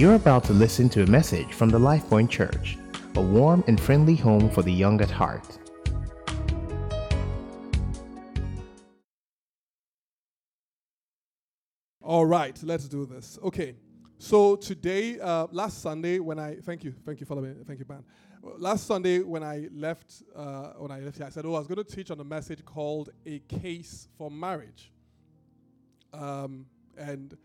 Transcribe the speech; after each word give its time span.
You're 0.00 0.14
about 0.14 0.44
to 0.44 0.54
listen 0.54 0.88
to 0.96 1.02
a 1.02 1.06
message 1.06 1.52
from 1.52 1.68
the 1.68 1.78
LifePoint 1.78 2.30
Church, 2.30 2.78
a 3.16 3.20
warm 3.20 3.62
and 3.66 3.78
friendly 3.78 4.16
home 4.16 4.48
for 4.48 4.62
the 4.62 4.72
young 4.72 4.98
at 5.02 5.10
heart. 5.10 5.46
All 12.00 12.24
right, 12.24 12.58
let's 12.62 12.88
do 12.88 13.04
this. 13.04 13.38
Okay, 13.42 13.76
so 14.16 14.56
today, 14.56 15.20
uh, 15.20 15.48
last 15.52 15.82
Sunday, 15.82 16.18
when 16.18 16.38
I 16.38 16.54
thank 16.54 16.82
you, 16.82 16.94
thank 17.04 17.20
you, 17.20 17.26
follow 17.26 17.42
me, 17.42 17.52
thank 17.66 17.78
you, 17.78 17.84
man. 17.86 18.02
Last 18.56 18.86
Sunday, 18.86 19.18
when 19.18 19.42
I 19.42 19.68
left, 19.70 20.22
uh, 20.34 20.68
when 20.78 20.92
I 20.92 21.00
left 21.00 21.18
here, 21.18 21.26
I 21.26 21.28
said, 21.28 21.44
"Oh, 21.44 21.52
I 21.56 21.58
was 21.58 21.68
going 21.68 21.84
to 21.84 21.96
teach 21.96 22.10
on 22.10 22.18
a 22.20 22.24
message 22.24 22.64
called 22.64 23.10
a 23.26 23.40
case 23.40 24.08
for 24.16 24.30
marriage." 24.30 24.92
Um, 26.14 26.64
and 26.96 27.36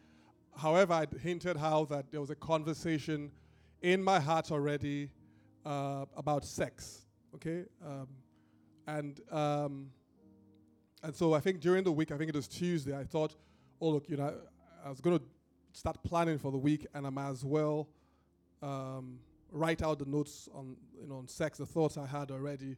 however, 0.57 0.93
I 0.93 1.05
hinted 1.21 1.57
how 1.57 1.85
that 1.85 2.11
there 2.11 2.21
was 2.21 2.29
a 2.29 2.35
conversation 2.35 3.31
in 3.81 4.03
my 4.03 4.19
heart 4.19 4.51
already 4.51 5.09
uh, 5.65 6.05
about 6.15 6.45
sex. 6.45 7.05
Okay, 7.35 7.65
um, 7.85 8.07
and 8.87 9.19
um, 9.31 9.89
and 11.03 11.15
so 11.15 11.33
I 11.33 11.39
think 11.39 11.59
during 11.59 11.83
the 11.83 11.91
week, 11.91 12.11
I 12.11 12.17
think 12.17 12.29
it 12.29 12.35
was 12.35 12.47
Tuesday, 12.47 12.97
I 12.97 13.03
thought, 13.03 13.35
oh 13.81 13.89
look, 13.89 14.09
you 14.09 14.17
know, 14.17 14.33
I 14.83 14.89
was 14.89 15.01
going 15.01 15.19
to 15.19 15.25
start 15.73 16.01
planning 16.03 16.37
for 16.37 16.51
the 16.51 16.57
week, 16.57 16.87
and 16.93 17.05
I 17.05 17.09
might 17.09 17.29
as 17.29 17.43
well 17.43 17.89
um, 18.61 19.19
write 19.51 19.81
out 19.81 19.99
the 19.99 20.05
notes 20.05 20.49
on 20.53 20.75
you 20.99 21.07
know 21.07 21.17
on 21.17 21.27
sex, 21.27 21.57
the 21.57 21.65
thoughts 21.65 21.97
I 21.97 22.05
had 22.05 22.31
already. 22.31 22.77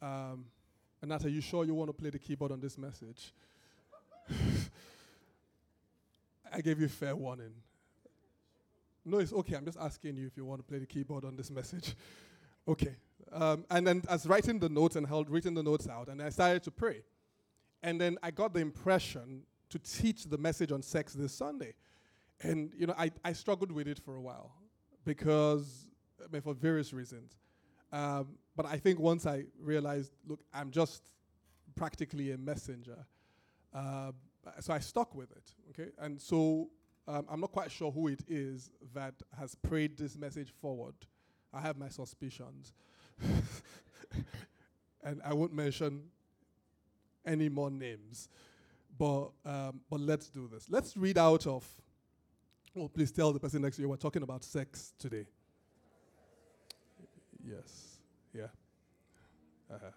Um, 0.00 0.46
and 1.00 1.10
Nat, 1.10 1.24
are 1.24 1.28
you 1.28 1.40
sure 1.40 1.64
you 1.64 1.74
want 1.74 1.88
to 1.88 1.92
play 1.92 2.10
the 2.10 2.18
keyboard 2.18 2.52
on 2.52 2.60
this 2.60 2.76
message? 2.76 3.32
I 6.52 6.60
gave 6.60 6.80
you 6.80 6.88
fair 6.88 7.14
warning. 7.14 7.52
No, 9.04 9.18
it's 9.18 9.32
okay. 9.32 9.56
I'm 9.56 9.64
just 9.64 9.78
asking 9.78 10.16
you 10.16 10.26
if 10.26 10.36
you 10.36 10.44
want 10.44 10.60
to 10.60 10.64
play 10.64 10.78
the 10.78 10.86
keyboard 10.86 11.24
on 11.24 11.36
this 11.36 11.50
message. 11.50 11.94
okay. 12.68 12.96
Um, 13.32 13.64
and 13.70 13.86
then 13.86 14.02
I 14.08 14.12
was 14.12 14.26
writing 14.26 14.58
the 14.58 14.68
notes 14.68 14.96
and 14.96 15.06
held 15.06 15.30
written 15.30 15.54
the 15.54 15.62
notes 15.62 15.88
out, 15.88 16.08
and 16.08 16.20
I 16.20 16.28
started 16.30 16.62
to 16.64 16.70
pray. 16.70 17.02
And 17.82 18.00
then 18.00 18.18
I 18.22 18.30
got 18.30 18.52
the 18.52 18.60
impression 18.60 19.42
to 19.70 19.78
teach 19.78 20.24
the 20.24 20.38
message 20.38 20.72
on 20.72 20.82
sex 20.82 21.12
this 21.12 21.32
Sunday. 21.32 21.74
And 22.42 22.72
you 22.76 22.86
know, 22.86 22.94
I, 22.98 23.10
I 23.24 23.32
struggled 23.32 23.72
with 23.72 23.88
it 23.88 23.98
for 23.98 24.16
a 24.16 24.20
while 24.20 24.52
because 25.04 25.88
I 26.22 26.26
mean, 26.32 26.42
for 26.42 26.54
various 26.54 26.92
reasons. 26.92 27.38
Um, 27.92 28.28
but 28.56 28.66
I 28.66 28.76
think 28.76 28.98
once 28.98 29.26
I 29.26 29.44
realized, 29.60 30.12
look, 30.26 30.40
I'm 30.52 30.70
just 30.70 31.02
practically 31.74 32.32
a 32.32 32.38
messenger. 32.38 33.06
Uh, 33.72 34.12
so 34.60 34.72
I 34.72 34.78
stuck 34.78 35.14
with 35.14 35.30
it. 35.32 35.52
Okay, 35.70 35.90
and 35.98 36.20
so 36.20 36.70
um, 37.06 37.26
I'm 37.28 37.40
not 37.40 37.52
quite 37.52 37.70
sure 37.70 37.90
who 37.90 38.08
it 38.08 38.22
is 38.28 38.70
that 38.94 39.14
has 39.38 39.54
prayed 39.54 39.96
this 39.96 40.16
message 40.16 40.52
forward. 40.60 40.94
I 41.52 41.60
have 41.60 41.78
my 41.78 41.88
suspicions, 41.88 42.74
and 45.02 45.20
I 45.24 45.32
won't 45.32 45.54
mention 45.54 46.04
any 47.26 47.48
more 47.48 47.70
names. 47.70 48.28
But 48.98 49.30
um, 49.44 49.80
but 49.88 50.00
let's 50.00 50.28
do 50.28 50.48
this. 50.48 50.66
Let's 50.68 50.96
read 50.96 51.18
out 51.18 51.46
of. 51.46 51.66
Oh, 52.76 52.88
please 52.88 53.10
tell 53.10 53.32
the 53.32 53.40
person 53.40 53.62
next 53.62 53.76
to 53.76 53.82
you 53.82 53.88
we're 53.88 53.96
talking 53.96 54.22
about 54.22 54.44
sex 54.44 54.92
today. 54.98 55.26
Yes. 57.42 57.98
Yeah. 58.34 58.48
Uh-huh. 59.72 59.90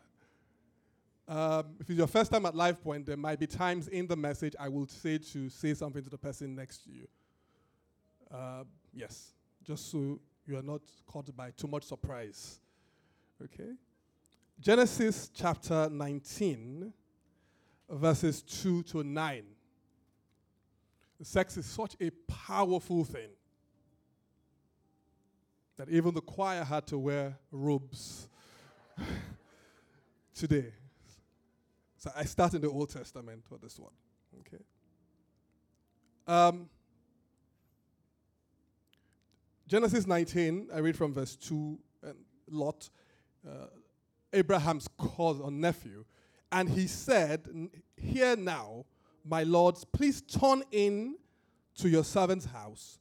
Um, 1.32 1.78
if 1.80 1.90
it's 1.90 1.98
your 1.98 2.08
first 2.08 2.30
time 2.30 2.46
at 2.46 2.54
LifePoint, 2.54 3.06
there 3.06 3.16
might 3.16 3.40
be 3.40 3.48
times 3.48 3.88
in 3.88 4.06
the 4.06 4.18
message 4.18 4.54
I 4.60 4.68
will 4.68 4.86
say 4.86 5.18
to 5.18 5.48
say 5.48 5.74
something 5.74 6.04
to 6.04 6.10
the 6.10 6.18
person 6.18 6.54
next 6.54 6.80
to 6.80 6.92
you. 6.92 7.08
Uh, 8.30 8.66
yes, 8.94 9.32
just 9.64 9.90
so 9.90 10.20
you 10.46 10.58
are 10.58 10.62
not 10.62 10.82
caught 11.06 11.34
by 11.34 11.52
too 11.52 11.70
much 11.70 11.84
surprise. 11.84 12.60
Okay? 13.42 13.72
Genesis 14.60 15.32
chapter 15.34 15.88
19, 15.90 16.92
verses 17.90 18.42
2 18.42 18.84
to 18.84 19.02
9. 19.02 19.44
Sex 21.24 21.56
is 21.56 21.66
such 21.66 21.96
a 22.02 22.10
powerful 22.28 23.06
thing 23.06 23.30
that 25.78 25.88
even 25.88 26.14
the 26.14 26.20
choir 26.20 26.66
had 26.66 26.86
to 26.88 26.98
wear 26.98 27.38
robes 27.54 28.28
today. 30.36 30.74
So 32.02 32.12
I 32.16 32.24
start 32.24 32.56
in 32.56 32.62
the 32.62 32.68
Old 32.68 32.90
Testament 32.90 33.44
for 33.48 33.60
this 33.60 33.78
one. 33.78 33.92
Okay. 34.40 34.64
Um, 36.26 36.68
Genesis 39.68 40.08
19, 40.08 40.70
I 40.74 40.80
read 40.80 40.98
from 40.98 41.14
verse 41.14 41.36
2, 41.36 41.78
and 42.02 42.16
Lot, 42.50 42.90
uh, 43.48 43.68
Abraham's 44.34 44.88
cousin 44.98 45.44
or 45.44 45.52
nephew, 45.52 46.04
and 46.52 46.68
he 46.70 46.88
said, 46.88 47.48
Here 47.96 48.36
now, 48.36 48.86
my 49.24 49.44
lords, 49.44 49.86
please 49.86 50.24
turn 50.24 50.64
in 50.72 51.18
to 51.76 51.88
your 51.88 52.04
servant's 52.04 52.46
house 52.46 52.98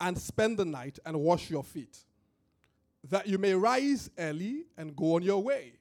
and 0.00 0.18
spend 0.18 0.58
the 0.58 0.64
night 0.64 0.98
and 1.06 1.20
wash 1.20 1.50
your 1.50 1.62
feet, 1.62 1.98
that 3.10 3.28
you 3.28 3.38
may 3.38 3.54
rise 3.54 4.10
early 4.18 4.64
and 4.76 4.96
go 4.96 5.14
on 5.14 5.22
your 5.22 5.40
way. 5.40 5.74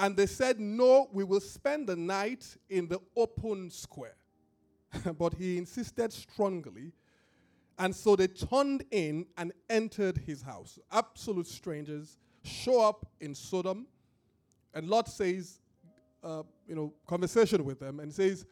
And 0.00 0.16
they 0.16 0.26
said, 0.26 0.58
No, 0.58 1.08
we 1.12 1.24
will 1.24 1.40
spend 1.40 1.86
the 1.86 1.94
night 1.94 2.56
in 2.70 2.88
the 2.88 2.98
open 3.14 3.70
square. 3.70 4.16
but 5.18 5.34
he 5.34 5.58
insisted 5.58 6.10
strongly. 6.10 6.92
And 7.78 7.94
so 7.94 8.16
they 8.16 8.26
turned 8.26 8.82
in 8.90 9.26
and 9.36 9.52
entered 9.68 10.18
his 10.18 10.40
house. 10.42 10.78
Absolute 10.90 11.46
strangers 11.46 12.16
show 12.42 12.80
up 12.80 13.06
in 13.20 13.34
Sodom. 13.34 13.86
And 14.72 14.88
Lot 14.88 15.06
says, 15.06 15.60
uh, 16.24 16.44
you 16.66 16.74
know, 16.74 16.94
conversation 17.06 17.62
with 17.64 17.78
them 17.78 18.00
and 18.00 18.12
says, 18.12 18.46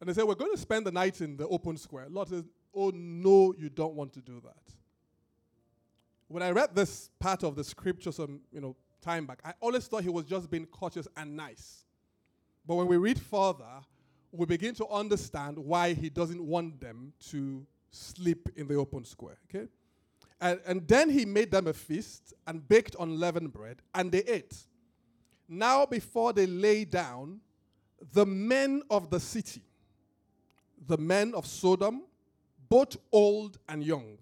and 0.00 0.08
they 0.08 0.12
say, 0.12 0.22
We're 0.22 0.36
going 0.36 0.52
to 0.52 0.58
spend 0.58 0.86
the 0.86 0.92
night 0.92 1.20
in 1.20 1.36
the 1.36 1.48
open 1.48 1.76
square. 1.78 2.06
Lot 2.08 2.28
says, 2.28 2.44
Oh, 2.72 2.92
no, 2.94 3.52
you 3.58 3.70
don't 3.70 3.94
want 3.94 4.12
to 4.12 4.20
do 4.20 4.40
that. 4.44 4.74
When 6.28 6.44
I 6.44 6.52
read 6.52 6.76
this 6.76 7.10
part 7.18 7.42
of 7.42 7.56
the 7.56 7.64
scripture 7.64 8.12
some, 8.12 8.40
you 8.52 8.60
know, 8.60 8.76
time 9.02 9.26
back. 9.26 9.40
I 9.44 9.52
always 9.60 9.86
thought 9.86 10.02
he 10.02 10.08
was 10.08 10.24
just 10.24 10.50
being 10.50 10.66
cautious 10.66 11.08
and 11.16 11.36
nice. 11.36 11.84
But 12.66 12.76
when 12.76 12.86
we 12.86 12.96
read 12.96 13.20
further, 13.20 13.82
we 14.30 14.46
begin 14.46 14.74
to 14.76 14.86
understand 14.88 15.58
why 15.58 15.92
he 15.92 16.08
doesn't 16.08 16.42
want 16.42 16.80
them 16.80 17.12
to 17.30 17.66
sleep 17.90 18.48
in 18.56 18.66
the 18.66 18.76
open 18.76 19.04
square. 19.04 19.36
Okay? 19.48 19.68
And, 20.40 20.60
and 20.66 20.88
then 20.88 21.10
he 21.10 21.24
made 21.24 21.50
them 21.50 21.66
a 21.66 21.72
feast 21.72 22.32
and 22.46 22.66
baked 22.66 22.96
unleavened 22.98 23.52
bread, 23.52 23.82
and 23.94 24.10
they 24.10 24.22
ate. 24.22 24.56
Now, 25.48 25.84
before 25.84 26.32
they 26.32 26.46
lay 26.46 26.84
down, 26.84 27.40
the 28.12 28.26
men 28.26 28.82
of 28.90 29.10
the 29.10 29.20
city, 29.20 29.62
the 30.86 30.96
men 30.96 31.34
of 31.34 31.46
Sodom, 31.46 32.02
both 32.68 32.96
old 33.12 33.58
and 33.68 33.84
young, 33.84 34.18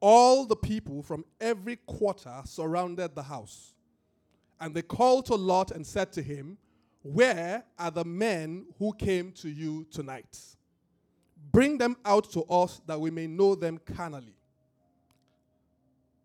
all 0.00 0.44
the 0.44 0.56
people 0.56 1.02
from 1.02 1.24
every 1.40 1.76
quarter 1.76 2.42
surrounded 2.44 3.14
the 3.14 3.22
house. 3.22 3.74
And 4.60 4.74
they 4.74 4.82
called 4.82 5.26
to 5.26 5.34
Lot 5.34 5.70
and 5.70 5.86
said 5.86 6.12
to 6.12 6.22
him, 6.22 6.58
Where 7.02 7.64
are 7.78 7.90
the 7.90 8.04
men 8.04 8.66
who 8.78 8.92
came 8.92 9.32
to 9.32 9.48
you 9.48 9.86
tonight? 9.90 10.38
Bring 11.50 11.78
them 11.78 11.96
out 12.04 12.30
to 12.32 12.42
us 12.44 12.80
that 12.86 13.00
we 13.00 13.10
may 13.10 13.26
know 13.26 13.54
them 13.54 13.80
carnally. 13.96 14.34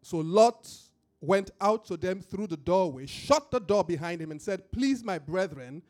So 0.02 0.18
Lot 0.18 0.70
went 1.22 1.52
out 1.60 1.86
to 1.86 1.98
them 1.98 2.22
through 2.22 2.48
the 2.48 2.58
doorway, 2.58 3.06
shut 3.06 3.50
the 3.50 3.60
door 3.60 3.84
behind 3.84 4.22
him, 4.22 4.32
and 4.32 4.42
said, 4.42 4.72
Please, 4.72 5.04
my 5.04 5.18
brethren, 5.18 5.82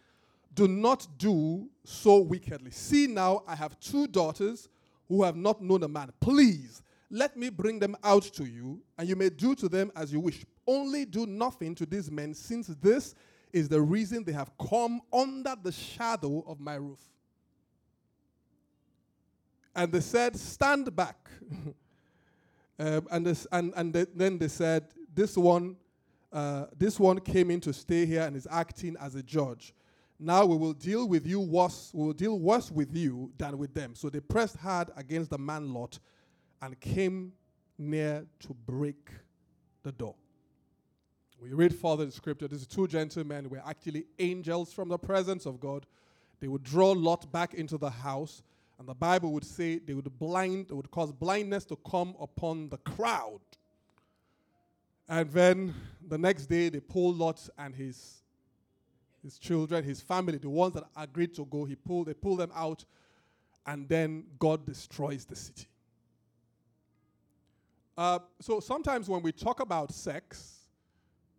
do 0.54 0.68
not 0.68 1.06
do 1.18 1.68
so 1.84 2.20
wickedly. 2.20 2.72
See 2.72 3.08
now, 3.08 3.44
I 3.48 3.56
have 3.56 3.80
two 3.80 4.08
daughters 4.08 4.70
who 5.10 5.24
have 5.24 5.36
not 5.36 5.62
known 5.62 5.84
a 5.84 5.88
man. 5.88 6.12
Please, 6.20 6.82
let 7.10 7.36
me 7.36 7.50
bring 7.50 7.80
them 7.80 7.96
out 8.04 8.24
to 8.24 8.46
you, 8.46 8.82
and 8.98 9.08
you 9.08 9.16
may 9.16 9.30
do 9.30 9.54
to 9.56 9.68
them 9.68 9.92
as 9.96 10.14
you 10.14 10.20
wish. 10.20 10.46
Only 10.68 11.06
do 11.06 11.26
nothing 11.26 11.76
to 11.76 11.86
these 11.86 12.10
men, 12.10 12.34
since 12.34 12.68
this 12.68 13.16
is 13.54 13.70
the 13.70 13.82
reason 13.82 14.24
they 14.24 14.32
have 14.32 14.52
come 14.58 15.02
under 15.14 15.56
the 15.62 15.72
shadow 15.72 16.44
of 16.48 16.60
my 16.60 16.76
roof. 16.76 17.00
And 19.76 19.92
they 19.92 20.02
said, 20.02 20.36
Stand 20.38 20.96
back. 20.96 21.30
um, 22.80 23.08
and, 23.12 23.26
this, 23.26 23.46
and, 23.52 23.74
and 23.76 23.94
then 23.94 24.38
they 24.38 24.48
said, 24.48 24.88
This 25.14 25.38
one, 25.38 25.76
uh, 26.32 26.66
this 26.78 27.00
one 27.00 27.20
came 27.20 27.52
in 27.52 27.62
to 27.62 27.74
stay 27.74 28.06
here 28.06 28.22
and 28.22 28.36
is 28.36 28.48
acting 28.50 28.96
as 29.00 29.16
a 29.16 29.24
judge. 29.24 29.74
Now 30.18 30.46
we 30.46 30.56
will 30.56 30.74
deal 30.74 31.08
with 31.08 31.28
you 31.28 31.42
worse, 31.42 31.92
we 31.94 32.06
will 32.06 32.14
deal 32.14 32.40
worse 32.40 32.72
with 32.72 32.96
you 32.96 33.32
than 33.38 33.58
with 33.58 33.74
them. 33.74 33.96
So 33.96 34.10
they 34.10 34.22
pressed 34.22 34.56
hard 34.58 34.90
against 34.96 35.30
the 35.30 35.38
man 35.38 35.74
Lot 35.74 36.00
and 36.62 36.80
came 36.80 37.34
near 37.78 38.26
to 38.40 38.54
break 38.66 39.10
the 39.84 39.92
door. 39.92 40.16
We 41.46 41.54
read 41.54 41.76
further 41.76 42.04
in 42.04 42.10
scripture, 42.10 42.48
these 42.48 42.66
two 42.66 42.88
gentlemen 42.88 43.50
were 43.50 43.62
actually 43.64 44.06
angels 44.18 44.74
from 44.74 44.90
the 44.90 44.98
presence 44.98 45.46
of 45.46 45.60
God. 45.60 45.86
They 46.40 46.48
would 46.48 46.64
draw 46.64 46.92
Lot 46.92 47.32
back 47.32 47.54
into 47.54 47.78
the 47.78 47.92
house, 47.92 48.42
And 48.80 48.88
the 48.88 48.96
Bible 48.96 49.32
would 49.34 49.46
say 49.46 49.78
they 49.78 49.94
would 49.94 50.18
blind, 50.20 50.70
they 50.70 50.74
would 50.74 50.90
cause 50.92 51.12
blindness 51.12 51.64
to 51.66 51.78
come 51.90 52.16
upon 52.20 52.70
the 52.70 52.78
crowd. 52.78 53.40
And 55.08 55.30
then 55.32 55.74
the 56.06 56.18
next 56.18 56.48
day 56.48 56.70
they 56.70 56.80
pulled 56.80 57.18
Lot 57.18 57.48
and 57.58 57.76
his 57.76 58.24
his 59.24 59.40
children, 59.40 59.84
his 59.84 60.02
family, 60.02 60.38
the 60.38 60.50
ones 60.50 60.76
that 60.76 60.84
agreed 60.96 61.34
to 61.34 61.46
go, 61.46 61.66
he 61.66 61.76
pulled, 61.76 62.08
they 62.08 62.14
pulled 62.14 62.40
them 62.40 62.52
out, 62.54 62.86
and 63.66 63.90
then 63.90 64.24
God 64.38 64.68
destroys 64.68 65.26
the 65.26 65.36
city. 65.36 65.66
Uh, 67.98 68.20
so 68.40 68.60
sometimes 68.60 69.10
when 69.10 69.24
we 69.24 69.32
talk 69.32 69.62
about 69.62 69.92
sex, 69.92 70.55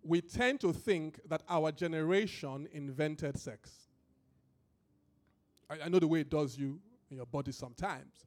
we 0.06 0.20
tend 0.20 0.60
to 0.60 0.72
think 0.72 1.20
that 1.28 1.42
our 1.48 1.72
generation 1.72 2.68
invented 2.72 3.38
sex. 3.38 3.70
I, 5.68 5.84
I 5.84 5.88
know 5.88 5.98
the 5.98 6.06
way 6.06 6.20
it 6.20 6.30
does 6.30 6.56
you 6.56 6.78
in 7.10 7.16
your 7.16 7.26
body 7.26 7.52
sometimes. 7.52 8.26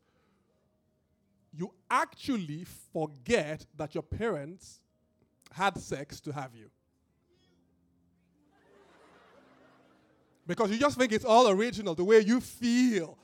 You 1.54 1.74
actually 1.90 2.66
forget 2.94 3.66
that 3.76 3.96
your 3.96 4.04
parents 4.04 4.82
had 5.52 5.78
sex 5.78 6.20
to 6.22 6.32
have 6.32 6.54
you. 6.56 6.70
because 10.50 10.72
you 10.72 10.80
just 10.80 10.98
think 10.98 11.12
it's 11.12 11.26
all 11.26 11.48
original, 11.48 11.94
the 11.94 12.04
way 12.04 12.22
you 12.22 12.42
feel, 12.42 13.20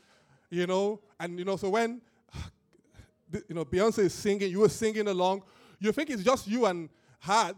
you 0.52 0.68
know. 0.68 1.00
And 1.20 1.40
you 1.40 1.44
know, 1.44 1.58
so 1.58 1.72
when 1.72 2.00
you 3.50 3.56
know 3.56 3.66
Beyonce 3.66 4.00
is 4.00 4.14
singing, 4.14 4.52
you 4.52 4.64
are 4.64 4.70
singing 4.70 5.08
along, 5.08 5.42
you 5.80 5.92
think 5.92 6.12
it's 6.12 6.24
just 6.24 6.48
you 6.48 6.68
and 6.68 6.88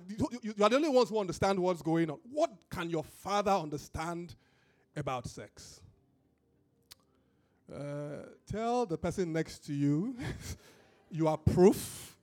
you, 0.07 0.54
you 0.57 0.63
are 0.63 0.69
the 0.69 0.75
only 0.75 0.89
ones 0.89 1.09
who 1.09 1.19
understand 1.19 1.59
what's 1.59 1.81
going 1.81 2.09
on. 2.09 2.19
What 2.31 2.51
can 2.69 2.89
your 2.89 3.04
father 3.04 3.51
understand 3.51 4.36
about 4.95 5.27
sex? 5.27 5.81
Uh, 7.74 8.24
tell 8.50 8.86
the 8.86 8.98
person 8.98 9.33
next 9.33 9.65
to 9.65 9.74
you 9.74 10.15
you 11.12 11.27
are 11.27 11.38
proof 11.38 12.15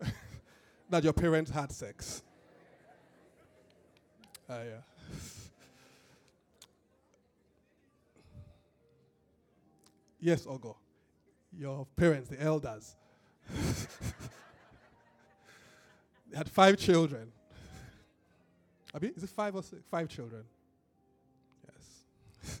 that 0.90 1.02
your 1.02 1.14
parents 1.14 1.50
had 1.50 1.72
sex. 1.72 2.22
Uh, 4.48 4.58
yeah. 4.64 5.16
Yes, 10.20 10.46
Ogo. 10.46 10.76
Your 11.52 11.86
parents, 11.96 12.30
the 12.30 12.40
elders. 12.40 12.96
Had 16.36 16.48
five 16.48 16.76
children. 16.76 17.32
Abi, 18.94 19.08
is 19.08 19.22
it 19.22 19.30
five 19.30 19.54
or 19.54 19.62
six? 19.62 19.82
Five 19.90 20.08
children. 20.08 20.44
Yes. 21.66 22.60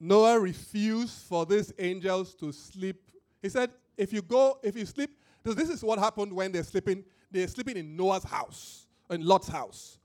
Noah 0.00 0.38
refused 0.38 1.22
for 1.22 1.46
these 1.46 1.72
angels 1.78 2.34
to 2.36 2.52
sleep. 2.52 3.00
He 3.40 3.48
said, 3.48 3.70
if 3.96 4.12
you 4.12 4.22
go, 4.22 4.58
if 4.62 4.76
you 4.76 4.86
sleep, 4.86 5.10
this 5.44 5.68
is 5.68 5.82
what 5.82 5.98
happened 5.98 6.32
when 6.32 6.52
they're 6.52 6.62
sleeping. 6.62 7.04
They're 7.30 7.48
sleeping 7.48 7.76
in 7.76 7.96
Noah's 7.96 8.24
house, 8.24 8.86
in 9.10 9.24
Lot's 9.24 9.48
house. 9.48 9.98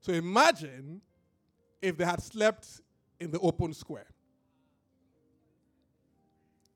So 0.00 0.12
imagine 0.12 1.00
if 1.82 1.96
they 1.96 2.04
had 2.04 2.22
slept 2.22 2.80
in 3.20 3.30
the 3.30 3.38
open 3.40 3.72
square. 3.74 4.06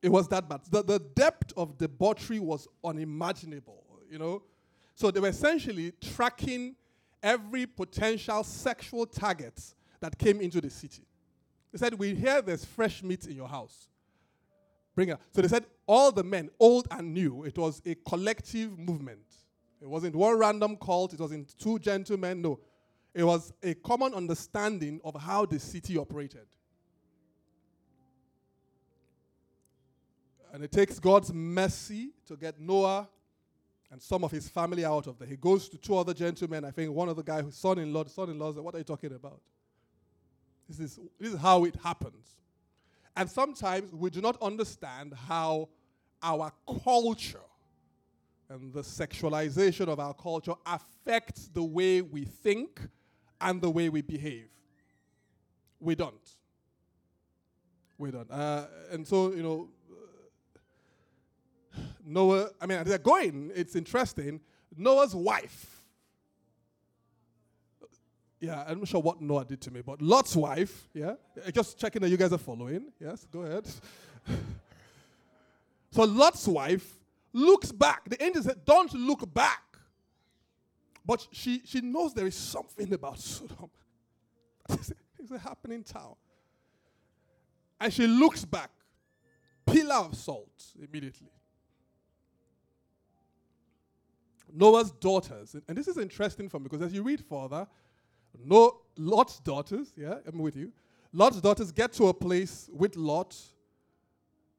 It 0.03 0.11
was 0.11 0.27
that 0.29 0.49
bad. 0.49 0.63
The, 0.69 0.83
the 0.83 0.99
depth 0.99 1.53
of 1.57 1.79
debauchery 1.79 2.41
was 2.41 2.67
unimaginable, 2.85 3.85
you 4.11 4.19
know. 4.19 4.43
So 4.97 5.11
they 5.11 5.21
were 5.21 5.29
essentially 5.29 5.93
tracking 6.01 6.75
every 7.23 7.67
potential 7.67 8.43
sexual 8.43 9.07
target 9.07 9.61
that 10.01 10.19
came 10.19 10.41
into 10.41 10.61
the 10.61 10.71
city. 10.71 11.07
They 11.71 11.79
said, 11.79 11.95
We 11.95 12.15
hear 12.15 12.43
there's 12.43 12.65
fresh 12.65 13.03
meat 13.03 13.27
in 13.27 13.37
your 13.37 13.49
house. 13.49 13.89
Bring 14.95 15.11
it. 15.11 15.19
So 15.31 15.41
they 15.41 15.49
said, 15.49 15.67
All 15.87 16.11
the 16.11 16.25
men, 16.25 16.51
old 16.59 16.89
and 16.91 17.15
new, 17.15 17.45
it 17.45 17.57
was 17.57 17.81
a 17.87 17.95
collective 17.95 18.77
movement. 18.79 19.25
It 19.81 19.89
wasn't 19.89 20.15
one 20.15 20.37
random 20.37 20.77
cult, 20.77 21.13
it 21.13 21.21
wasn't 21.21 21.57
two 21.59 21.79
gentlemen, 21.79 22.43
no. 22.43 22.61
It 23.15 23.25
was 23.25 23.53
a 23.63 23.75
common 23.75 24.15
understanding 24.15 25.01
of 25.05 25.21
how 25.21 25.45
the 25.45 25.59
city 25.59 25.99
operated. 25.99 26.47
And 30.53 30.63
it 30.63 30.71
takes 30.71 30.99
God's 30.99 31.33
mercy 31.33 32.11
to 32.27 32.37
get 32.37 32.61
Noah 32.61 33.09
and 33.91 34.01
some 34.01 34.23
of 34.23 34.31
his 34.31 34.49
family 34.49 34.85
out 34.85 35.07
of 35.07 35.19
there. 35.19 35.27
He 35.27 35.37
goes 35.37 35.69
to 35.71 35.79
two 35.79 35.97
other 35.97 36.13
gentlemen. 36.13 36.65
I 36.65 36.71
think 36.71 36.93
one 36.93 37.09
of 37.09 37.17
the 37.17 37.23
guy, 37.23 37.43
son 37.51 37.79
in 37.79 37.93
law, 37.93 38.05
son 38.05 38.31
in 38.31 38.39
law, 38.39 38.53
what 38.53 38.75
are 38.75 38.79
you 38.79 38.85
talking 38.85 39.15
about? 39.15 39.41
This 40.69 40.79
is, 40.79 41.01
this 41.19 41.33
is 41.33 41.41
how 41.41 41.65
it 41.65 41.77
happens. 41.83 42.37
And 43.17 43.31
sometimes 43.31 43.93
we 43.93 44.11
do 44.11 44.21
not 44.21 44.41
understand 44.43 45.15
how 45.15 45.69
our 46.23 46.53
culture 46.85 47.41
and 48.49 48.73
the 48.73 48.83
sexualization 48.83 49.89
of 49.89 49.99
our 49.99 50.15
culture 50.15 50.55
affects 50.67 51.49
the 51.49 51.63
way 51.63 52.03
we 52.03 52.25
think 52.25 52.81
and 53.41 53.61
the 53.61 53.71
way 53.71 53.89
we 53.89 54.03
behave. 54.03 54.49
We 55.81 55.95
don't. 55.95 56.15
We 57.99 58.11
don't. 58.11 58.31
Uh, 58.31 58.67
and 58.91 59.07
so, 59.07 59.33
you 59.33 59.43
know, 59.43 59.69
Noah, 62.05 62.51
I 62.61 62.67
mean, 62.67 62.83
they're 62.85 62.99
going, 62.99 63.51
it's 63.55 63.77
interesting. 63.77 64.41
Noah's 64.77 65.15
wife, 65.15 65.83
yeah, 68.43 68.65
I'm 68.67 68.81
not 68.81 68.89
sure 68.89 69.01
what 69.01 69.21
Noah 69.21 69.45
did 69.45 69.61
to 69.63 69.71
me, 69.71 69.83
but 69.83 70.03
Lot's 70.03 70.35
wife, 70.35 70.89
yeah, 70.93 71.15
just 71.55 71.79
checking 71.79 72.03
that 72.03 72.09
you 72.09 72.17
guys 72.17 72.33
are 72.33 72.39
following. 72.39 72.91
Yes, 72.99 73.25
go 73.31 73.43
ahead. 73.43 73.69
so 75.93 76.03
Lot's 76.03 76.49
wife 76.49 76.99
looks 77.33 77.71
back. 77.71 78.09
The 78.09 78.21
angel 78.23 78.43
said, 78.43 78.65
Don't 78.65 78.93
look 78.95 79.33
back. 79.33 79.63
But 81.07 81.25
she, 81.31 81.63
she 81.65 81.81
knows 81.81 82.15
there 82.15 82.27
is 82.27 82.35
something 82.35 82.93
about 82.93 83.21
Sodom. 83.21 83.71
it's 84.69 85.31
a 85.31 85.39
happening 85.39 85.85
town. 85.85 86.15
And 87.81 87.93
she 87.93 88.09
looks 88.09 88.45
back, 88.45 88.71
pillar 89.67 89.95
of 89.95 90.17
salt 90.17 90.65
immediately. 90.81 91.31
Noah's 94.55 94.91
daughters, 94.93 95.57
and 95.67 95.77
this 95.77 95.89
is 95.89 95.99
interesting 95.99 96.49
for 96.49 96.59
me 96.59 96.65
because 96.65 96.83
as 96.83 96.93
you 96.93 97.03
read 97.03 97.25
further, 97.25 97.67
no, 98.45 98.81
Lot's 98.97 99.39
daughters, 99.41 99.93
yeah, 99.97 100.17
I'm 100.27 100.39
with 100.39 100.57
you. 100.57 100.73
Lot's 101.13 101.41
daughters 101.41 101.73
get 101.73 101.93
to 101.95 102.09
a 102.09 102.15
place 102.15 102.69
with 102.73 102.97
Lot. 102.97 103.37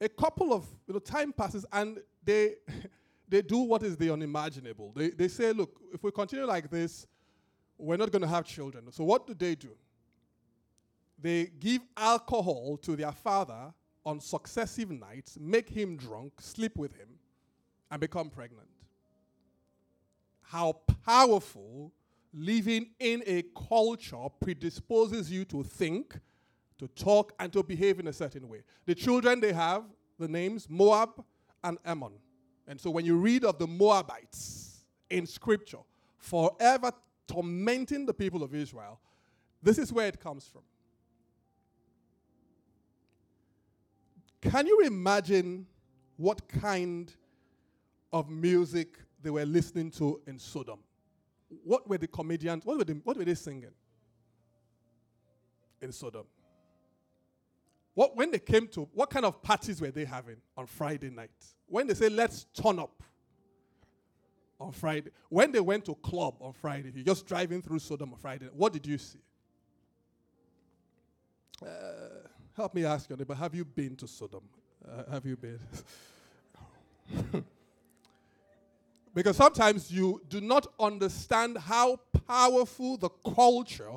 A 0.01 0.09
couple 0.09 0.53
of 0.53 0.65
you 0.87 0.93
know, 0.93 0.99
time 0.99 1.33
passes 1.33 1.65
and 1.71 1.99
they 2.23 2.55
they 3.29 3.41
do 3.41 3.59
what 3.59 3.83
is 3.83 3.97
the 3.97 4.11
unimaginable. 4.11 4.91
They 4.95 5.09
they 5.09 5.27
say, 5.27 5.51
look, 5.53 5.79
if 5.93 6.03
we 6.03 6.11
continue 6.11 6.45
like 6.45 6.69
this, 6.69 7.07
we're 7.77 7.97
not 7.97 8.11
going 8.11 8.21
to 8.21 8.27
have 8.27 8.45
children. 8.45 8.91
So 8.91 9.03
what 9.03 9.25
do 9.25 9.33
they 9.33 9.55
do? 9.55 9.71
They 11.19 11.45
give 11.59 11.81
alcohol 11.95 12.77
to 12.83 12.95
their 12.95 13.11
father 13.11 13.73
on 14.05 14.19
successive 14.19 14.91
nights, 14.91 15.37
make 15.39 15.69
him 15.69 15.95
drunk, 15.95 16.33
sleep 16.41 16.77
with 16.77 16.93
him, 16.97 17.07
and 17.89 18.01
become 18.01 18.29
pregnant 18.29 18.67
how 20.53 20.71
powerful 21.03 21.91
living 22.31 22.85
in 22.99 23.23
a 23.25 23.43
culture 23.67 24.27
predisposes 24.39 25.31
you 25.31 25.43
to 25.45 25.63
think, 25.63 26.19
to 26.77 26.87
talk, 26.89 27.33
and 27.39 27.51
to 27.51 27.63
behave 27.63 27.99
in 27.99 28.07
a 28.07 28.13
certain 28.13 28.47
way. 28.47 28.61
The 28.85 28.93
children 28.93 29.39
they 29.39 29.51
have, 29.51 29.83
the 30.19 30.27
names 30.27 30.69
Moab 30.69 31.09
and 31.63 31.79
Ammon. 31.83 32.13
And 32.67 32.79
so 32.79 32.91
when 32.91 33.03
you 33.03 33.17
read 33.17 33.43
of 33.43 33.57
the 33.57 33.65
Moabites 33.65 34.85
in 35.09 35.25
scripture, 35.25 35.79
forever 36.19 36.91
tormenting 37.27 38.05
the 38.05 38.13
people 38.13 38.43
of 38.43 38.53
Israel, 38.53 38.99
this 39.63 39.79
is 39.79 39.91
where 39.91 40.05
it 40.05 40.19
comes 40.19 40.45
from. 40.45 40.61
Can 44.39 44.67
you 44.67 44.81
imagine 44.81 45.65
what 46.17 46.47
kind 46.47 47.11
of 48.11 48.29
music 48.29 48.99
they 49.23 49.29
were 49.29 49.45
listening 49.45 49.89
to 49.91 50.21
in 50.27 50.37
Sodom. 50.37 50.79
What 51.63 51.87
were 51.87 51.97
the 51.97 52.07
comedians, 52.07 52.65
what 52.65 52.77
were 52.77 52.83
they, 52.83 52.93
what 52.93 53.17
were 53.17 53.25
they 53.25 53.35
singing 53.35 53.71
in 55.81 55.91
Sodom? 55.91 56.25
What, 57.93 58.17
when 58.17 58.31
they 58.31 58.39
came 58.39 58.67
to, 58.69 58.89
what 58.93 59.09
kind 59.09 59.25
of 59.25 59.41
parties 59.41 59.79
were 59.79 59.91
they 59.91 60.05
having 60.05 60.37
on 60.57 60.65
Friday 60.65 61.09
night? 61.09 61.29
When 61.67 61.87
they 61.87 61.93
say, 61.93 62.09
let's 62.09 62.45
turn 62.53 62.79
up 62.79 63.03
on 64.59 64.71
Friday, 64.71 65.11
when 65.29 65.51
they 65.51 65.59
went 65.59 65.85
to 65.85 65.95
club 65.95 66.35
on 66.39 66.53
Friday, 66.53 66.91
you're 66.95 67.03
just 67.03 67.27
driving 67.27 67.61
through 67.61 67.79
Sodom 67.79 68.13
on 68.13 68.19
Friday, 68.19 68.47
what 68.53 68.73
did 68.73 68.85
you 68.87 68.97
see? 68.97 69.19
Uh, 71.61 71.67
help 72.55 72.73
me 72.73 72.83
ask 72.83 73.09
you, 73.09 73.15
but 73.15 73.37
have 73.37 73.53
you 73.53 73.63
been 73.63 73.95
to 73.95 74.07
Sodom? 74.07 74.41
Uh, 74.85 75.11
have 75.11 75.25
you 75.25 75.37
been? 75.37 75.59
Because 79.13 79.37
sometimes 79.37 79.91
you 79.91 80.21
do 80.27 80.41
not 80.41 80.67
understand 80.79 81.57
how 81.57 81.99
powerful 82.27 82.97
the 82.97 83.09
culture 83.35 83.91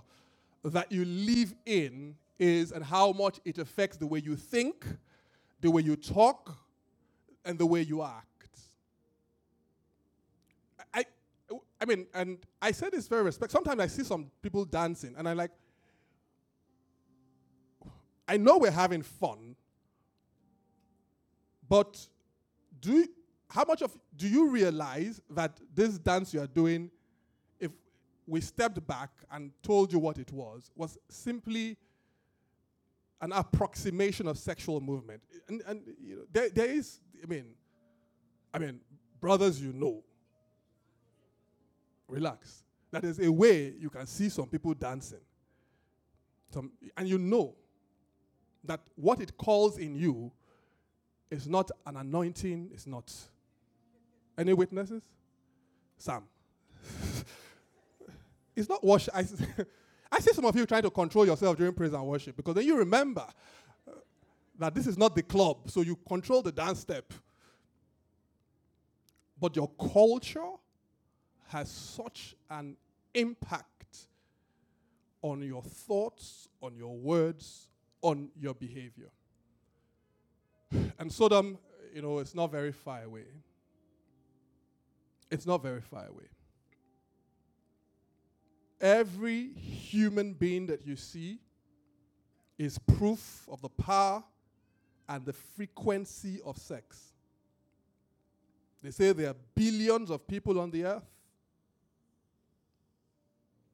that 0.63 0.93
you 0.93 1.05
live 1.05 1.55
in 1.65 2.17
is 2.39 2.73
and 2.73 2.85
how 2.85 3.13
much 3.13 3.41
it 3.45 3.59
affects 3.59 3.97
the 3.97 4.07
way 4.07 4.19
you 4.19 4.37
think, 4.37 4.85
the 5.61 5.71
way 5.71 5.83
you 5.83 5.97
talk, 5.97 6.55
and 7.45 7.59
the 7.59 7.65
way 7.65 7.81
you 7.81 8.03
act. 8.03 8.27
I, 10.93 11.05
I 11.81 11.85
mean, 11.87 12.07
and 12.13 12.39
I 12.61 12.73
say 12.73 12.91
this 12.91 13.09
very 13.09 13.23
respect. 13.23 13.53
Sometimes 13.53 13.81
I 13.81 13.87
see 13.87 14.03
some 14.05 14.31
people 14.43 14.65
dancing, 14.65 15.15
and 15.17 15.29
I 15.29 15.33
like. 15.33 15.53
I 18.29 18.37
know 18.37 18.59
we're 18.59 18.71
having 18.73 19.03
fun, 19.03 19.55
but 21.69 22.09
do 22.81 23.07
how 23.49 23.65
much 23.65 23.83
of 23.83 23.97
do 24.17 24.29
you 24.29 24.49
realize 24.51 25.21
that 25.31 25.59
this 25.75 25.99
dance 25.99 26.35
you 26.35 26.41
are 26.41 26.47
doing, 26.47 26.91
if 27.61 27.71
we 28.27 28.41
stepped 28.41 28.85
back 28.87 29.11
and 29.31 29.53
told 29.63 29.93
you 29.93 29.99
what 29.99 30.19
it 30.19 30.33
was, 30.33 30.71
was 30.75 30.99
simply 31.09 31.77
an 33.21 33.33
approximation 33.33 34.27
of 34.27 34.39
sexual 34.39 34.81
movement? 34.81 35.23
And, 35.49 35.63
and 35.67 35.83
you 36.03 36.17
know, 36.17 36.23
there, 36.33 36.51
there 36.51 36.67
is, 36.67 37.01
I 37.23 37.27
mean, 37.27 37.55
I 38.53 38.59
mean, 38.59 38.81
brothers, 39.21 39.61
you 39.61 39.73
know, 39.73 40.03
relax. 42.09 42.65
That 42.91 43.05
is 43.05 43.21
a 43.21 43.31
way 43.31 43.75
you 43.79 43.91
can 43.91 44.07
see 44.07 44.29
some 44.29 44.47
people 44.47 44.75
dancing. 44.75 45.21
Some, 46.53 46.73
and 46.97 47.09
you 47.09 47.19
know 47.19 47.55
that 48.65 48.81
what 48.97 49.21
it 49.21 49.37
calls 49.37 49.79
in 49.79 49.95
you 49.95 50.33
is 51.31 51.47
not 51.49 51.71
an 51.87 51.97
anointing, 51.97 52.71
it's 52.73 52.87
not. 52.87 53.13
Any 54.39 54.53
witnesses? 54.53 55.03
Sam. 55.97 56.25
it's 58.57 58.69
not 58.69 58.85
worship. 58.85 59.15
I, 59.15 59.25
I 60.13 60.21
see 60.21 60.33
some 60.33 60.45
of 60.45 60.55
you 60.55 60.67
trying 60.67 60.83
to 60.83 60.91
control 60.91 61.27
yourself 61.27 61.57
during 61.57 61.73
praise 61.73 61.93
and 61.93 62.07
worship 62.07 62.37
because 62.37 62.55
then 62.55 62.65
you 62.65 62.77
remember 62.77 63.27
uh, 63.89 63.93
that 64.59 64.75
this 64.75 64.87
is 64.87 64.99
not 64.99 65.15
the 65.15 65.23
club, 65.23 65.71
so 65.71 65.81
you 65.81 65.97
control 66.09 66.43
the 66.43 66.53
dance 66.53 66.81
step. 66.81 67.13
But 69.39 69.57
your 69.57 69.71
culture 69.93 70.51
has 71.49 71.71
such 71.71 72.35
an 72.51 72.77
impact 73.15 74.09
on 75.23 75.43
your 75.43 75.63
thoughts, 75.63 76.49
on 76.63 76.77
your 76.77 76.97
words, 76.97 77.69
on 78.03 78.31
your 78.39 78.55
behavior. 78.55 79.11
And 80.99 81.13
Sodom, 81.13 81.59
you 81.95 82.03
know, 82.03 82.19
it's 82.19 82.35
not 82.35 82.51
very 82.51 82.73
far 82.73 83.03
away. 83.03 83.27
It's 85.31 85.47
not 85.47 85.63
very 85.63 85.81
far 85.81 86.07
away. 86.07 86.29
Every 88.81 89.53
human 89.55 90.35
being 90.35 90.67
that 90.67 90.87
you 90.87 90.97
see 90.97 91.39
is 92.59 92.79
proof 92.79 93.47
of 93.51 93.61
the 93.61 93.69
power 93.69 94.23
and 95.09 95.25
the 95.25 95.33
frequency 95.33 96.41
of 96.45 96.59
sex. 96.59 97.13
They 98.83 98.91
say 98.91 99.13
there 99.13 99.31
are 99.31 99.37
billions 99.55 100.11
of 100.11 100.27
people 100.27 100.61
on 100.61 100.71
the 100.71 100.85
earth. 100.85 101.07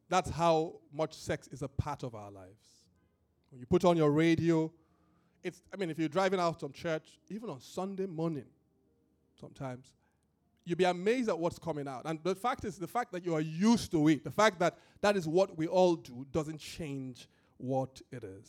That's 0.08 0.30
how 0.30 0.74
much 0.92 1.14
sex 1.14 1.48
is 1.48 1.62
a 1.62 1.68
part 1.68 2.02
of 2.02 2.14
our 2.14 2.30
lives. 2.30 2.62
When 3.50 3.60
you 3.60 3.66
put 3.66 3.84
on 3.84 3.96
your 3.96 4.10
radio, 4.10 4.70
it's, 5.42 5.62
I 5.72 5.76
mean, 5.76 5.90
if 5.90 5.98
you're 5.98 6.08
driving 6.08 6.38
out 6.38 6.60
from 6.60 6.72
church, 6.72 7.18
even 7.28 7.50
on 7.50 7.60
Sunday 7.60 8.06
morning, 8.06 8.46
sometimes, 9.40 9.86
you'll 10.64 10.78
be 10.78 10.84
amazed 10.84 11.28
at 11.28 11.38
what's 11.38 11.58
coming 11.58 11.88
out. 11.88 12.02
And 12.04 12.18
the 12.22 12.34
fact 12.34 12.64
is, 12.64 12.78
the 12.78 12.86
fact 12.86 13.12
that 13.12 13.24
you 13.24 13.34
are 13.34 13.40
used 13.40 13.90
to 13.92 14.08
it, 14.08 14.24
the 14.24 14.30
fact 14.30 14.58
that 14.60 14.78
that 15.00 15.16
is 15.16 15.26
what 15.26 15.56
we 15.56 15.66
all 15.66 15.96
do, 15.96 16.26
doesn't 16.32 16.58
change 16.58 17.28
what 17.56 18.00
it 18.10 18.24
is. 18.24 18.48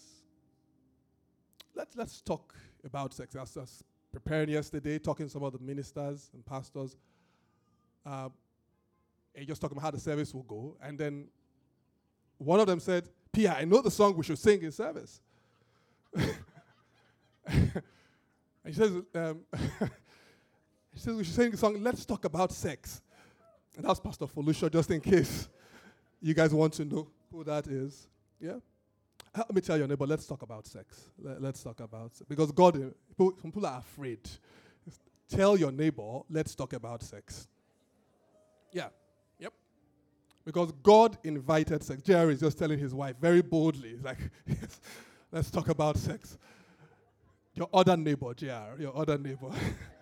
Let's, 1.76 1.96
let's 1.96 2.22
talk 2.22 2.54
about 2.84 3.14
sex. 3.14 3.36
I 3.36 3.42
was, 3.42 3.84
preparing 4.12 4.50
yesterday, 4.50 5.00
talking 5.00 5.26
to 5.26 5.32
some 5.32 5.44
of 5.44 5.52
the 5.52 5.60
ministers 5.60 6.30
and 6.34 6.46
pastors. 6.46 6.96
Uh, 8.06 8.30
just 9.48 9.60
talking 9.60 9.76
about 9.76 9.86
how 9.86 9.92
the 9.92 10.00
service 10.00 10.34
will 10.34 10.44
go. 10.44 10.78
And 10.82 10.98
then 10.98 11.28
one 12.38 12.60
of 12.60 12.68
them 12.68 12.80
said, 12.80 13.10
Pia, 13.32 13.56
I 13.58 13.66
know 13.66 13.82
the 13.82 13.90
song 13.90 14.16
we 14.16 14.24
should 14.24 14.38
sing 14.38 14.62
in 14.62 14.72
service. 14.72 15.20
and 16.16 16.32
he 18.68 18.74
says, 18.74 18.92
um, 19.16 19.40
he 20.94 21.00
says 21.00 21.16
we 21.16 21.24
should 21.24 21.34
sing 21.34 21.52
the 21.52 21.58
song, 21.58 21.82
Let's 21.82 22.06
Talk 22.06 22.26
About 22.26 22.52
Sex. 22.52 23.02
And 23.76 23.86
that's 23.86 24.00
Pastor 24.00 24.26
Felucia, 24.28 24.72
just 24.72 24.92
in 24.92 25.02
case 25.02 25.50
you 26.22 26.34
guys 26.34 26.54
want 26.54 26.74
to 26.74 26.86
know 26.86 27.08
who 27.32 27.44
that 27.44 27.68
is. 27.68 28.08
Yeah? 28.40 28.58
Help 29.34 29.52
me 29.52 29.62
tell 29.62 29.78
your 29.78 29.88
neighbor, 29.88 30.06
let's 30.06 30.28
talk 30.28 30.44
about 30.44 30.68
sex. 30.68 31.10
Let, 31.18 31.56
us 31.56 31.64
talk 31.64 31.80
about 31.80 32.16
sex. 32.16 32.26
Because 32.30 32.52
God, 32.52 32.76
uh, 32.76 32.90
people, 33.10 33.32
people 33.32 33.66
are 33.66 33.80
afraid. 33.80 34.20
Tell 35.28 35.58
your 35.58 35.72
neighbor, 35.72 36.20
let's 36.30 36.54
talk 36.54 36.74
about 36.74 37.02
sex. 37.02 37.48
Yeah. 38.72 38.90
Yep. 39.40 39.54
Because 40.46 40.72
God 40.84 41.18
invited 41.24 41.84
sex. 41.84 42.04
Jerry 42.04 42.34
is 42.34 42.42
just 42.42 42.60
telling 42.60 42.78
his 42.78 42.94
wife 42.94 43.16
very 43.20 43.42
boldly, 43.42 43.98
like, 44.04 44.20
let's 45.32 45.50
talk 45.50 45.70
about 45.70 45.98
sex. 45.98 46.38
Your 47.56 47.70
other 47.74 47.98
neighbor, 47.98 48.34
JR, 48.36 48.80
your 48.80 48.96
other 48.96 49.18
neighbor. 49.18 49.50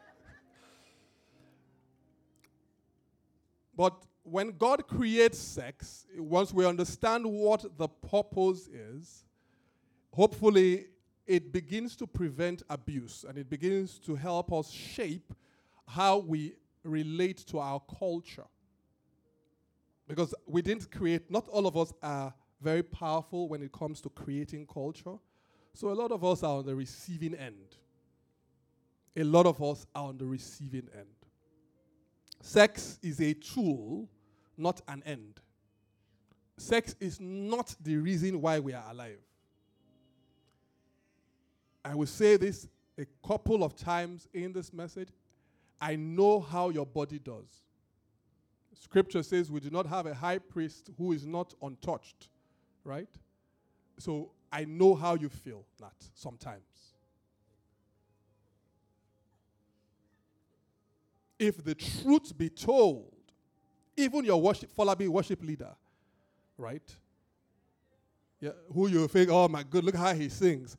but 3.75 4.05
when 4.23 4.51
God 4.57 4.87
creates 4.87 5.39
sex, 5.39 6.05
once 6.17 6.53
we 6.53 6.65
understand 6.65 7.25
what 7.25 7.77
the 7.77 7.87
purpose 7.87 8.67
is, 8.67 9.25
hopefully 10.11 10.85
it 11.25 11.51
begins 11.51 11.95
to 11.95 12.07
prevent 12.07 12.61
abuse 12.69 13.25
and 13.27 13.37
it 13.37 13.49
begins 13.49 13.97
to 13.99 14.15
help 14.15 14.51
us 14.51 14.69
shape 14.69 15.33
how 15.87 16.17
we 16.17 16.53
relate 16.83 17.37
to 17.47 17.59
our 17.59 17.81
culture. 17.99 18.45
Because 20.07 20.35
we 20.45 20.61
didn't 20.61 20.91
create, 20.91 21.31
not 21.31 21.47
all 21.47 21.65
of 21.65 21.77
us 21.77 21.93
are 22.03 22.33
very 22.61 22.83
powerful 22.83 23.47
when 23.47 23.61
it 23.61 23.71
comes 23.71 24.01
to 24.01 24.09
creating 24.09 24.67
culture. 24.67 25.15
So 25.73 25.89
a 25.89 25.93
lot 25.95 26.11
of 26.11 26.23
us 26.23 26.43
are 26.43 26.57
on 26.57 26.65
the 26.65 26.75
receiving 26.75 27.33
end. 27.35 27.77
A 29.15 29.23
lot 29.23 29.45
of 29.45 29.61
us 29.61 29.85
are 29.95 30.05
on 30.05 30.17
the 30.17 30.25
receiving 30.25 30.87
end. 30.93 31.20
Sex 32.41 32.99
is 33.01 33.19
a 33.19 33.33
tool, 33.33 34.09
not 34.57 34.81
an 34.87 35.03
end. 35.05 35.39
Sex 36.57 36.95
is 36.99 37.19
not 37.19 37.75
the 37.81 37.97
reason 37.97 38.41
why 38.41 38.59
we 38.59 38.73
are 38.73 38.83
alive. 38.89 39.19
I 41.83 41.95
will 41.95 42.07
say 42.07 42.37
this 42.37 42.67
a 42.97 43.05
couple 43.27 43.63
of 43.63 43.75
times 43.75 44.27
in 44.33 44.53
this 44.53 44.71
message. 44.71 45.09
I 45.79 45.95
know 45.95 46.39
how 46.39 46.69
your 46.69 46.85
body 46.85 47.17
does. 47.17 47.63
Scripture 48.73 49.23
says 49.23 49.51
we 49.51 49.59
do 49.59 49.69
not 49.69 49.85
have 49.87 50.05
a 50.05 50.13
high 50.13 50.37
priest 50.37 50.89
who 50.97 51.11
is 51.11 51.25
not 51.25 51.53
untouched, 51.61 52.29
right? 52.83 53.09
So 53.97 54.31
I 54.51 54.65
know 54.65 54.95
how 54.95 55.15
you 55.15 55.29
feel 55.29 55.65
that 55.79 55.93
sometimes. 56.13 56.70
If 61.41 61.63
the 61.63 61.73
truth 61.73 62.37
be 62.37 62.49
told, 62.49 63.11
even 63.97 64.23
your 64.23 64.39
worship, 64.39 64.69
Falabi 64.77 65.07
worship 65.07 65.41
leader, 65.41 65.71
right? 66.55 66.95
Yeah, 68.39 68.51
who 68.71 68.87
you 68.87 69.07
think, 69.07 69.31
oh 69.31 69.47
my 69.47 69.63
God, 69.63 69.83
look 69.83 69.95
how 69.95 70.13
he 70.13 70.29
sings. 70.29 70.77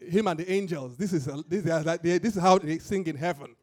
Him 0.00 0.28
and 0.28 0.38
the 0.38 0.48
angels, 0.48 0.96
this 0.96 1.12
is, 1.12 1.26
a, 1.26 1.42
this, 1.48 1.64
is 1.64 1.84
this 2.00 2.36
is 2.36 2.40
how 2.40 2.58
they 2.58 2.78
sing 2.78 3.04
in 3.08 3.16
heaven. 3.16 3.56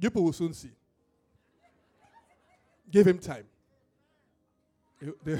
You 0.00 0.10
will 0.12 0.32
soon 0.32 0.52
see. 0.52 0.72
Give 2.90 3.06
him 3.06 3.20
time. 3.20 3.44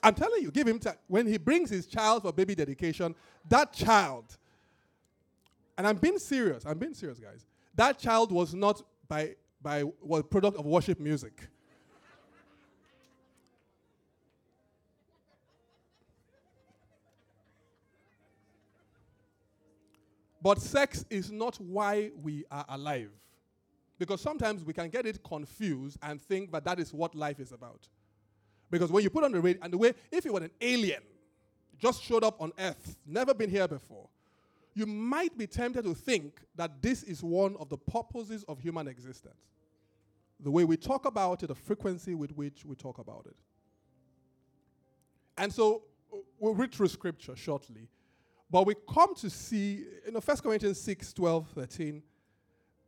I'm 0.00 0.14
telling 0.14 0.42
you, 0.42 0.52
give 0.52 0.68
him 0.68 0.78
time. 0.78 0.98
When 1.08 1.26
he 1.26 1.38
brings 1.38 1.70
his 1.70 1.86
child 1.86 2.22
for 2.22 2.32
baby 2.32 2.54
dedication, 2.54 3.16
that 3.48 3.72
child, 3.72 4.38
and 5.76 5.86
I'm 5.86 5.96
being 5.96 6.18
serious, 6.18 6.64
I'm 6.66 6.78
being 6.78 6.94
serious, 6.94 7.18
guys. 7.18 7.46
That 7.74 7.98
child 7.98 8.30
was 8.30 8.54
not 8.54 8.82
by 9.08 9.34
by 9.62 9.84
product 10.30 10.58
of 10.58 10.66
worship 10.66 11.00
music. 11.00 11.48
But 20.42 20.60
sex 20.60 21.06
is 21.08 21.32
not 21.32 21.58
why 21.58 22.10
we 22.22 22.44
are 22.50 22.66
alive. 22.68 23.10
Because 23.98 24.20
sometimes 24.20 24.62
we 24.62 24.74
can 24.74 24.90
get 24.90 25.06
it 25.06 25.24
confused 25.24 25.96
and 26.02 26.20
think 26.20 26.52
that 26.52 26.64
that 26.64 26.78
is 26.78 26.92
what 26.92 27.14
life 27.14 27.40
is 27.40 27.50
about. 27.50 27.88
Because 28.70 28.92
when 28.92 29.02
you 29.02 29.08
put 29.08 29.24
on 29.24 29.32
the 29.32 29.40
radio, 29.40 29.62
and 29.62 29.72
the 29.72 29.78
way, 29.78 29.94
if 30.12 30.26
you 30.26 30.34
were 30.34 30.40
an 30.40 30.50
alien, 30.60 31.00
just 31.78 32.02
showed 32.02 32.22
up 32.22 32.42
on 32.42 32.52
Earth, 32.58 32.98
never 33.06 33.32
been 33.32 33.48
here 33.48 33.66
before, 33.66 34.06
you 34.74 34.86
might 34.86 35.36
be 35.38 35.46
tempted 35.46 35.84
to 35.84 35.94
think 35.94 36.40
that 36.56 36.82
this 36.82 37.02
is 37.04 37.22
one 37.22 37.56
of 37.58 37.68
the 37.68 37.78
purposes 37.78 38.44
of 38.48 38.58
human 38.60 38.88
existence. 38.88 39.40
The 40.40 40.50
way 40.50 40.64
we 40.64 40.76
talk 40.76 41.06
about 41.06 41.42
it, 41.42 41.46
the 41.46 41.54
frequency 41.54 42.14
with 42.14 42.32
which 42.32 42.64
we 42.64 42.74
talk 42.74 42.98
about 42.98 43.26
it. 43.26 43.36
And 45.38 45.52
so 45.52 45.82
uh, 46.12 46.18
we'll 46.38 46.54
read 46.54 46.72
through 46.72 46.88
scripture 46.88 47.36
shortly. 47.36 47.88
But 48.50 48.66
we 48.66 48.74
come 48.92 49.14
to 49.16 49.30
see, 49.30 49.84
you 50.06 50.12
know, 50.12 50.20
1 50.20 50.36
Corinthians 50.38 50.80
6, 50.80 51.12
12, 51.12 51.48
13, 51.48 52.02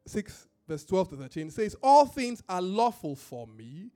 6, 0.06 0.48
verse 0.68 0.84
12 0.84 1.10
to 1.10 1.16
13 1.16 1.50
says, 1.50 1.76
All 1.82 2.06
things 2.06 2.42
are 2.48 2.62
lawful 2.62 3.14
for 3.16 3.46
me, 3.46 3.90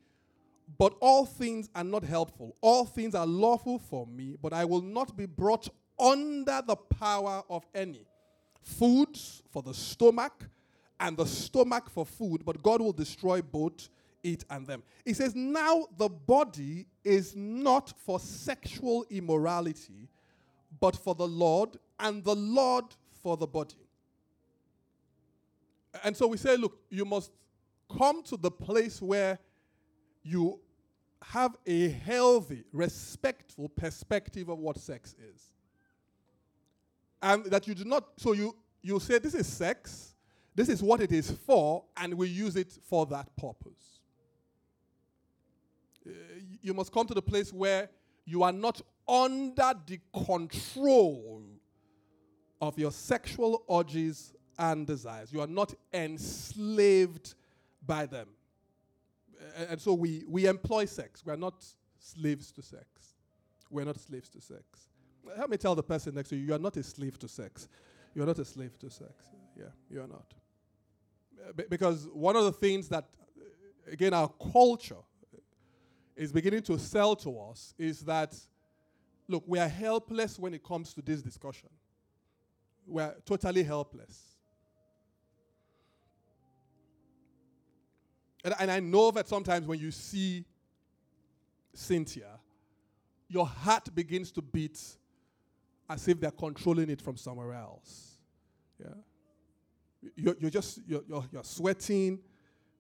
but 0.79 0.95
all 1.01 1.27
things 1.27 1.69
are 1.75 1.85
not 1.85 2.05
helpful. 2.05 2.57
All 2.61 2.85
things 2.85 3.15
are 3.15 3.27
lawful 3.27 3.79
for 3.79 4.07
me, 4.07 4.37
but 4.41 4.53
I 4.53 4.65
will 4.65 4.83
not 4.83 5.17
be 5.17 5.27
brought 5.27 5.69
under 6.01 6.63
the 6.67 6.77
power 6.77 7.43
of 7.49 7.67
any. 7.75 8.07
Foods 8.63 9.43
for 9.51 9.63
the 9.63 9.75
stomach, 9.75 10.49
and 10.99 11.17
the 11.17 11.27
stomach 11.27 11.89
for 11.89 12.05
food, 12.05 12.45
but 12.45 12.63
God 12.63 12.81
will 12.81 12.93
destroy 12.93 13.41
both 13.41 13.89
it 14.23 14.45
and 14.51 14.67
them. 14.67 14.83
He 15.05 15.15
says, 15.15 15.35
Now 15.35 15.87
the 15.97 16.09
body 16.11 16.87
is 17.03 17.35
not 17.35 17.95
for 18.05 18.21
sexual 18.21 19.07
immorality, 19.09 20.09
but 20.79 20.95
for 20.95 21.15
the 21.15 21.27
Lord, 21.27 21.79
and 21.99 22.23
the 22.23 22.37
Lord 22.37 22.85
for 23.23 23.37
the 23.37 23.47
body. 23.47 23.77
And 26.05 26.17
so 26.17 26.27
we 26.27 26.37
say, 26.37 26.57
look, 26.57 26.79
you 26.89 27.05
must 27.05 27.33
come 27.99 28.23
to 28.25 28.37
the 28.37 28.51
place 28.51 29.03
where 29.03 29.39
you 30.23 30.61
have 31.23 31.57
a 31.67 31.89
healthy, 31.89 32.65
respectful 32.73 33.69
perspective 33.69 34.49
of 34.49 34.59
what 34.59 34.79
sex 34.79 35.15
is. 35.35 35.53
And 37.23 37.45
that 37.47 37.67
you 37.67 37.75
do 37.75 37.85
not, 37.85 38.05
so 38.17 38.33
you, 38.33 38.57
you 38.83 38.99
say, 39.01 39.19
this 39.19 39.35
is 39.35 39.47
sex, 39.47 40.15
this 40.55 40.69
is 40.69 40.83
what 40.83 41.01
it 41.01 41.13
is 41.13 41.31
for, 41.31 41.85
and 41.97 42.15
we 42.15 42.29
use 42.29 42.57
it 42.57 42.73
for 42.89 43.07
that 43.07 43.35
purpose. 43.37 44.01
Uh, 46.07 46.13
you 46.63 46.75
must 46.75 46.93
come 46.93 47.07
to 47.07 47.15
the 47.15 47.23
place 47.23 47.53
where 47.53 47.91
you 48.25 48.43
are 48.43 48.53
not 48.53 48.81
under 49.09 49.75
the 49.87 50.01
control 50.25 51.43
of 52.61 52.79
your 52.79 52.93
sexual 52.93 53.65
urges 53.71 54.33
and 54.59 54.87
desires. 54.87 55.33
You 55.33 55.41
are 55.41 55.47
not 55.47 55.75
enslaved 55.93 57.35
by 57.87 58.07
them. 58.07 58.29
And 59.69 59.81
so 59.81 59.95
we, 59.95 60.25
we 60.29 60.47
employ 60.47 60.85
sex. 60.85 61.25
We 61.25 61.33
are 61.33 61.37
not 61.37 61.65
slaves 61.99 62.53
to 62.53 62.63
sex. 62.63 62.85
We're 63.71 63.85
not 63.85 63.99
slaves 63.99 64.29
to 64.31 64.41
sex. 64.41 64.90
Help 65.37 65.51
me 65.51 65.57
tell 65.57 65.75
the 65.75 65.83
person 65.83 66.15
next 66.15 66.29
to 66.31 66.37
you, 66.37 66.47
you 66.47 66.55
are 66.55 66.59
not 66.59 66.77
a 66.77 66.83
slave 66.83 67.19
to 67.19 67.29
sex. 67.29 67.69
You 68.15 68.23
are 68.23 68.27
not 68.27 68.39
a 68.39 68.45
slave 68.45 68.79
to 68.79 68.91
sex. 68.91 69.13
Yeah, 69.57 69.65
you 69.91 70.01
are 70.01 70.07
not. 70.07 70.35
Uh, 71.49 71.53
B- 71.53 71.65
because 71.69 72.09
one 72.13 72.37
of 72.37 72.45
the 72.45 72.53
things 72.53 72.89
that, 72.89 73.05
uh, 73.39 73.93
again, 73.93 74.15
our 74.15 74.29
culture 74.53 74.97
is 76.17 76.33
beginning 76.33 76.63
to 76.63 76.79
sell 76.79 77.17
to 77.17 77.39
us 77.41 77.75
is 77.79 78.01
that, 78.01 78.35
look, 79.29 79.45
we 79.47 79.59
are 79.59 79.69
helpless 79.69 80.39
when 80.39 80.55
it 80.55 80.63
comes 80.63 80.93
to 80.95 81.03
this 81.03 81.23
discussion. 81.23 81.69
We 82.87 83.03
are 83.03 83.17
totally 83.25 83.63
helpless. 83.63 84.37
And, 88.45 88.55
and 88.59 88.71
I 88.71 88.81
know 88.81 89.11
that 89.13 89.29
sometimes 89.29 89.67
when 89.67 89.79
you 89.79 89.91
see 89.91 90.45
Cynthia, 91.73 92.39
your 93.29 93.47
heart 93.47 93.95
begins 93.95 94.33
to 94.33 94.43
beat 94.43 94.81
as 95.91 96.07
if 96.07 96.21
they're 96.21 96.31
controlling 96.31 96.89
it 96.89 97.03
from 97.03 97.17
somewhere 97.17 97.53
else. 97.53 98.17
Yeah. 98.79 98.95
You're, 100.15 100.37
you're 100.39 100.51
just, 100.51 100.81
you're, 100.87 101.03
you're, 101.09 101.25
you're 101.33 101.45
sweating. 101.45 102.21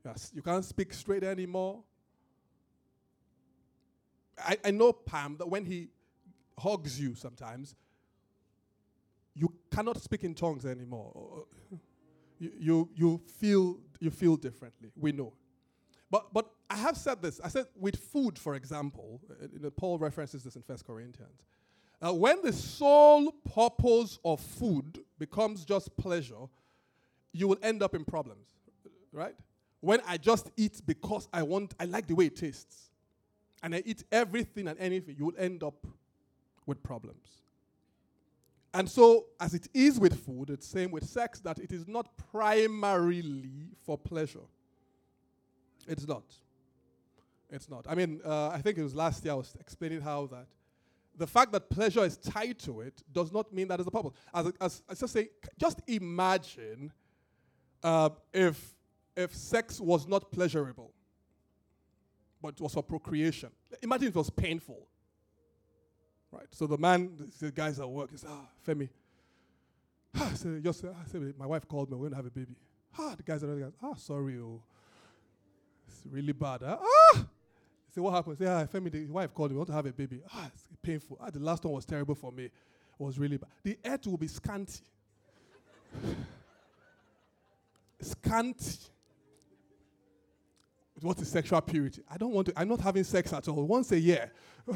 You're, 0.05 0.14
you 0.33 0.43
can't 0.43 0.64
speak 0.64 0.95
straight 0.95 1.25
anymore. 1.25 1.83
I, 4.38 4.57
I 4.64 4.71
know 4.71 4.93
Pam 4.93 5.37
that 5.38 5.49
when 5.49 5.64
he 5.64 5.88
hugs 6.57 7.00
you 7.00 7.17
sometimes, 7.17 7.75
you 9.35 9.52
cannot 9.71 10.00
speak 10.00 10.23
in 10.23 10.35
tongues 10.35 10.64
anymore. 10.64 11.47
You, 12.38 12.52
you, 12.59 12.90
you, 12.94 13.20
feel, 13.38 13.79
you 13.99 14.11
feel 14.11 14.37
differently. 14.37 14.92
We 14.96 15.12
know. 15.12 15.33
But, 16.11 16.33
but 16.33 16.49
I 16.68 16.77
have 16.77 16.96
said 16.96 17.20
this. 17.20 17.40
I 17.42 17.49
said 17.49 17.66
with 17.77 17.96
food, 17.96 18.38
for 18.38 18.55
example, 18.55 19.20
uh, 19.31 19.70
Paul 19.70 19.99
references 19.99 20.44
this 20.44 20.55
in 20.55 20.62
First 20.62 20.87
Corinthians. 20.87 21.42
Uh, 22.03 22.15
when 22.15 22.41
the 22.43 22.53
sole 22.53 23.31
purpose 23.55 24.19
of 24.25 24.41
food 24.41 25.01
becomes 25.19 25.65
just 25.65 25.95
pleasure, 25.97 26.47
you 27.33 27.47
will 27.47 27.59
end 27.63 27.83
up 27.83 27.95
in 27.95 28.05
problems, 28.05 28.49
right? 29.13 29.35
When 29.81 30.01
I 30.07 30.17
just 30.17 30.51
eat 30.57 30.81
because 30.87 31.29
I 31.33 31.43
want, 31.43 31.75
I 31.79 31.85
like 31.85 32.07
the 32.07 32.15
way 32.15 32.27
it 32.27 32.37
tastes, 32.37 32.91
and 33.63 33.75
I 33.75 33.83
eat 33.85 34.05
everything 34.11 34.69
and 34.69 34.79
anything, 34.79 35.17
you 35.19 35.27
will 35.27 35.39
end 35.39 35.63
up 35.63 35.87
with 36.67 36.83
problems. 36.83 37.29
And 38.73 38.89
so, 38.89 39.27
as 39.41 39.53
it 39.53 39.69
is 39.75 39.99
with 39.99 40.25
food, 40.25 40.49
it's 40.49 40.67
same 40.67 40.93
with 40.93 41.05
sex 41.05 41.41
that 41.41 41.59
it 41.59 41.73
is 41.73 41.89
not 41.89 42.17
primarily 42.31 43.69
for 43.85 43.99
pleasure. 43.99 44.47
It's 45.89 46.07
not. 46.07 46.23
It's 47.51 47.69
not. 47.69 47.87
I 47.89 47.97
mean, 47.97 48.21
uh, 48.25 48.51
I 48.51 48.61
think 48.61 48.79
it 48.79 48.83
was 48.83 48.95
last 48.95 49.25
year 49.25 49.33
I 49.33 49.37
was 49.37 49.57
explaining 49.59 50.01
how 50.01 50.27
that 50.29 50.47
the 51.20 51.26
fact 51.26 51.52
that 51.52 51.68
pleasure 51.68 52.02
is 52.02 52.16
tied 52.16 52.59
to 52.59 52.80
it 52.80 53.02
does 53.12 53.30
not 53.30 53.52
mean 53.52 53.68
that 53.68 53.78
the 53.85 53.90
purpose. 53.90 54.12
As, 54.33 54.52
as, 54.59 54.83
as 54.88 55.00
just 55.00 55.12
say, 55.12 55.28
just 55.59 55.80
imagine 55.87 56.90
uh, 57.83 58.09
if 58.33 58.74
if 59.14 59.35
sex 59.35 59.80
was 59.80 60.09
not 60.09 60.33
pleasurable, 60.33 60.94
but 62.40 62.54
it 62.54 62.61
was 62.61 62.72
for 62.72 62.83
procreation. 62.83 63.50
Imagine 63.83 64.09
it 64.09 64.14
was 64.14 64.30
painful. 64.30 64.87
Right. 66.33 66.46
So 66.52 66.66
the 66.66 66.78
man, 66.78 67.11
the 67.38 67.50
guys 67.52 67.78
at 67.78 67.88
work, 67.88 68.14
is 68.14 68.24
ah 68.26 68.46
Femi. 68.66 68.88
Ah, 70.16 70.33
so 70.35 70.59
just, 70.59 70.85
ah, 70.87 71.18
my 71.38 71.46
wife 71.46 71.68
called 71.68 71.90
me. 71.90 71.98
We're 71.98 72.06
gonna 72.06 72.16
have 72.16 72.26
a 72.26 72.30
baby. 72.30 72.56
Ah, 72.98 73.14
the 73.14 73.22
guys 73.22 73.44
are 73.44 73.46
the. 73.46 73.72
Ah, 73.83 73.94
sorry, 73.94 74.38
oh. 74.38 74.62
It's 75.87 76.02
really 76.06 76.33
bad. 76.33 76.62
Huh? 76.64 76.78
Ah! 76.80 77.26
Say, 77.92 78.00
what 78.00 78.12
happened? 78.12 78.38
Say, 78.38 78.46
ah, 78.46 78.64
Femi, 78.64 78.90
the 78.90 79.07
wife 79.07 79.35
called 79.35 79.50
me. 79.50 79.57
Want 79.57 79.68
to 79.68 79.74
have 79.74 79.87
a 79.87 79.92
baby. 79.92 80.20
Ah, 80.33 80.48
it's 80.55 80.68
painful. 80.81 81.18
Ah, 81.20 81.31
the 81.31 81.40
last 81.40 81.64
one 81.64 81.74
was 81.74 81.85
terrible 81.85 82.14
for 82.14 82.31
me. 82.31 82.44
It 82.44 82.53
was 82.98 83.18
really 83.18 83.37
bad. 83.37 83.50
The 83.64 83.76
earth 83.85 84.07
will 84.07 84.16
be 84.16 84.29
scanty. 84.29 84.81
scanty. 88.00 88.79
What 91.00 91.18
is 91.20 91.29
sexual 91.29 91.61
purity? 91.62 92.03
I 92.09 92.16
don't 92.16 92.33
want 92.33 92.46
to, 92.48 92.53
I'm 92.57 92.68
not 92.68 92.81
having 92.81 93.05
sex 93.05 93.33
at 93.33 93.48
all. 93.48 93.66
Once 93.66 93.90
a 93.90 93.98
year. 93.98 94.31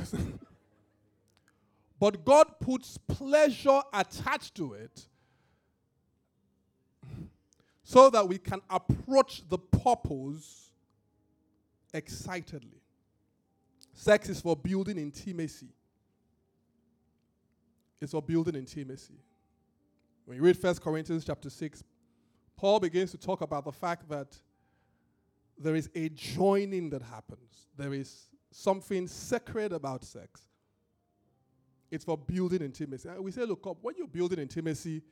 but 2.01 2.25
God 2.25 2.47
puts 2.61 2.99
pleasure 2.99 3.81
attached 3.93 4.55
to 4.57 4.73
it 4.73 5.07
so 7.85 8.11
that 8.11 8.27
we 8.27 8.39
can 8.39 8.61
approach 8.71 9.43
the 9.49 9.59
purpose 9.59 10.71
excitedly. 11.93 12.81
Sex 13.95 14.29
is 14.29 14.41
for 14.41 14.57
building 14.57 14.99
intimacy. 14.99 15.69
It's 18.01 18.13
for 18.13 18.21
building 18.21 18.57
intimacy. 18.57 19.15
When 20.27 20.37
you 20.37 20.43
read 20.43 20.63
1 20.63 20.75
Corinthians 20.77 21.25
chapter 21.25 21.49
6, 21.49 21.85
Paul 22.57 22.81
begins 22.81 23.13
to 23.13 23.19
talk 23.19 23.41
about 23.41 23.65
the 23.65 23.73
fact 23.73 24.09
that 24.09 24.37
there 25.57 25.77
is 25.77 25.89
a 25.95 26.09
joining 26.09 26.91
that 26.91 27.03
happens. 27.03 27.69
There 27.77 27.95
is 27.95 28.27
something 28.51 29.07
sacred 29.07 29.73
about 29.73 30.05
sex. 30.05 30.43
It's 31.91 32.05
for 32.05 32.19
building 32.19 32.63
intimacy. 32.63 33.09
And 33.09 33.25
we 33.25 33.31
say, 33.31 33.45
look, 33.45 33.65
up, 33.67 33.79
when 33.81 33.95
you're 33.97 34.09
building 34.09 34.41
intimacy, 34.41 35.03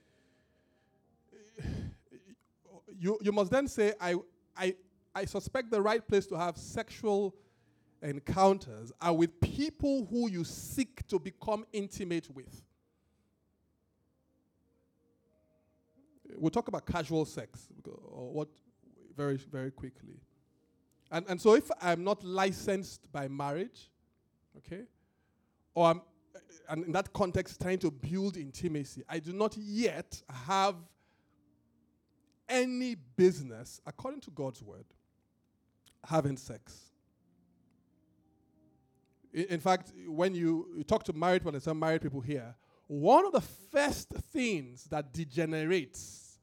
you, 2.98 3.18
you 3.22 3.30
must 3.30 3.50
then 3.50 3.68
say, 3.68 3.92
I, 4.00 4.16
I, 4.56 4.74
I 5.14 5.24
suspect 5.24 5.70
the 5.70 5.80
right 5.80 6.06
place 6.06 6.26
to 6.26 6.36
have 6.36 6.56
sexual 6.56 7.36
encounters 8.02 8.92
are 9.00 9.14
with 9.14 9.40
people 9.40 10.06
who 10.10 10.28
you 10.30 10.44
seek 10.44 11.06
to 11.08 11.18
become 11.18 11.64
intimate 11.72 12.28
with. 12.34 12.62
We'll 16.36 16.50
talk 16.50 16.68
about 16.68 16.86
casual 16.86 17.24
sex 17.24 17.68
or 17.86 18.32
what 18.32 18.48
very 19.16 19.36
very 19.36 19.70
quickly. 19.70 20.20
And 21.10 21.26
and 21.28 21.40
so 21.40 21.54
if 21.54 21.70
I'm 21.80 22.02
not 22.04 22.24
licensed 22.24 23.10
by 23.12 23.28
marriage, 23.28 23.90
okay, 24.58 24.82
or 25.74 25.86
I'm 25.86 26.00
and 26.68 26.84
in 26.84 26.92
that 26.92 27.12
context 27.12 27.60
trying 27.60 27.78
to 27.80 27.90
build 27.90 28.36
intimacy, 28.36 29.02
I 29.08 29.18
do 29.18 29.32
not 29.32 29.56
yet 29.56 30.22
have 30.46 30.76
any 32.48 32.94
business, 33.16 33.80
according 33.86 34.20
to 34.22 34.30
God's 34.30 34.62
word, 34.62 34.84
having 36.04 36.36
sex. 36.36 36.91
In, 39.32 39.60
fact, 39.60 39.92
when 40.06 40.34
you, 40.34 40.84
talk 40.86 41.04
to 41.04 41.12
married 41.12 41.40
people 41.40 41.54
and 41.54 41.62
some 41.62 41.78
married 41.78 42.02
people 42.02 42.20
here, 42.20 42.54
one 42.86 43.24
of 43.24 43.32
the 43.32 43.40
first 43.40 44.10
things 44.10 44.84
that 44.84 45.12
degenerates 45.12 46.38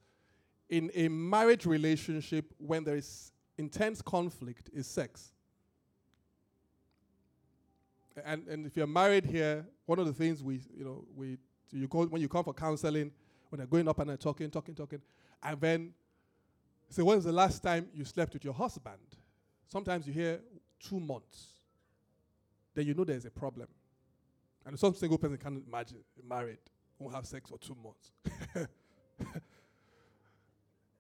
in 0.70 0.90
a 0.96 1.08
marriage 1.08 1.66
relationship 1.66 2.52
when 2.58 2.84
there 2.84 2.96
is 2.96 3.32
intense 3.58 4.02
conflict 4.02 4.70
is 4.74 4.88
sex. 4.88 5.32
And, 8.26 8.48
and 8.48 8.66
if 8.66 8.76
you're 8.76 8.88
married 8.88 9.26
here, 9.26 9.66
one 9.86 10.00
of 10.00 10.06
the 10.06 10.14
things 10.14 10.44
we, 10.44 10.62
you 10.76 10.84
know, 10.84 11.06
we, 11.16 11.38
you 11.72 11.88
go, 11.88 12.06
when 12.06 12.22
you 12.22 12.28
come 12.28 12.44
for 12.44 12.54
counseling, 12.54 13.12
when 13.50 13.58
they're 13.58 13.68
going 13.68 13.88
up 13.88 14.00
and 14.00 14.10
they're 14.10 14.18
talking, 14.18 14.50
talking, 14.50 14.76
talking, 14.76 15.02
and 15.44 15.62
then 15.62 15.94
say, 16.90 17.04
when 17.04 17.18
was 17.18 17.26
the 17.26 17.32
last 17.32 17.62
time 17.62 17.88
you 17.94 18.04
slept 18.04 18.34
with 18.34 18.44
your 18.44 18.54
husband? 18.54 18.98
Sometimes 19.68 20.08
you 20.08 20.14
hear 20.14 20.40
two 20.80 21.00
months. 21.00 21.59
Then 22.80 22.88
you 22.88 22.94
know 22.94 23.04
there's 23.04 23.26
a 23.26 23.30
problem. 23.30 23.68
And 24.66 24.80
some 24.80 24.94
single 24.94 25.18
person 25.18 25.36
can't 25.36 25.62
imagine 25.68 25.98
married, 26.26 26.60
won't 26.98 27.14
have 27.14 27.26
sex 27.26 27.50
for 27.50 27.58
two 27.58 27.76
months. 27.84 28.14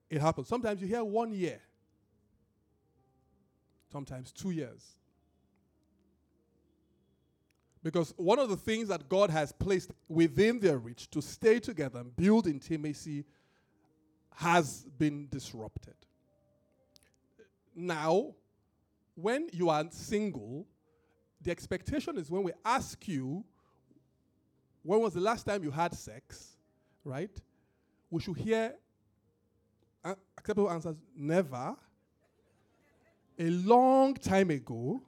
it 0.09 0.19
happens. 0.19 0.49
Sometimes 0.49 0.81
you 0.81 0.89
hear 0.89 1.05
one 1.05 1.31
year, 1.31 1.61
sometimes 3.89 4.33
two 4.33 4.51
years. 4.51 4.91
Because 7.81 8.13
one 8.17 8.39
of 8.39 8.49
the 8.49 8.57
things 8.57 8.89
that 8.89 9.07
God 9.07 9.29
has 9.29 9.53
placed 9.53 9.91
within 10.09 10.59
their 10.59 10.79
reach 10.79 11.09
to 11.11 11.21
stay 11.21 11.61
together 11.61 11.99
and 11.99 12.13
build 12.13 12.45
intimacy 12.45 13.23
has 14.35 14.85
been 14.97 15.29
disrupted. 15.31 15.95
Now, 17.73 18.35
when 19.15 19.47
you 19.53 19.69
are 19.69 19.85
single, 19.91 20.67
the 21.41 21.51
expectation 21.51 22.17
is 22.17 22.29
when 22.29 22.43
we 22.43 22.51
ask 22.65 23.07
you, 23.07 23.43
when 24.83 24.99
was 25.01 25.13
the 25.13 25.19
last 25.19 25.45
time 25.45 25.63
you 25.63 25.71
had 25.71 25.93
sex, 25.93 26.57
right? 27.03 27.31
We 28.09 28.21
should 28.21 28.37
hear 28.37 28.75
acceptable 30.03 30.69
answers 30.69 30.95
never, 31.15 31.75
a 33.37 33.49
long 33.49 34.15
time 34.15 34.49
ago. 34.49 35.01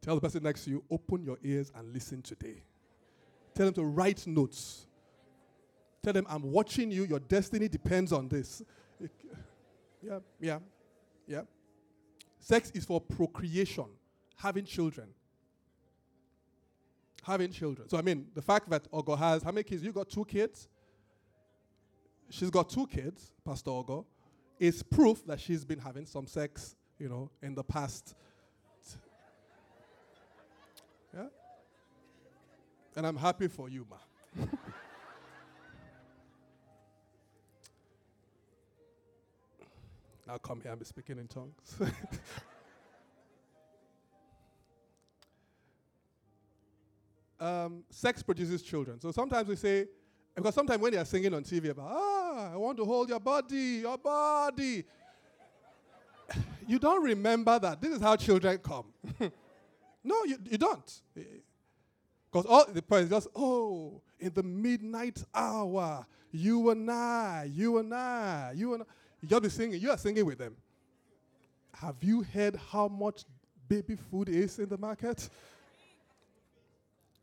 Tell 0.00 0.16
the 0.16 0.20
person 0.20 0.42
next 0.42 0.64
to 0.64 0.70
you, 0.70 0.84
open 0.90 1.22
your 1.24 1.38
ears 1.42 1.70
and 1.74 1.92
listen 1.92 2.22
today. 2.22 2.62
Tell 3.54 3.66
them 3.66 3.74
to 3.74 3.84
write 3.84 4.26
notes. 4.26 4.86
Tell 6.02 6.12
them, 6.12 6.26
I'm 6.28 6.42
watching 6.42 6.90
you. 6.90 7.04
Your 7.04 7.20
destiny 7.20 7.68
depends 7.68 8.12
on 8.12 8.28
this. 8.28 8.62
Yeah, 10.04 10.18
yeah, 10.40 10.58
yeah. 11.32 11.42
Sex 12.38 12.70
is 12.74 12.84
for 12.84 13.00
procreation, 13.00 13.86
having 14.36 14.64
children. 14.64 15.08
Having 17.22 17.52
children. 17.52 17.88
So, 17.88 17.96
I 17.96 18.02
mean, 18.02 18.26
the 18.34 18.42
fact 18.42 18.68
that 18.68 18.90
Ogo 18.90 19.16
has, 19.16 19.42
how 19.42 19.50
many 19.50 19.62
kids? 19.62 19.82
You 19.82 19.92
got 19.92 20.10
two 20.10 20.24
kids? 20.24 20.68
She's 22.28 22.50
got 22.50 22.68
two 22.68 22.86
kids, 22.86 23.32
Pastor 23.44 23.70
Ogo, 23.70 24.04
is 24.58 24.82
proof 24.82 25.24
that 25.26 25.40
she's 25.40 25.64
been 25.64 25.78
having 25.78 26.04
some 26.04 26.26
sex, 26.26 26.76
you 26.98 27.08
know, 27.08 27.30
in 27.42 27.54
the 27.54 27.64
past. 27.64 28.14
Yeah? 31.14 31.26
And 32.96 33.06
I'm 33.06 33.16
happy 33.16 33.48
for 33.48 33.68
you, 33.68 33.86
ma. 33.88 34.46
I'll 40.28 40.38
come 40.38 40.60
here 40.60 40.70
and 40.70 40.78
be 40.78 40.84
speaking 40.84 41.18
in 41.18 41.26
tongues. 41.26 41.76
um, 47.40 47.82
sex 47.90 48.22
produces 48.22 48.62
children. 48.62 49.00
So 49.00 49.10
sometimes 49.10 49.48
we 49.48 49.56
say, 49.56 49.86
because 50.34 50.54
sometimes 50.54 50.80
when 50.80 50.92
they 50.92 50.98
are 50.98 51.04
singing 51.04 51.34
on 51.34 51.42
TV 51.42 51.70
about, 51.70 51.88
ah, 51.90 52.52
I 52.52 52.56
want 52.56 52.78
to 52.78 52.84
hold 52.84 53.08
your 53.08 53.20
body, 53.20 53.80
your 53.82 53.98
body, 53.98 54.84
you 56.66 56.78
don't 56.78 57.02
remember 57.02 57.58
that. 57.58 57.80
This 57.80 57.96
is 57.96 58.00
how 58.00 58.16
children 58.16 58.58
come. 58.58 58.86
no, 60.04 60.24
you, 60.24 60.38
you 60.48 60.58
don't. 60.58 61.02
Because 61.14 62.46
all 62.46 62.64
the 62.72 62.80
point 62.80 63.04
is 63.04 63.10
just, 63.10 63.28
oh, 63.34 64.00
in 64.18 64.32
the 64.32 64.42
midnight 64.42 65.22
hour, 65.34 66.06
you 66.30 66.70
and 66.70 66.90
I, 66.90 67.50
you 67.52 67.78
and 67.78 67.92
I, 67.92 68.52
you 68.54 68.74
and 68.74 68.84
I. 68.84 68.86
You 69.22 69.40
be 69.40 69.48
singing. 69.48 69.80
You 69.80 69.90
are 69.90 69.98
singing 69.98 70.26
with 70.26 70.38
them. 70.38 70.56
Have 71.74 71.96
you 72.02 72.22
heard 72.22 72.56
how 72.56 72.88
much 72.88 73.24
baby 73.68 73.96
food 73.96 74.28
is 74.28 74.58
in 74.58 74.68
the 74.68 74.76
market? 74.76 75.30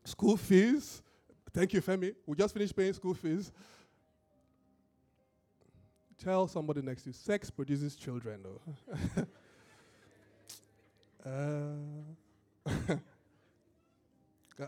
School 0.04 0.36
fees. 0.36 1.02
Thank 1.52 1.74
you, 1.74 1.82
Femi. 1.82 2.14
We 2.26 2.36
just 2.36 2.54
finished 2.54 2.74
paying 2.74 2.92
school 2.94 3.14
fees. 3.14 3.52
Tell 6.18 6.48
somebody 6.48 6.82
next 6.82 7.04
to 7.04 7.10
you, 7.10 7.14
sex 7.14 7.50
produces 7.50 7.94
children, 7.96 8.40
though. 8.42 8.60
uh, 12.66 12.66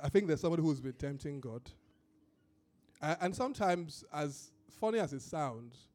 I 0.02 0.08
think 0.08 0.26
there's 0.26 0.40
somebody 0.40 0.62
who's 0.62 0.80
been 0.80 0.94
tempting 0.94 1.40
God. 1.40 1.62
Uh, 3.00 3.14
and 3.20 3.34
sometimes, 3.34 4.04
as 4.12 4.50
funny 4.80 4.98
as 4.98 5.12
it 5.12 5.22
sounds, 5.22 5.88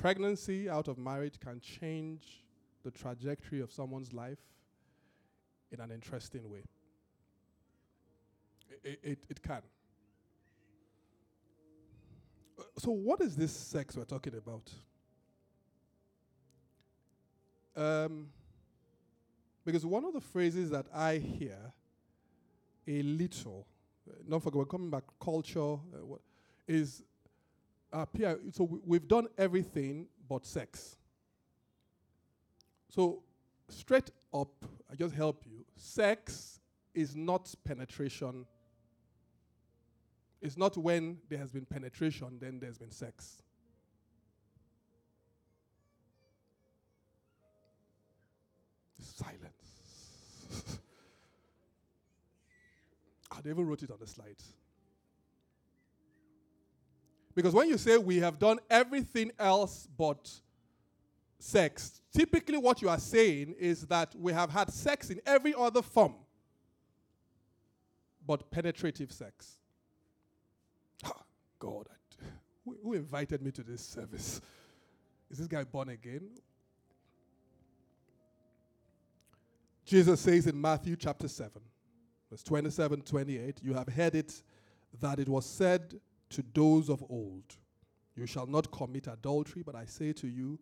pregnancy 0.00 0.68
out 0.68 0.88
of 0.88 0.96
marriage 0.96 1.38
can 1.38 1.60
change 1.60 2.42
the 2.84 2.90
trajectory 2.90 3.60
of 3.60 3.70
someone's 3.70 4.12
life 4.14 4.38
in 5.70 5.80
an 5.80 5.90
interesting 5.90 6.48
way. 6.50 6.62
It, 8.82 8.98
it, 9.02 9.18
it 9.28 9.42
can. 9.42 9.60
So, 12.78 12.90
what 12.92 13.20
is 13.20 13.36
this 13.36 13.52
sex 13.52 13.96
we're 13.96 14.04
talking 14.04 14.34
about? 14.34 14.70
Um, 17.76 18.28
because 19.64 19.84
one 19.84 20.04
of 20.04 20.14
the 20.14 20.20
phrases 20.20 20.70
that 20.70 20.86
I 20.94 21.18
hear 21.18 21.58
a 22.86 23.02
little, 23.02 23.66
uh, 24.08 24.14
don't 24.28 24.42
forget, 24.42 24.56
we're 24.56 24.64
coming 24.64 24.90
back, 24.90 25.04
culture, 25.22 25.74
uh, 25.74 26.16
is 26.66 27.02
uh, 27.92 28.04
Pierre, 28.06 28.38
so 28.52 28.64
we, 28.64 28.78
we've 28.84 29.08
done 29.08 29.26
everything 29.38 30.06
but 30.28 30.46
sex. 30.46 30.96
So, 32.88 33.22
straight 33.68 34.10
up, 34.32 34.64
I 34.90 34.94
just 34.94 35.14
help 35.14 35.44
you. 35.46 35.64
Sex 35.76 36.60
is 36.94 37.14
not 37.14 37.54
penetration. 37.64 38.46
It's 40.40 40.56
not 40.56 40.76
when 40.76 41.18
there 41.28 41.38
has 41.38 41.52
been 41.52 41.66
penetration, 41.66 42.38
then 42.40 42.58
there's 42.60 42.78
been 42.78 42.90
sex. 42.90 43.42
Silence. 48.98 49.40
I 53.30 53.38
even 53.48 53.66
wrote 53.66 53.82
it 53.82 53.90
on 53.90 53.98
the 54.00 54.06
slides. 54.06 54.54
Because 57.40 57.54
when 57.54 57.70
you 57.70 57.78
say 57.78 57.96
we 57.96 58.18
have 58.18 58.38
done 58.38 58.58
everything 58.68 59.32
else 59.38 59.88
but 59.96 60.30
sex, 61.38 62.02
typically 62.12 62.58
what 62.58 62.82
you 62.82 62.90
are 62.90 62.98
saying 62.98 63.54
is 63.58 63.86
that 63.86 64.14
we 64.14 64.30
have 64.30 64.50
had 64.50 64.70
sex 64.70 65.08
in 65.08 65.22
every 65.24 65.54
other 65.54 65.80
form 65.80 66.12
but 68.26 68.50
penetrative 68.50 69.10
sex. 69.10 69.56
Ah, 71.02 71.22
God, 71.58 71.88
who, 72.62 72.76
who 72.82 72.92
invited 72.92 73.40
me 73.40 73.50
to 73.52 73.62
this 73.62 73.80
service? 73.80 74.42
Is 75.30 75.38
this 75.38 75.46
guy 75.46 75.64
born 75.64 75.88
again? 75.88 76.28
Jesus 79.86 80.20
says 80.20 80.46
in 80.46 80.60
Matthew 80.60 80.94
chapter 80.94 81.26
7, 81.26 81.52
verse 82.30 82.42
27 82.42 83.00
28, 83.00 83.60
you 83.62 83.72
have 83.72 83.88
heard 83.88 84.14
it 84.14 84.42
that 85.00 85.18
it 85.18 85.28
was 85.30 85.46
said 85.46 85.98
to 86.30 86.44
those 86.54 86.88
of 86.88 87.04
old, 87.10 87.56
You 88.16 88.26
shall 88.26 88.46
not 88.46 88.70
commit 88.70 89.06
adultery, 89.06 89.62
but 89.64 89.74
I 89.74 89.84
say 89.84 90.12
to 90.14 90.28
you 90.28 90.58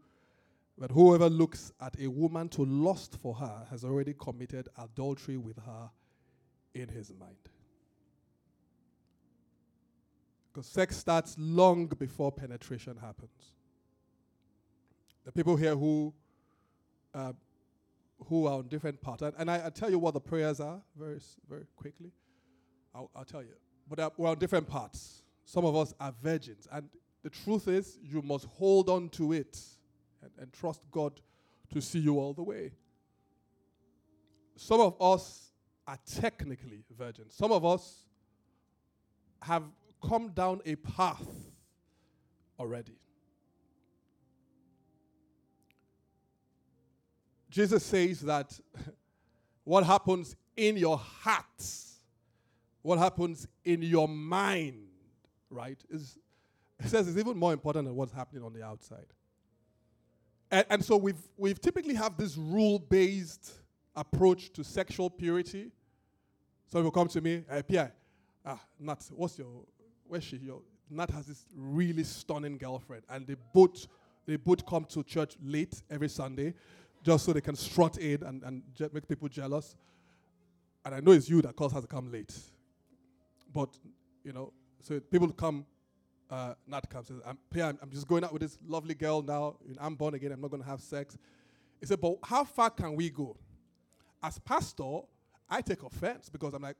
that 0.79 0.91
whoever 0.91 1.29
looks 1.29 1.73
at 1.81 1.99
a 2.01 2.07
woman 2.07 2.49
to 2.51 2.65
lust 2.65 3.17
for 3.21 3.35
her 3.35 3.67
has 3.71 3.85
already 3.85 4.15
committed 4.15 4.69
adultery 4.79 5.37
with 5.37 5.57
her 5.65 5.91
in 6.75 6.89
his 6.89 7.13
mind. 7.19 7.37
Because 10.53 10.67
sex 10.67 10.97
starts 10.97 11.37
long 11.39 11.87
before 11.87 12.33
penetration 12.33 12.97
happens. 12.97 13.55
The 15.25 15.33
people 15.33 15.57
here 15.57 15.77
who 15.77 16.15
uh, 17.15 17.33
who 18.27 18.47
are 18.47 18.59
on 18.59 18.69
different 18.69 19.01
parts, 19.01 19.23
and, 19.23 19.33
and 19.39 19.51
I, 19.51 19.71
tell 19.71 19.91
you 19.91 19.99
what 19.99 20.13
the 20.15 20.21
prayers 20.21 20.61
are 20.61 20.81
very 20.99 21.21
very 21.49 21.67
quickly. 21.77 22.13
I'll, 22.95 23.11
I'll 23.15 23.25
tell 23.25 23.43
you, 23.43 23.55
but 23.89 23.99
uh, 23.99 24.11
we're 24.17 24.31
on 24.31 24.39
different 24.39 24.67
parts. 24.67 25.23
Some 25.49 25.65
of 25.65 25.75
us 25.75 25.95
are 25.99 26.13
virgins. 26.23 26.69
And 26.71 26.91
the 27.23 27.31
truth 27.31 27.69
is, 27.69 27.99
you 28.03 28.21
must 28.21 28.45
hold 28.45 28.91
on 28.91 29.09
to 29.11 29.33
it 29.33 29.59
and, 30.21 30.31
and 30.39 30.53
trust 30.53 30.83
God 30.91 31.23
to 31.73 31.81
see 31.81 32.01
you 32.01 32.19
all 32.19 32.35
the 32.35 32.43
way. 32.43 32.73
Some 34.57 34.83
of 34.83 35.01
us 35.01 35.51
are 35.87 35.99
technically 36.21 36.85
virgins. 36.99 37.33
Some 37.35 37.51
of 37.51 37.65
us 37.65 38.05
have 39.41 39.63
come 40.07 40.29
down 40.33 40.61
a 40.67 40.75
path 40.77 41.27
already. 42.61 42.99
Jesus 47.49 47.83
says 47.87 48.21
that 48.21 48.61
what 49.65 49.87
happens 49.87 50.37
in 50.59 50.77
your 50.77 50.99
heart, 50.99 51.65
what 52.83 52.99
happens 52.99 53.49
in 53.65 53.81
your 53.81 54.07
mind, 54.07 54.88
right, 55.51 55.79
is 55.91 56.19
he 56.83 56.89
says 56.89 57.09
it's 57.09 57.19
even 57.19 57.37
more 57.37 57.53
important 57.53 57.87
than 57.87 57.95
what's 57.95 58.13
happening 58.13 58.45
on 58.45 58.53
the 58.53 58.63
outside. 58.63 59.07
And, 60.51 60.65
and 60.71 60.85
so 60.85 60.97
we've 60.97 61.29
we've 61.37 61.61
typically 61.61 61.95
have 61.95 62.17
this 62.17 62.37
rule-based 62.37 63.53
approach 63.97 64.53
to 64.53 64.65
sexual 64.65 65.11
purity. 65.11 65.71
So 66.69 66.79
people 66.79 66.91
come 66.91 67.09
to 67.09 67.21
me, 67.21 67.45
hey, 67.51 67.63
Pierre, 67.63 67.93
ah, 68.45 68.61
Nat, 68.79 68.99
what's 69.15 69.39
your, 69.39 69.49
where's 70.07 70.25
she? 70.25 70.37
Your, 70.37 70.61
Nat 70.91 71.11
has 71.11 71.27
this 71.27 71.47
really 71.57 72.05
stunning 72.05 72.57
girlfriend, 72.57 73.05
and 73.09 73.27
they 73.27 73.37
both 73.53 73.87
they 74.27 74.37
both 74.37 74.67
come 74.67 74.85
to 74.85 75.03
church 75.03 75.37
late 75.43 75.83
every 75.91 76.09
Sunday, 76.09 76.53
just 77.03 77.25
so 77.25 77.33
they 77.33 77.41
can 77.41 77.57
strut 77.57 77.97
in 77.97 78.23
and, 78.23 78.43
and 78.43 78.63
je- 78.75 78.89
make 78.93 79.09
people 79.09 79.27
jealous. 79.27 79.75
And 80.85 80.95
I 80.95 81.01
know 81.01 81.13
it's 81.13 81.31
you 81.31 81.41
that 81.43 81.57
cause 81.57 81.73
her 81.73 81.81
to 81.81 81.87
come 81.87 82.13
late, 82.13 82.35
but 83.55 83.71
you 84.23 84.35
know, 84.35 84.53
so 84.81 85.01
people 85.01 85.31
come. 85.33 85.67
Uh, 86.31 86.53
Nat 86.67 86.91
comes 86.91 87.09
says, 87.09 87.21
I'm, 87.27 87.39
I'm, 87.55 87.79
I'm 87.81 87.91
just 87.91 88.07
going 88.07 88.23
out 88.23 88.33
with 88.35 88.43
this 88.43 88.59
lovely 88.67 88.95
girl 88.95 89.23
now. 89.23 89.57
I'm 89.81 89.95
born 89.95 90.13
again. 90.13 90.31
I'm 90.33 90.41
not 90.43 90.51
going 90.51 90.63
to 90.63 90.69
have 90.69 90.83
sex. 90.83 91.17
He 91.81 91.87
said, 91.87 92.01
but 92.01 92.17
how 92.23 92.45
far 92.45 92.69
can 92.69 92.95
we 92.95 93.09
go? 93.09 93.35
As 94.23 94.39
pastor, 94.39 95.01
I 95.49 95.63
take 95.63 95.83
offense 95.83 96.29
because 96.29 96.53
I'm 96.53 96.63
like, 96.63 96.77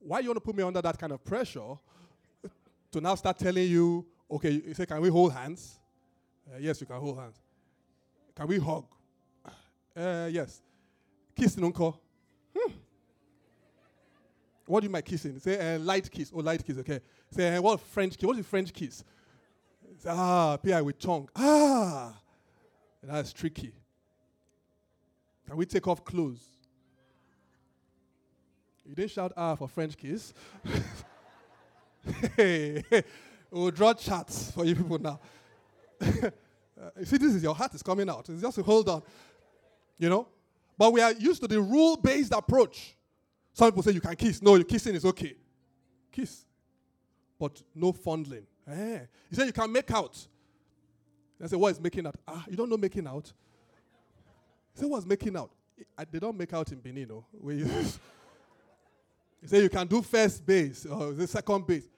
why 0.00 0.18
you 0.18 0.28
want 0.28 0.38
to 0.38 0.40
put 0.40 0.56
me 0.56 0.64
under 0.64 0.82
that 0.82 0.98
kind 0.98 1.12
of 1.12 1.22
pressure 1.24 1.78
to 2.90 3.00
now 3.00 3.14
start 3.14 3.38
telling 3.38 3.68
you, 3.68 4.04
okay, 4.28 4.50
you 4.50 4.74
say, 4.74 4.86
can 4.86 5.00
we 5.00 5.08
hold 5.08 5.32
hands? 5.32 5.78
Uh, 6.52 6.56
yes, 6.58 6.80
you 6.80 6.86
can 6.86 6.96
hold 6.96 7.18
hands. 7.18 7.36
Can 8.34 8.48
we 8.48 8.58
hug? 8.58 8.86
Uh, 9.96 10.28
yes. 10.30 10.62
Kissing, 11.36 11.64
uncle. 11.64 12.00
Hmm. 12.56 12.72
What 14.66 14.80
do 14.80 14.86
you 14.86 14.92
mean 14.92 15.02
kissing? 15.02 15.38
Say 15.38 15.74
uh, 15.74 15.78
light 15.78 16.10
kiss. 16.10 16.32
Oh, 16.34 16.38
light 16.38 16.64
kiss. 16.64 16.78
Okay. 16.78 17.00
Say 17.32 17.56
uh, 17.56 17.62
what 17.62 17.80
French 17.80 18.16
kiss? 18.16 18.26
What 18.26 18.38
is 18.38 18.46
French 18.46 18.72
kiss? 18.72 19.04
Say, 19.98 20.10
ah, 20.10 20.56
PI 20.56 20.82
with 20.82 20.98
tongue. 20.98 21.28
Ah, 21.36 22.14
that's 23.02 23.32
tricky. 23.32 23.72
Can 25.46 25.56
we 25.56 25.66
take 25.66 25.86
off 25.86 26.04
clothes? 26.04 26.42
You 28.84 28.94
didn't 28.94 29.12
shout 29.12 29.32
ah 29.36 29.54
for 29.54 29.68
French 29.68 29.96
kiss. 29.96 30.34
hey, 32.36 32.82
we'll 33.50 33.70
draw 33.70 33.94
charts 33.94 34.50
for 34.50 34.64
you 34.64 34.74
people 34.74 34.98
now. 34.98 35.20
uh, 36.00 36.06
you 36.98 37.04
see, 37.04 37.18
this 37.18 37.34
is 37.34 37.42
your 37.42 37.54
heart 37.54 37.74
is 37.74 37.82
coming 37.82 38.08
out. 38.08 38.28
It's 38.28 38.42
just 38.42 38.58
hold 38.60 38.88
on, 38.88 39.02
you 39.98 40.08
know. 40.08 40.26
But 40.76 40.92
we 40.92 41.00
are 41.02 41.12
used 41.12 41.42
to 41.42 41.46
the 41.48 41.60
rule-based 41.60 42.32
approach. 42.32 42.96
Some 43.52 43.70
people 43.70 43.82
say 43.82 43.92
you 43.92 44.00
can 44.00 44.16
kiss. 44.16 44.40
No, 44.40 44.54
you 44.54 44.64
kissing 44.64 44.94
is 44.94 45.04
okay. 45.04 45.36
Kiss, 46.10 46.46
but 47.40 47.60
no 47.74 47.90
fondling. 47.90 48.46
Eh. 48.68 48.98
He 49.30 49.34
said 49.34 49.46
you 49.46 49.52
can 49.52 49.72
make 49.72 49.90
out. 49.90 50.16
I 51.42 51.46
said, 51.46 51.58
what 51.58 51.72
is 51.72 51.80
making 51.80 52.06
out? 52.06 52.14
Ah, 52.28 52.44
you 52.50 52.54
don't 52.54 52.68
know 52.68 52.76
making 52.76 53.06
out. 53.06 53.32
He 54.74 54.80
said, 54.80 54.90
what's 54.90 55.06
making 55.06 55.34
out? 55.38 55.50
I, 55.96 56.04
they 56.04 56.18
don't 56.18 56.36
make 56.36 56.52
out 56.52 56.70
in 56.70 56.78
Benin, 56.78 57.08
no. 57.08 57.24
He 59.40 59.46
said 59.46 59.62
you 59.62 59.70
can 59.70 59.86
do 59.86 60.02
first 60.02 60.44
base 60.44 60.84
or 60.84 61.12
the 61.12 61.26
second 61.26 61.66
base. 61.66 61.88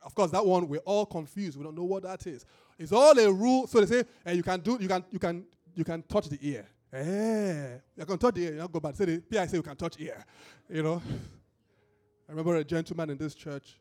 Of 0.00 0.14
course, 0.14 0.30
that 0.30 0.46
one 0.46 0.68
we're 0.68 0.78
all 0.78 1.04
confused. 1.04 1.58
We 1.58 1.64
don't 1.64 1.74
know 1.76 1.82
what 1.82 2.04
that 2.04 2.24
is. 2.28 2.46
It's 2.78 2.92
all 2.92 3.18
a 3.18 3.32
rule. 3.32 3.66
So 3.66 3.80
they 3.80 3.86
say, 3.86 4.04
and 4.24 4.36
you 4.36 4.44
can 4.44 4.60
do, 4.60 4.78
you 4.80 4.86
can, 4.86 5.04
you 5.10 5.18
can, 5.18 5.44
you 5.74 5.82
can 5.82 6.04
touch 6.04 6.28
the 6.28 6.38
ear. 6.40 6.64
Eh, 6.92 7.78
you 7.96 8.06
can 8.06 8.18
touch 8.18 8.34
the 8.34 8.42
ear. 8.42 8.52
You 8.52 8.58
don't 8.58 8.72
go 8.72 8.78
back. 8.78 8.94
Say 8.94 9.04
the 9.06 9.18
PI 9.18 9.46
say 9.46 9.56
you 9.56 9.64
can 9.64 9.74
touch 9.74 9.96
ear. 9.98 10.24
You 10.70 10.84
know. 10.84 11.02
I 12.28 12.32
remember 12.32 12.54
a 12.54 12.64
gentleman 12.64 13.10
in 13.10 13.18
this 13.18 13.34
church. 13.34 13.76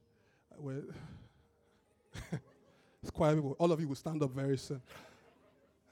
Where 0.62 0.84
it's 3.02 3.12
quiet 3.12 3.36
people. 3.36 3.56
All 3.60 3.72
of 3.72 3.80
you 3.80 3.88
will 3.88 3.96
stand 3.96 4.22
up 4.22 4.32
very 4.32 4.58
soon. 4.58 4.82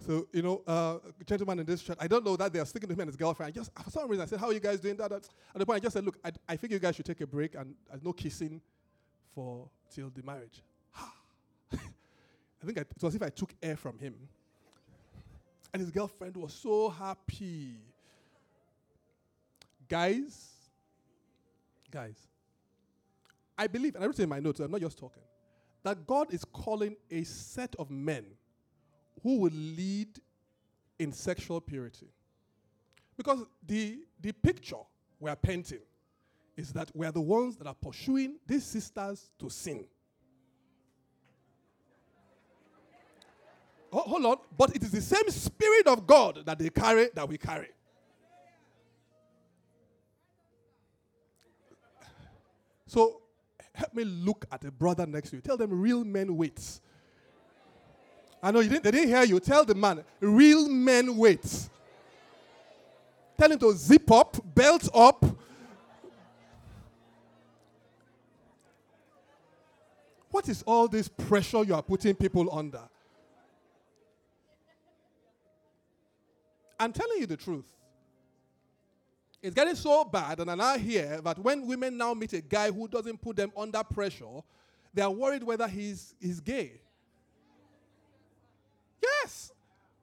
So, 0.05 0.27
you 0.32 0.41
know, 0.41 0.62
uh, 0.65 0.99
gentleman 1.25 1.60
in 1.60 1.65
this 1.65 1.82
church, 1.82 1.97
I 1.99 2.08
don't 2.08 2.23
know 2.23 2.38
that 2.38 2.53
they 2.53 2.60
are 2.60 2.65
sticking 2.65 2.88
to 2.88 2.93
him 2.93 3.01
and 3.01 3.10
his 3.10 3.17
girlfriend. 3.17 3.49
I 3.49 3.51
just, 3.51 3.71
for 3.84 3.89
some 3.89 4.10
reason, 4.10 4.23
I 4.23 4.27
said, 4.27 4.39
How 4.39 4.47
are 4.47 4.53
you 4.53 4.60
guys 4.60 4.79
doing 4.79 4.95
that? 4.97 5.12
At 5.12 5.23
the 5.55 5.65
point, 5.65 5.77
I 5.77 5.79
just 5.79 5.93
said, 5.93 6.05
Look, 6.05 6.17
I, 6.23 6.32
I 6.47 6.55
think 6.55 6.71
you 6.71 6.79
guys 6.79 6.95
should 6.95 7.05
take 7.05 7.19
a 7.21 7.27
break 7.27 7.55
and 7.55 7.75
there's 7.89 8.03
no 8.03 8.13
kissing 8.13 8.62
for 9.36 9.67
till 9.93 10.10
the 10.10 10.23
marriage. 10.23 10.62
I 11.73 12.65
think 12.65 12.77
I, 12.77 12.82
it 12.82 12.88
was 13.01 13.12
as 13.12 13.15
if 13.15 13.23
I 13.23 13.29
took 13.29 13.53
air 13.62 13.75
from 13.75 13.97
him. 13.97 14.15
And 15.73 15.82
his 15.82 15.91
girlfriend 15.91 16.38
was 16.38 16.53
so 16.53 16.89
happy. 16.89 17.75
Guys, 19.88 20.49
guys, 21.91 22.15
I 23.60 23.67
believe, 23.67 23.95
and 23.95 24.04
I 24.06 24.08
wrote 24.08 24.17
it 24.17 24.24
in 24.24 24.30
my 24.30 24.39
notes, 24.39 24.62
I'm 24.62 24.72
not 24.72 24.80
just 24.80 24.98
talking, 24.98 25.22
that 25.84 26.08
God 26.08 26.34
is 26.34 26.45
calling 26.45 26.95
a 27.12 27.26
set 27.26 27.76
of 27.78 27.91
men 27.91 28.24
who 29.22 29.39
will 29.39 29.52
lead 29.52 30.08
in 30.98 31.12
sexual 31.12 31.60
purity. 31.60 32.08
Because 33.17 33.43
the, 33.67 34.00
the 34.22 34.32
picture 34.32 34.78
we 35.19 35.30
are 35.30 35.36
painting 35.36 35.82
is 36.56 36.72
that 36.72 36.89
we 36.93 37.06
are 37.06 37.12
the 37.12 37.19
ones 37.19 37.58
that 37.58 37.67
are 37.67 37.74
pursuing 37.76 38.36
these 38.48 38.63
sisters 38.63 39.30
to 39.38 39.50
sin. 39.50 39.84
Oh, 43.91 44.00
hold 44.00 44.26
on, 44.26 44.38
but 44.58 44.74
it 44.74 44.84
is 44.84 44.91
the 44.91 45.02
same 45.02 45.30
spirit 45.30 45.88
of 45.88 46.08
God 46.08 46.43
that 46.45 46.60
they 46.60 46.69
carry 46.69 47.10
that 47.13 47.28
we 47.28 47.38
carry. 47.38 47.72
So 52.88 53.22
help 53.79 53.93
me 53.93 54.03
look 54.03 54.45
at 54.51 54.63
a 54.65 54.71
brother 54.71 55.05
next 55.05 55.29
to 55.29 55.37
you. 55.37 55.41
Tell 55.41 55.57
them 55.57 55.71
real 55.71 56.03
men 56.03 56.35
wait. 56.35 56.81
I 58.43 58.51
know 58.51 58.59
you 58.59 58.69
didn't, 58.69 58.83
they 58.83 58.91
didn't 58.91 59.09
hear 59.09 59.23
you. 59.23 59.39
Tell 59.39 59.63
the 59.63 59.75
man, 59.75 60.03
real 60.19 60.67
men 60.69 61.15
wait. 61.15 61.69
Tell 63.37 63.51
him 63.51 63.59
to 63.59 63.73
zip 63.73 64.11
up, 64.11 64.37
belt 64.53 64.89
up. 64.93 65.25
What 70.29 70.47
is 70.49 70.61
all 70.63 70.87
this 70.87 71.07
pressure 71.07 71.63
you 71.63 71.73
are 71.73 71.81
putting 71.81 72.15
people 72.15 72.53
under? 72.53 72.83
I'm 76.79 76.93
telling 76.93 77.19
you 77.19 77.27
the 77.27 77.37
truth. 77.37 77.65
It's 79.41 79.56
getting 79.56 79.75
so 79.75 80.04
bad, 80.04 80.39
and 80.41 80.52
I 80.52 80.56
now 80.56 80.78
hear 80.78 81.21
that 81.21 81.39
when 81.39 81.65
women 81.65 81.97
now 81.97 82.13
meet 82.13 82.34
a 82.34 82.41
guy 82.41 82.71
who 82.71 82.88
doesn't 82.88 83.21
put 83.21 83.38
them 83.38 83.52
under 83.56 83.82
pressure, 83.84 84.41
they 84.93 85.02
are 85.02 85.12
worried 85.12 85.43
whether 85.43 85.67
he's, 85.67 86.13
he's 86.19 86.41
gay. 86.41 86.82
Yes. 89.02 89.52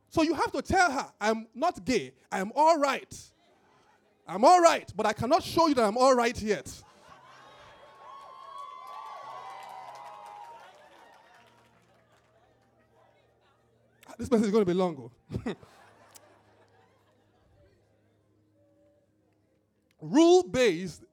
So 0.08 0.22
you 0.22 0.32
have 0.32 0.52
to 0.52 0.62
tell 0.62 0.90
her, 0.90 1.06
I'm 1.20 1.46
not 1.54 1.84
gay. 1.84 2.12
I'm 2.32 2.50
all 2.54 2.78
right. 2.78 3.14
I'm 4.26 4.44
all 4.44 4.60
right, 4.60 4.90
but 4.96 5.04
I 5.04 5.12
cannot 5.12 5.42
show 5.42 5.66
you 5.66 5.74
that 5.74 5.84
I'm 5.84 5.98
all 5.98 6.14
right 6.14 6.40
yet. 6.40 6.72
Ah, 14.08 14.12
this 14.16 14.30
message 14.30 14.46
is 14.46 14.52
going 14.52 14.64
to 14.64 14.70
be 14.70 14.72
long. 14.72 15.10
Oh. 15.46 15.54
Rule 20.00 20.42
based, 20.42 21.04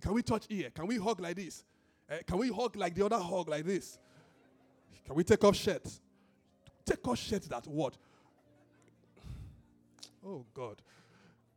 can 0.00 0.12
we 0.12 0.22
touch 0.22 0.46
here? 0.48 0.70
Can 0.70 0.86
we 0.86 0.96
hug 0.96 1.20
like 1.20 1.36
this? 1.36 1.64
Uh, 2.10 2.16
can 2.26 2.38
we 2.38 2.48
hug 2.48 2.76
like 2.76 2.94
the 2.94 3.04
other 3.04 3.18
hug 3.18 3.48
like 3.48 3.64
this? 3.64 3.98
Can 5.06 5.14
we 5.14 5.24
take 5.24 5.42
off 5.44 5.56
shirts? 5.56 6.00
Take 6.84 7.06
off 7.06 7.18
shirts 7.18 7.46
that 7.48 7.66
what? 7.66 7.96
Oh 10.24 10.44
God. 10.54 10.82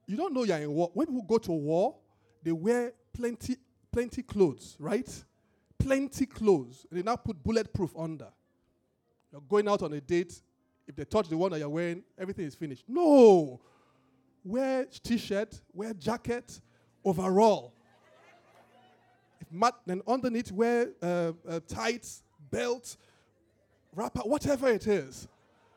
You 0.05 0.17
don't 0.17 0.33
know 0.33 0.43
you're 0.43 0.57
in 0.57 0.71
war. 0.71 0.91
When 0.93 1.07
people 1.07 1.23
go 1.23 1.37
to 1.37 1.51
war, 1.51 1.95
they 2.43 2.51
wear 2.51 2.93
plenty, 3.13 3.55
plenty 3.91 4.21
clothes, 4.21 4.75
right? 4.79 5.09
Plenty 5.79 6.25
clothes. 6.25 6.85
They 6.91 7.01
now 7.01 7.15
put 7.15 7.41
bulletproof 7.43 7.91
under. 7.97 8.27
You're 9.31 9.41
going 9.41 9.67
out 9.67 9.81
on 9.81 9.93
a 9.93 10.01
date. 10.01 10.41
If 10.87 10.95
they 10.95 11.05
touch 11.05 11.29
the 11.29 11.37
one 11.37 11.51
that 11.51 11.59
you're 11.59 11.69
wearing, 11.69 12.03
everything 12.17 12.45
is 12.45 12.55
finished. 12.55 12.83
No. 12.87 13.61
Wear 14.43 14.85
t-shirt, 14.85 15.61
wear 15.73 15.93
jacket, 15.93 16.59
overall. 17.03 17.73
If 19.39 19.51
mat, 19.51 19.73
then 19.85 20.01
underneath 20.07 20.51
wear 20.51 20.89
uh, 21.01 21.33
uh, 21.47 21.59
tights, 21.67 22.23
belt, 22.49 22.97
wrapper, 23.95 24.21
whatever 24.21 24.69
it 24.69 24.87
is. 24.87 25.27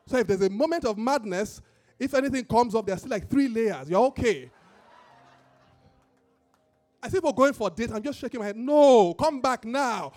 So 0.05 0.17
if 0.17 0.27
there's 0.27 0.41
a 0.41 0.49
moment 0.49 0.85
of 0.85 0.97
madness, 0.97 1.61
if 1.99 2.13
anything 2.13 2.45
comes 2.45 2.75
up, 2.75 2.85
there's 2.85 2.99
still 2.99 3.11
like 3.11 3.29
three 3.29 3.47
layers. 3.47 3.89
You're 3.89 4.05
okay. 4.07 4.51
I 7.01 7.09
see 7.09 7.17
people 7.17 7.33
going 7.33 7.53
for 7.53 7.67
a 7.67 7.71
date. 7.71 7.91
I'm 7.91 8.01
just 8.01 8.19
shaking 8.19 8.39
my 8.39 8.47
head. 8.47 8.57
No, 8.57 9.13
come 9.13 9.41
back 9.41 9.65
now. 9.65 10.13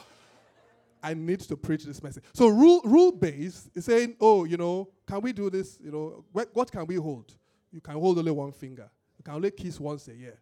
I 1.03 1.15
need 1.15 1.41
to 1.41 1.57
preach 1.57 1.85
this 1.85 2.03
message. 2.03 2.25
So 2.35 2.49
rule 2.49 2.83
rule 2.85 3.13
based 3.13 3.71
is 3.75 3.87
saying, 3.87 4.17
oh, 4.21 4.45
you 4.45 4.59
know, 4.59 4.89
can 5.07 5.21
we 5.23 5.33
do 5.33 5.49
this? 5.49 5.79
You 5.83 5.91
know, 5.91 6.25
what 6.33 6.71
can 6.71 6.87
we 6.87 6.97
hold? 6.97 7.35
you 7.73 7.81
can 7.81 7.95
hold 7.95 8.19
only 8.19 8.31
one 8.31 8.53
finger. 8.53 8.91
You 9.19 9.25
can 9.25 9.35
only 9.35 9.51
kiss 9.51 9.79
once 9.79 10.09
a 10.09 10.15
year, 10.15 10.39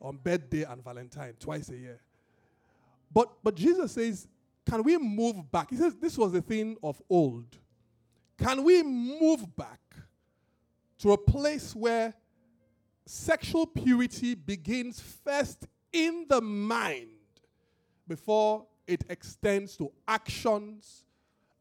on 0.00 0.16
birthday 0.16 0.62
and 0.64 0.82
Valentine, 0.82 1.34
twice 1.38 1.68
a 1.70 1.76
year. 1.76 2.00
But 3.12 3.30
but 3.42 3.54
Jesus 3.54 3.92
says, 3.92 4.28
can 4.68 4.82
we 4.82 4.98
move 4.98 5.50
back? 5.50 5.70
He 5.70 5.76
says 5.76 5.94
this 5.94 6.18
was 6.18 6.34
a 6.34 6.42
thing 6.42 6.76
of 6.82 7.00
old. 7.08 7.56
Can 8.36 8.64
we 8.64 8.82
move 8.82 9.56
back 9.56 9.80
to 10.98 11.12
a 11.12 11.18
place 11.18 11.74
where 11.74 12.14
sexual 13.06 13.66
purity 13.66 14.34
begins 14.34 15.00
first 15.00 15.66
in 15.92 16.26
the 16.28 16.40
mind 16.40 17.08
before 18.06 18.66
it 18.86 19.04
extends 19.08 19.76
to 19.76 19.90
actions 20.06 21.04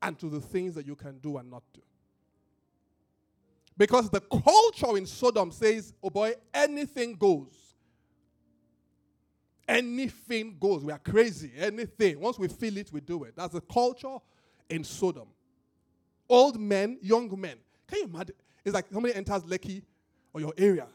and 0.02 0.20
to 0.20 0.30
the 0.30 0.40
things 0.40 0.76
that 0.76 0.86
you 0.86 0.96
can 0.96 1.18
do 1.20 1.38
and 1.38 1.50
not 1.50 1.64
do. 1.74 1.82
Because 3.78 4.10
the 4.10 4.22
culture 4.22 4.98
in 4.98 5.06
Sodom 5.06 5.52
says, 5.52 5.94
oh 6.04 6.10
boy, 6.10 6.34
anything 6.54 7.16
goes. 7.16 7.65
Anything 9.68 10.58
goes. 10.60 10.84
We 10.84 10.92
are 10.92 11.00
crazy. 11.00 11.52
Anything. 11.58 12.20
Once 12.20 12.38
we 12.38 12.48
feel 12.48 12.78
it, 12.78 12.92
we 12.92 13.02
do 13.02 13.24
it. 13.24 13.34
That's 13.36 13.54
the 13.54 13.62
culture 13.62 14.18
in 14.70 14.84
Sodom. 14.84 15.28
Old 16.30 16.60
men, 16.60 16.98
young 17.02 17.30
men. 17.40 17.58
Can 17.88 18.00
you 18.00 18.06
imagine? 18.06 18.36
It's 18.64 18.74
like 18.74 18.86
somebody 18.92 19.14
enters 19.14 19.44
Lekki 19.44 19.84
or 20.34 20.42
your 20.42 20.54
area, 20.58 20.88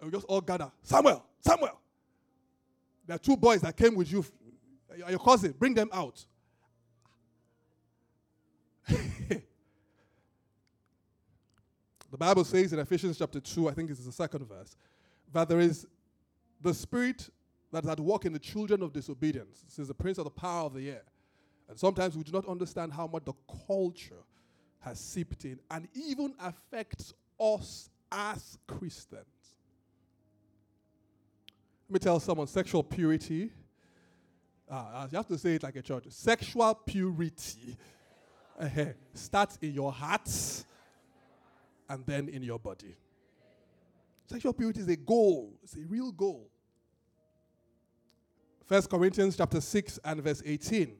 and 0.00 0.10
we 0.10 0.16
just 0.16 0.26
all 0.26 0.40
gather. 0.40 0.70
Samuel, 0.82 1.24
Samuel. 1.40 1.80
There 3.06 3.14
are 3.14 3.18
two 3.18 3.36
boys 3.36 3.62
that 3.62 3.76
came 3.76 3.94
with 3.94 4.10
you, 4.12 4.24
your 5.08 5.18
cousin. 5.18 5.54
Bring 5.58 5.74
them 5.74 5.88
out. 5.92 6.24
the 8.88 9.42
Bible 12.18 12.44
says 12.44 12.72
in 12.72 12.78
Ephesians 12.78 13.16
chapter 13.18 13.40
2, 13.40 13.68
I 13.68 13.72
think 13.72 13.88
this 13.88 13.98
is 13.98 14.06
the 14.06 14.12
second 14.12 14.46
verse, 14.46 14.76
that 15.32 15.48
there 15.48 15.60
is 15.60 15.86
the 16.60 16.74
spirit 16.74 17.28
that 17.72 17.84
is 17.84 17.90
at 17.90 18.00
work 18.00 18.24
in 18.24 18.32
the 18.32 18.38
children 18.38 18.82
of 18.82 18.92
disobedience. 18.92 19.62
This 19.66 19.78
is 19.78 19.88
the 19.88 19.94
prince 19.94 20.18
of 20.18 20.24
the 20.24 20.30
power 20.30 20.64
of 20.64 20.74
the 20.74 20.90
air. 20.90 21.02
And 21.68 21.78
sometimes 21.78 22.16
we 22.16 22.22
do 22.22 22.32
not 22.32 22.48
understand 22.48 22.92
how 22.92 23.06
much 23.06 23.24
the 23.24 23.34
culture 23.66 24.24
has 24.80 24.98
seeped 24.98 25.44
in 25.44 25.58
and 25.70 25.86
even 25.94 26.34
affects 26.40 27.12
us 27.38 27.90
as 28.10 28.58
Christians. 28.66 29.26
Let 31.88 31.94
me 31.94 31.98
tell 31.98 32.20
someone 32.20 32.46
sexual 32.46 32.82
purity. 32.82 33.50
Uh, 34.70 35.06
you 35.10 35.16
have 35.16 35.26
to 35.28 35.38
say 35.38 35.54
it 35.54 35.62
like 35.62 35.76
a 35.76 35.82
church. 35.82 36.04
Sexual 36.08 36.74
purity 36.86 37.76
uh, 38.58 38.68
starts 39.14 39.58
in 39.60 39.72
your 39.72 39.92
heart 39.92 40.28
and 41.88 42.04
then 42.06 42.28
in 42.28 42.42
your 42.42 42.58
body. 42.58 42.94
Sexual 44.26 44.52
purity 44.52 44.80
is 44.80 44.88
a 44.88 44.96
goal, 44.96 45.58
it's 45.62 45.76
a 45.76 45.84
real 45.86 46.12
goal. 46.12 46.50
First 48.68 48.90
Corinthians 48.90 49.34
chapter 49.34 49.62
6 49.62 49.98
and 50.04 50.22
verse 50.22 50.42
18. 50.44 50.94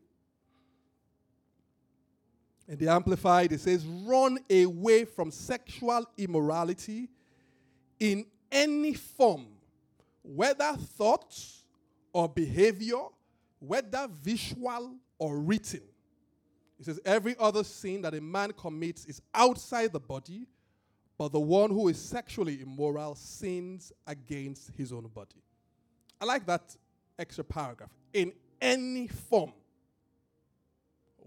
In 2.66 2.78
the 2.78 2.88
Amplified, 2.88 3.52
it 3.52 3.60
says, 3.60 3.84
Run 3.84 4.38
away 4.50 5.04
from 5.04 5.30
sexual 5.30 6.06
immorality 6.16 7.10
in 8.00 8.24
any 8.50 8.94
form, 8.94 9.48
whether 10.22 10.72
thoughts 10.96 11.64
or 12.14 12.26
behavior, 12.26 13.02
whether 13.58 14.08
visual 14.22 14.94
or 15.18 15.38
written. 15.38 15.82
It 16.80 16.86
says, 16.86 16.98
Every 17.04 17.36
other 17.38 17.64
sin 17.64 18.00
that 18.00 18.14
a 18.14 18.20
man 18.22 18.52
commits 18.52 19.04
is 19.04 19.20
outside 19.34 19.92
the 19.92 20.00
body, 20.00 20.46
but 21.18 21.32
the 21.32 21.40
one 21.40 21.68
who 21.68 21.88
is 21.88 22.00
sexually 22.00 22.62
immoral 22.62 23.14
sins 23.14 23.92
against 24.06 24.70
his 24.74 24.90
own 24.90 25.06
body. 25.08 25.42
I 26.18 26.24
like 26.24 26.46
that 26.46 26.74
extra 27.18 27.44
paragraph. 27.44 27.90
In 28.12 28.32
any 28.60 29.08
form 29.08 29.52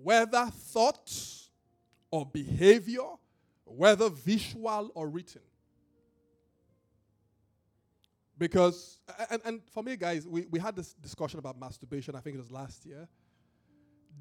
whether 0.03 0.45
thoughts 0.47 1.49
or 2.09 2.25
behavior, 2.25 3.07
whether 3.65 4.09
visual 4.09 4.91
or 4.95 5.07
written. 5.07 5.41
Because, 8.37 8.99
and, 9.29 9.41
and 9.45 9.61
for 9.69 9.83
me, 9.83 9.95
guys, 9.95 10.27
we, 10.27 10.47
we 10.49 10.59
had 10.59 10.75
this 10.75 10.93
discussion 10.93 11.37
about 11.37 11.59
masturbation, 11.59 12.15
I 12.15 12.19
think 12.19 12.35
it 12.35 12.39
was 12.39 12.51
last 12.51 12.85
year. 12.85 13.07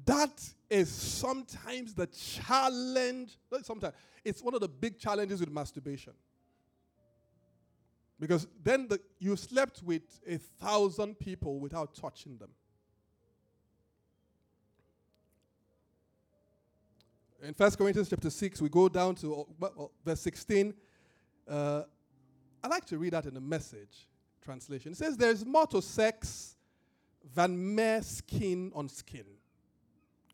That 0.05 0.41
is 0.69 0.89
sometimes 0.89 1.93
the 1.95 2.07
challenge, 2.07 3.37
sometimes, 3.63 3.95
it's 4.23 4.43
one 4.43 4.53
of 4.53 4.61
the 4.61 4.67
big 4.67 4.99
challenges 4.99 5.39
with 5.39 5.49
masturbation. 5.49 6.13
Because 8.21 8.47
then 8.63 8.87
the, 8.87 9.01
you 9.17 9.35
slept 9.35 9.81
with 9.81 10.03
a 10.27 10.37
thousand 10.37 11.17
people 11.17 11.59
without 11.59 11.95
touching 11.95 12.37
them. 12.37 12.51
In 17.41 17.55
1 17.55 17.71
Corinthians 17.71 18.09
chapter 18.09 18.29
6, 18.29 18.61
we 18.61 18.69
go 18.69 18.87
down 18.87 19.15
to 19.15 19.47
uh, 19.59 19.65
verse 20.05 20.21
16. 20.21 20.71
Uh, 21.49 21.81
I 22.63 22.67
like 22.67 22.85
to 22.85 22.99
read 22.99 23.13
that 23.13 23.25
in 23.25 23.33
the 23.33 23.41
message 23.41 24.07
translation. 24.43 24.91
It 24.91 24.99
says, 24.99 25.17
There 25.17 25.31
is 25.31 25.43
more 25.43 25.65
to 25.67 25.81
sex 25.81 26.55
than 27.33 27.73
mere 27.73 28.03
skin 28.03 28.71
on 28.75 28.87
skin. 28.87 29.25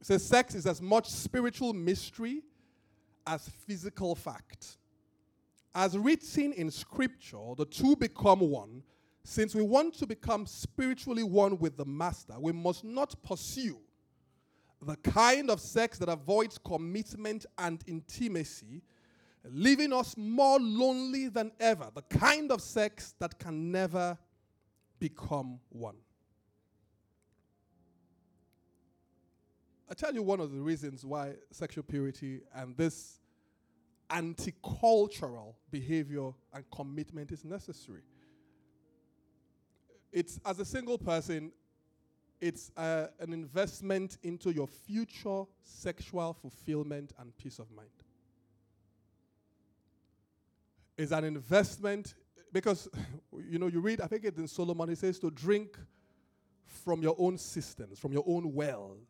It 0.01 0.05
says, 0.05 0.25
Sex 0.25 0.55
is 0.55 0.67
as 0.67 0.81
much 0.81 1.07
spiritual 1.07 1.71
mystery 1.71 2.41
as 3.25 3.47
physical 3.47 4.13
fact. 4.13 4.75
As 5.75 5.97
written 5.97 6.53
in 6.53 6.71
Scripture, 6.71 7.53
the 7.55 7.65
two 7.65 7.95
become 7.95 8.39
one. 8.39 8.83
Since 9.23 9.53
we 9.53 9.61
want 9.61 9.93
to 9.95 10.07
become 10.07 10.45
spiritually 10.45 11.23
one 11.23 11.59
with 11.59 11.75
the 11.77 11.85
Master, 11.85 12.35
we 12.39 12.53
must 12.53 12.83
not 12.83 13.15
pursue 13.23 13.79
the 14.81 14.95
kind 14.97 15.49
of 15.49 15.59
sex 15.59 15.97
that 15.97 16.09
avoids 16.09 16.57
commitment 16.57 17.45
and 17.57 17.83
intimacy, 17.87 18.81
leaving 19.43 19.91
us 19.91 20.15
more 20.15 20.59
lonely 20.59 21.27
than 21.27 21.51
ever, 21.59 21.89
the 21.93 22.03
kind 22.03 22.51
of 22.51 22.61
sex 22.61 23.15
that 23.19 23.37
can 23.39 23.71
never 23.71 24.17
become 24.99 25.59
one. 25.69 25.95
I 29.89 29.93
tell 29.93 30.13
you 30.13 30.21
one 30.21 30.39
of 30.39 30.51
the 30.51 30.59
reasons 30.59 31.05
why 31.05 31.35
sexual 31.51 31.83
purity 31.83 32.41
and 32.53 32.75
this 32.75 33.19
anti 34.09 34.53
cultural 34.79 35.57
behavior 35.71 36.31
and 36.53 36.63
commitment 36.71 37.31
is 37.31 37.43
necessary. 37.43 38.03
It's 40.11 40.39
as 40.45 40.59
a 40.59 40.65
single 40.65 40.97
person, 40.97 41.51
it's 42.39 42.71
uh, 42.77 43.07
an 43.19 43.33
investment 43.33 44.17
into 44.23 44.51
your 44.51 44.67
future 44.67 45.43
sexual 45.63 46.33
fulfillment 46.33 47.13
and 47.19 47.35
peace 47.37 47.59
of 47.59 47.69
mind. 47.71 47.89
It's 50.97 51.11
an 51.11 51.23
investment 51.23 52.15
because, 52.51 52.87
you 53.49 53.59
know, 53.59 53.67
you 53.67 53.79
read, 53.79 54.01
I 54.01 54.07
think 54.07 54.23
it's 54.23 54.37
in 54.37 54.47
Solomon, 54.47 54.89
it 54.89 54.97
says 54.97 55.19
to 55.19 55.29
drink 55.29 55.77
from 56.65 57.01
your 57.01 57.15
own 57.17 57.37
cisterns, 57.37 57.99
from 57.99 58.13
your 58.13 58.23
own 58.27 58.53
wells. 58.53 59.07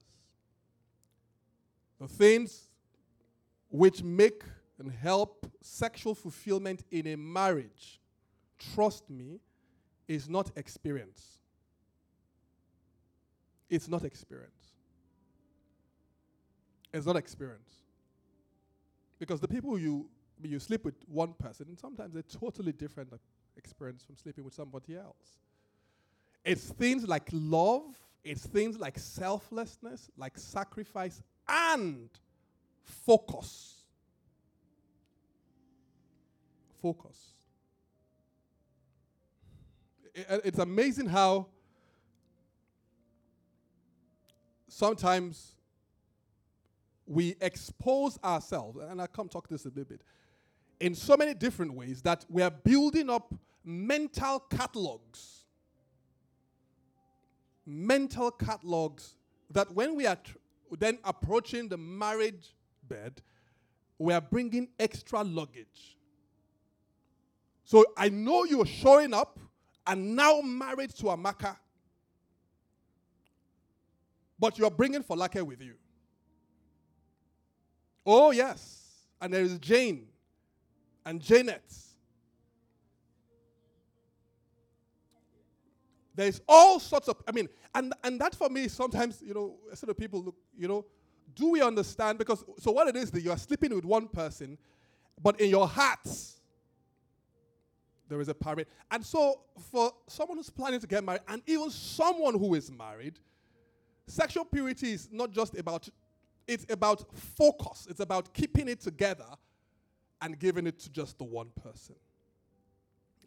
The 2.00 2.08
things 2.08 2.68
which 3.70 4.04
make 4.04 4.44
and 4.80 4.92
help 4.92 5.52
sexual 5.62 6.14
fulfillment 6.14 6.84
in 6.92 7.08
a 7.08 7.18
marriage, 7.18 8.00
trust 8.74 9.10
me, 9.10 9.40
is 10.08 10.30
not 10.30 10.52
experience 10.56 11.38
it's 13.70 13.88
not 13.88 14.04
experience. 14.04 14.52
It's 16.94 17.06
not 17.06 17.16
experience. 17.16 17.70
Because 19.20 19.40
the 19.40 19.48
people 19.48 19.78
you 19.78 20.10
you 20.44 20.60
sleep 20.60 20.86
with 20.86 20.94
one 21.08 21.34
person, 21.34 21.76
sometimes 21.78 22.14
they're 22.14 22.22
totally 22.22 22.72
different 22.72 23.12
experience 23.58 24.04
from 24.04 24.16
sleeping 24.16 24.44
with 24.44 24.54
somebody 24.54 24.96
else. 24.96 25.40
It's 26.46 26.66
things 26.66 27.08
like 27.08 27.28
love, 27.32 27.84
it's 28.24 28.46
things 28.46 28.78
like 28.78 29.00
selflessness, 29.00 30.12
like 30.16 30.38
sacrifice, 30.38 31.24
and 31.50 32.10
focus. 32.84 33.77
Focus. 36.82 37.34
it's 40.14 40.58
amazing 40.60 41.08
how 41.08 41.48
sometimes 44.68 45.56
we 47.06 47.36
expose 47.40 48.20
ourselves, 48.24 48.80
and 48.90 49.02
I 49.02 49.08
come 49.08 49.30
talk 49.30 49.48
this 49.48 49.66
a 49.66 49.70
little 49.70 49.86
bit, 49.86 50.02
in 50.80 50.94
so 50.94 51.16
many 51.16 51.34
different 51.34 51.74
ways 51.74 52.02
that 52.02 52.26
we 52.30 52.42
are 52.42 52.52
building 52.52 53.10
up 53.10 53.34
mental 53.64 54.40
catalogs. 54.40 55.46
Mental 57.66 58.32
catalogs 58.32 59.16
that 59.52 59.72
when 59.74 59.96
we 59.96 60.08
are 60.08 60.16
tr- 60.16 60.38
then 60.80 60.98
approaching 61.04 61.68
the 61.68 61.78
marriage 61.78 62.56
bed, 62.88 63.22
we 63.98 64.14
are 64.14 64.22
bringing 64.22 64.70
extra 64.80 65.24
luggage. 65.24 65.97
So 67.68 67.84
I 67.98 68.08
know 68.08 68.46
you're 68.46 68.66
showing 68.66 69.14
up 69.14 69.38
and 69.86 70.16
now 70.16 70.40
married 70.40 70.92
to 70.92 71.08
Amaka, 71.08 71.58
but 74.40 74.58
you're 74.58 74.72
bringing 74.72 75.04
Folake 75.04 75.46
with 75.46 75.62
you. 75.62 75.74
Oh, 78.06 78.32
yes. 78.32 78.86
And 79.20 79.34
there 79.34 79.42
is 79.42 79.60
Jane 79.60 80.08
and 81.06 81.22
Janet. 81.22 81.76
There's 86.16 86.40
all 86.48 86.80
sorts 86.80 87.10
of, 87.10 87.22
I 87.28 87.34
mean, 87.34 87.50
and, 87.76 87.94
and 88.02 88.18
that 88.22 88.34
for 88.34 88.48
me, 88.48 88.70
sometimes, 88.70 89.22
you 89.22 89.34
know, 89.34 89.58
sort 89.74 89.90
of 89.90 89.98
people 89.98 90.24
look, 90.24 90.38
you 90.58 90.70
know, 90.70 90.86
do 91.36 91.50
we 91.50 91.62
understand? 91.62 92.18
Because, 92.18 92.46
so 92.60 92.72
what 92.72 92.88
it 92.88 92.96
is 92.96 93.12
that 93.12 93.24
you're 93.24 93.36
sleeping 93.36 93.76
with 93.76 93.84
one 93.84 94.08
person, 94.08 94.58
but 95.22 95.42
in 95.42 95.50
your 95.50 95.68
hearts, 95.68 96.37
there 98.10 98.22
is 98.22 98.30
a 98.30 98.34
parent. 98.34 98.68
And 98.92 99.06
so, 99.06 99.42
for 99.72 99.92
someone 100.08 100.38
who's 100.38 100.50
planning 100.50 100.80
to 100.80 100.88
get 100.88 101.04
married, 101.04 101.22
and 101.28 101.42
even 101.46 101.70
someone 101.70 102.38
who 102.38 102.54
is 102.54 102.72
married, 102.72 103.20
sexual 104.08 104.46
purity 104.46 104.94
is 104.94 105.10
not 105.12 105.32
just 105.32 105.58
about, 105.58 105.88
it's 106.48 106.66
about 106.72 107.06
focus, 107.14 107.88
it's 107.90 108.00
about 108.00 108.34
keeping 108.34 108.68
it 108.68 108.82
together 108.82 109.26
and 110.22 110.40
giving 110.40 110.66
it 110.68 110.80
to 110.80 110.90
just 110.90 111.18
the 111.18 111.24
one 111.24 111.50
person. 111.62 111.96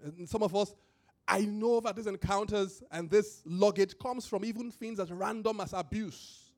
And 0.02 0.28
some 0.28 0.42
of 0.42 0.54
us, 0.56 0.74
I 1.28 1.40
know 1.42 1.80
that 1.80 1.94
these 1.94 2.06
encounters 2.06 2.82
and 2.90 3.08
this 3.08 3.42
luggage 3.44 3.96
comes 3.98 4.26
from 4.26 4.44
even 4.44 4.70
things 4.70 4.98
as 4.98 5.12
random 5.12 5.60
as 5.60 5.72
abuse. 5.72 6.50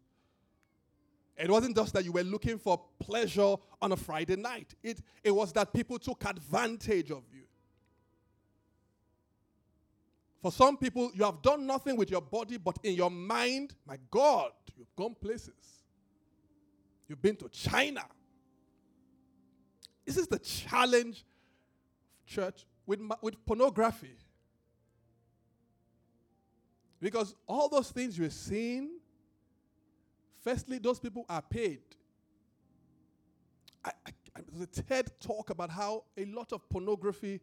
It 1.37 1.51
wasn't 1.51 1.77
just 1.77 1.93
that 1.95 2.05
you 2.05 2.12
were 2.12 2.23
looking 2.23 2.59
for 2.59 2.81
pleasure 2.99 3.57
on 3.81 3.93
a 3.93 3.97
Friday 3.97 4.37
night, 4.37 4.75
it, 4.83 5.03
it 5.25 5.31
was 5.31 5.53
that 5.55 5.73
people 5.73 5.99
took 5.99 6.25
advantage 6.25 7.11
of 7.11 7.25
For 10.43 10.51
some 10.51 10.76
people, 10.76 11.12
you 11.14 11.24
have 11.24 11.40
done 11.40 11.66
nothing 11.66 11.97
with 11.97 12.11
your 12.11 12.20
body, 12.20 12.57
but 12.57 12.76
in 12.82 12.95
your 12.95 13.11
mind, 13.11 13.74
my 13.86 13.97
God, 14.11 14.51
you've 14.76 14.95
gone 14.97 15.14
places. 15.14 15.55
You've 17.09 17.22
been 17.22 17.36
to 17.36 17.49
China. 17.49 18.05
This 20.05 20.16
is 20.16 20.26
the 20.26 20.40
challenge, 20.40 21.24
church, 22.26 22.66
with, 22.86 23.01
with 23.22 23.45
pornography. 23.47 24.16
Because 27.01 27.36
all 27.47 27.68
those 27.68 27.90
things 27.90 28.18
you're 28.18 28.30
seeing, 28.30 28.90
firstly, 30.40 30.78
those 30.78 30.99
people 30.99 31.24
are 31.28 31.43
paid. 31.43 31.82
I, 33.84 33.90
I, 34.07 34.40
there's 34.53 34.68
a 34.68 34.82
TED 34.82 35.12
talk 35.20 35.51
about 35.51 35.70
how 35.70 36.03
a 36.16 36.24
lot 36.24 36.53
of 36.53 36.68
pornography 36.68 37.40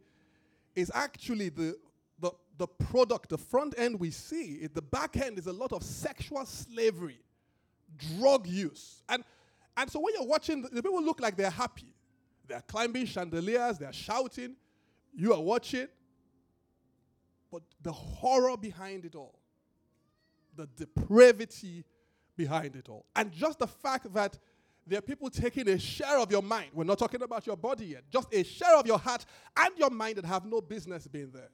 is 0.74 0.90
actually 0.94 1.48
the, 1.48 1.76
the, 2.60 2.66
the 2.66 2.84
product, 2.84 3.30
the 3.30 3.38
front 3.38 3.74
end 3.76 3.98
we 3.98 4.10
see. 4.10 4.58
It, 4.62 4.74
the 4.74 4.82
back 4.82 5.16
end 5.16 5.38
is 5.38 5.46
a 5.46 5.52
lot 5.52 5.72
of 5.72 5.82
sexual 5.82 6.44
slavery, 6.44 7.18
drug 8.18 8.46
use. 8.46 9.02
And, 9.08 9.24
and 9.76 9.90
so 9.90 10.00
when 10.00 10.14
you're 10.14 10.26
watching, 10.26 10.62
the 10.62 10.82
people 10.82 11.02
look 11.02 11.20
like 11.20 11.36
they're 11.36 11.50
happy. 11.50 11.94
They're 12.46 12.62
climbing 12.62 13.06
chandeliers, 13.06 13.78
they're 13.78 13.92
shouting. 13.92 14.56
You 15.14 15.32
are 15.32 15.40
watching. 15.40 15.88
But 17.50 17.62
the 17.82 17.92
horror 17.92 18.56
behind 18.56 19.04
it 19.04 19.14
all 19.14 19.40
the 20.56 20.68
depravity 20.76 21.84
behind 22.36 22.76
it 22.76 22.88
all. 22.88 23.06
And 23.16 23.32
just 23.32 23.58
the 23.58 23.66
fact 23.66 24.12
that 24.14 24.38
there 24.86 24.98
are 24.98 25.02
people 25.02 25.30
taking 25.30 25.68
a 25.68 25.78
share 25.78 26.18
of 26.18 26.30
your 26.30 26.42
mind. 26.42 26.70
We're 26.74 26.84
not 26.84 26.98
talking 26.98 27.22
about 27.22 27.46
your 27.46 27.56
body 27.56 27.86
yet. 27.86 28.02
Just 28.10 28.32
a 28.34 28.42
share 28.42 28.76
of 28.76 28.86
your 28.86 28.98
heart 28.98 29.24
and 29.56 29.70
your 29.78 29.90
mind 29.90 30.16
that 30.16 30.24
have 30.24 30.44
no 30.44 30.60
business 30.60 31.06
being 31.06 31.30
there. 31.30 31.48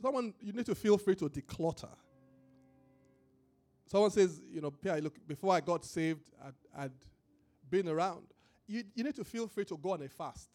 Someone, 0.00 0.34
you 0.40 0.52
need 0.52 0.66
to 0.66 0.74
feel 0.74 0.96
free 0.96 1.14
to 1.16 1.28
declutter. 1.28 1.90
Someone 3.86 4.10
says, 4.10 4.40
you 4.50 4.60
know, 4.60 4.70
Pierre, 4.70 5.00
look, 5.00 5.16
before 5.26 5.52
I 5.52 5.60
got 5.60 5.84
saved, 5.84 6.30
I'd, 6.44 6.84
I'd 6.84 6.92
been 7.68 7.88
around. 7.88 8.22
You, 8.66 8.84
you 8.94 9.04
need 9.04 9.16
to 9.16 9.24
feel 9.24 9.48
free 9.48 9.64
to 9.64 9.76
go 9.76 9.90
on 9.92 10.02
a 10.02 10.08
fast. 10.08 10.48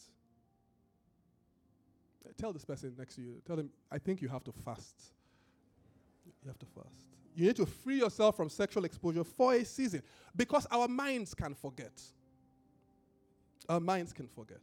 Tell 2.37 2.51
this 2.51 2.65
person 2.65 2.93
next 2.97 3.15
to 3.15 3.21
you, 3.21 3.41
tell 3.45 3.55
them, 3.55 3.69
I 3.89 3.97
think 3.97 4.21
you 4.21 4.27
have 4.27 4.43
to 4.45 4.51
fast. 4.51 5.13
You 6.43 6.49
have 6.49 6.59
to 6.59 6.65
fast. 6.65 7.07
You 7.35 7.47
need 7.47 7.55
to 7.57 7.65
free 7.65 7.99
yourself 7.99 8.35
from 8.35 8.49
sexual 8.49 8.83
exposure 8.85 9.23
for 9.23 9.53
a 9.53 9.63
season 9.63 10.01
because 10.35 10.65
our 10.71 10.87
minds 10.87 11.33
can 11.33 11.53
forget. 11.53 12.01
Our 13.69 13.79
minds 13.79 14.11
can 14.13 14.27
forget. 14.27 14.61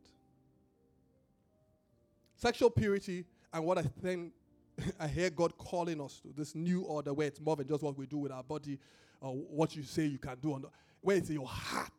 Sexual 2.36 2.70
purity 2.70 3.24
and 3.52 3.64
what 3.64 3.78
I 3.78 3.82
think 3.82 4.32
I 5.00 5.08
hear 5.08 5.30
God 5.30 5.56
calling 5.56 6.00
us 6.00 6.20
to 6.20 6.32
this 6.36 6.54
new 6.54 6.82
order 6.82 7.12
where 7.12 7.26
it's 7.26 7.40
more 7.40 7.56
than 7.56 7.68
just 7.68 7.82
what 7.82 7.96
we 7.96 8.06
do 8.06 8.18
with 8.18 8.32
our 8.32 8.42
body 8.42 8.78
or 9.20 9.34
what 9.34 9.76
you 9.76 9.82
say 9.82 10.06
you 10.06 10.18
can 10.18 10.36
do, 10.40 10.54
on 10.54 10.62
the, 10.62 10.68
where 11.00 11.16
it's 11.16 11.30
your 11.30 11.46
heart. 11.46 11.92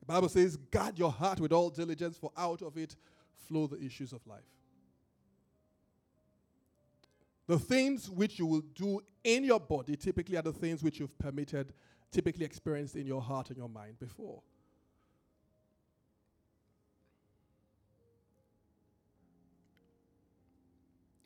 The 0.00 0.06
Bible 0.06 0.28
says, 0.28 0.56
guard 0.56 0.98
your 0.98 1.12
heart 1.12 1.40
with 1.40 1.52
all 1.52 1.70
diligence, 1.70 2.16
for 2.16 2.32
out 2.36 2.62
of 2.62 2.76
it 2.78 2.96
flow 3.46 3.66
the 3.66 3.82
issues 3.84 4.12
of 4.12 4.26
life. 4.26 4.40
The 7.46 7.58
things 7.58 8.08
which 8.08 8.38
you 8.38 8.46
will 8.46 8.62
do 8.74 9.02
in 9.24 9.44
your 9.44 9.60
body 9.60 9.96
typically 9.96 10.36
are 10.36 10.42
the 10.42 10.52
things 10.52 10.82
which 10.82 11.00
you've 11.00 11.18
permitted, 11.18 11.72
typically 12.10 12.44
experienced 12.44 12.96
in 12.96 13.06
your 13.06 13.20
heart 13.20 13.48
and 13.48 13.58
your 13.58 13.68
mind 13.68 13.98
before. 13.98 14.40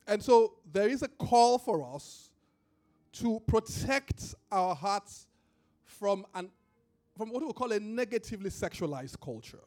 And 0.07 0.23
so 0.23 0.55
there 0.71 0.89
is 0.89 1.03
a 1.03 1.09
call 1.09 1.59
for 1.59 1.95
us 1.95 2.31
to 3.15 3.41
protect 3.47 4.35
our 4.51 4.75
hearts 4.75 5.27
from 5.85 6.27
an 6.35 6.51
from 7.17 7.31
what 7.31 7.47
we 7.47 7.53
call 7.53 7.71
a 7.71 7.79
negatively 7.79 8.51
sexualized 8.51 9.21
culture. 9.21 9.63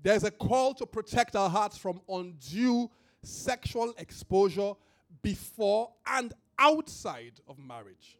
There's 0.00 0.22
a 0.22 0.30
call 0.30 0.74
to 0.74 0.86
protect 0.86 1.34
our 1.34 1.50
hearts 1.50 1.76
from 1.76 2.00
undue 2.08 2.88
sexual 3.22 3.92
exposure 3.98 4.74
before 5.22 5.90
and 6.06 6.32
outside 6.58 7.40
of 7.48 7.58
marriage. 7.58 8.16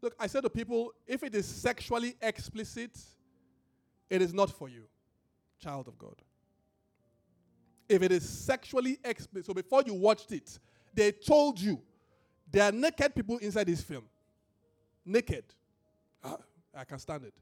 Look, 0.00 0.16
I 0.18 0.26
said 0.26 0.42
to 0.42 0.50
people 0.50 0.92
if 1.06 1.22
it 1.22 1.34
is 1.34 1.46
sexually 1.46 2.16
explicit, 2.20 2.98
it 4.10 4.20
is 4.20 4.34
not 4.34 4.50
for 4.50 4.68
you, 4.68 4.82
child 5.60 5.86
of 5.86 5.96
God. 5.96 6.16
If 7.92 8.02
it 8.02 8.12
is 8.12 8.28
sexually 8.28 8.98
explicit, 9.04 9.46
so 9.46 9.54
before 9.54 9.82
you 9.84 9.94
watched 9.94 10.32
it, 10.32 10.58
they 10.94 11.12
told 11.12 11.60
you 11.60 11.80
there 12.50 12.64
are 12.64 12.72
naked 12.72 13.14
people 13.14 13.38
inside 13.38 13.66
this 13.66 13.82
film. 13.82 14.04
Naked. 15.04 15.44
Ah, 16.22 16.38
I 16.74 16.84
can 16.84 16.98
stand 16.98 17.24
it. 17.24 17.34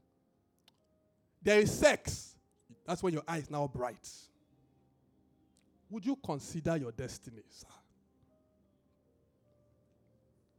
There 1.41 1.59
is 1.59 1.71
sex. 1.71 2.35
That's 2.85 3.03
when 3.03 3.13
your 3.13 3.23
eyes 3.27 3.49
now 3.49 3.67
bright 3.67 4.07
would 5.91 6.05
you 6.05 6.15
consider 6.15 6.77
your 6.77 6.91
destiny, 6.93 7.41
sir? 7.49 7.67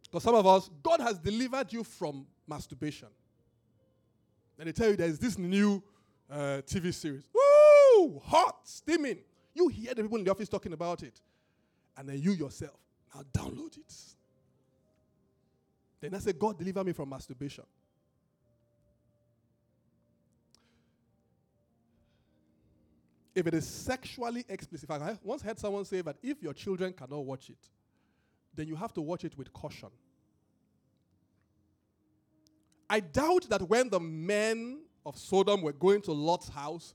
Because 0.05 0.23
some 0.23 0.35
of 0.35 0.47
us, 0.47 0.69
God 0.83 1.01
has 1.01 1.19
delivered 1.19 1.73
you 1.73 1.83
from 1.83 2.27
masturbation. 2.47 3.09
And 4.59 4.69
they 4.69 4.73
tell 4.73 4.91
you 4.91 4.97
there's 4.97 5.19
this 5.19 5.39
new 5.39 5.83
uh, 6.31 6.61
TV 6.67 6.93
series. 6.93 7.25
Woo! 7.35 8.21
Hot, 8.27 8.59
steaming. 8.65 9.19
You 9.55 9.69
hear 9.69 9.95
the 9.95 10.03
people 10.03 10.19
in 10.19 10.25
the 10.25 10.31
office 10.31 10.49
talking 10.49 10.73
about 10.73 11.03
it. 11.03 11.21
And 11.97 12.09
then 12.09 12.21
you 12.21 12.33
yourself, 12.33 12.79
now 13.15 13.23
download 13.33 13.77
it. 13.77 13.95
Then 16.01 16.15
I 16.15 16.19
say, 16.19 16.33
God 16.33 16.59
deliver 16.59 16.83
me 16.83 16.93
from 16.93 17.11
masturbation. 17.11 17.65
if 23.35 23.47
it 23.47 23.55
is 23.55 23.67
sexually 23.67 24.45
explicit, 24.49 24.91
I 24.91 25.17
once 25.23 25.43
heard 25.43 25.59
someone 25.59 25.85
say 25.85 26.03
that 26.03 26.17
if 26.23 26.43
your 26.43 26.53
children 26.53 26.93
cannot 26.93 27.25
watch 27.25 27.51
it, 27.51 27.69
then 28.55 28.69
you 28.69 28.77
have 28.77 28.93
to 28.95 29.01
watch 29.01 29.25
it 29.25 29.37
with 29.39 29.53
caution. 29.53 29.89
I 32.89 33.01
doubt 33.01 33.49
that 33.49 33.63
when 33.63 33.89
the 33.89 34.01
men 34.01 34.83
of 35.07 35.17
Sodom 35.17 35.63
were 35.63 35.73
going 35.73 36.03
to 36.03 36.13
Lot's 36.13 36.49
house, 36.49 36.95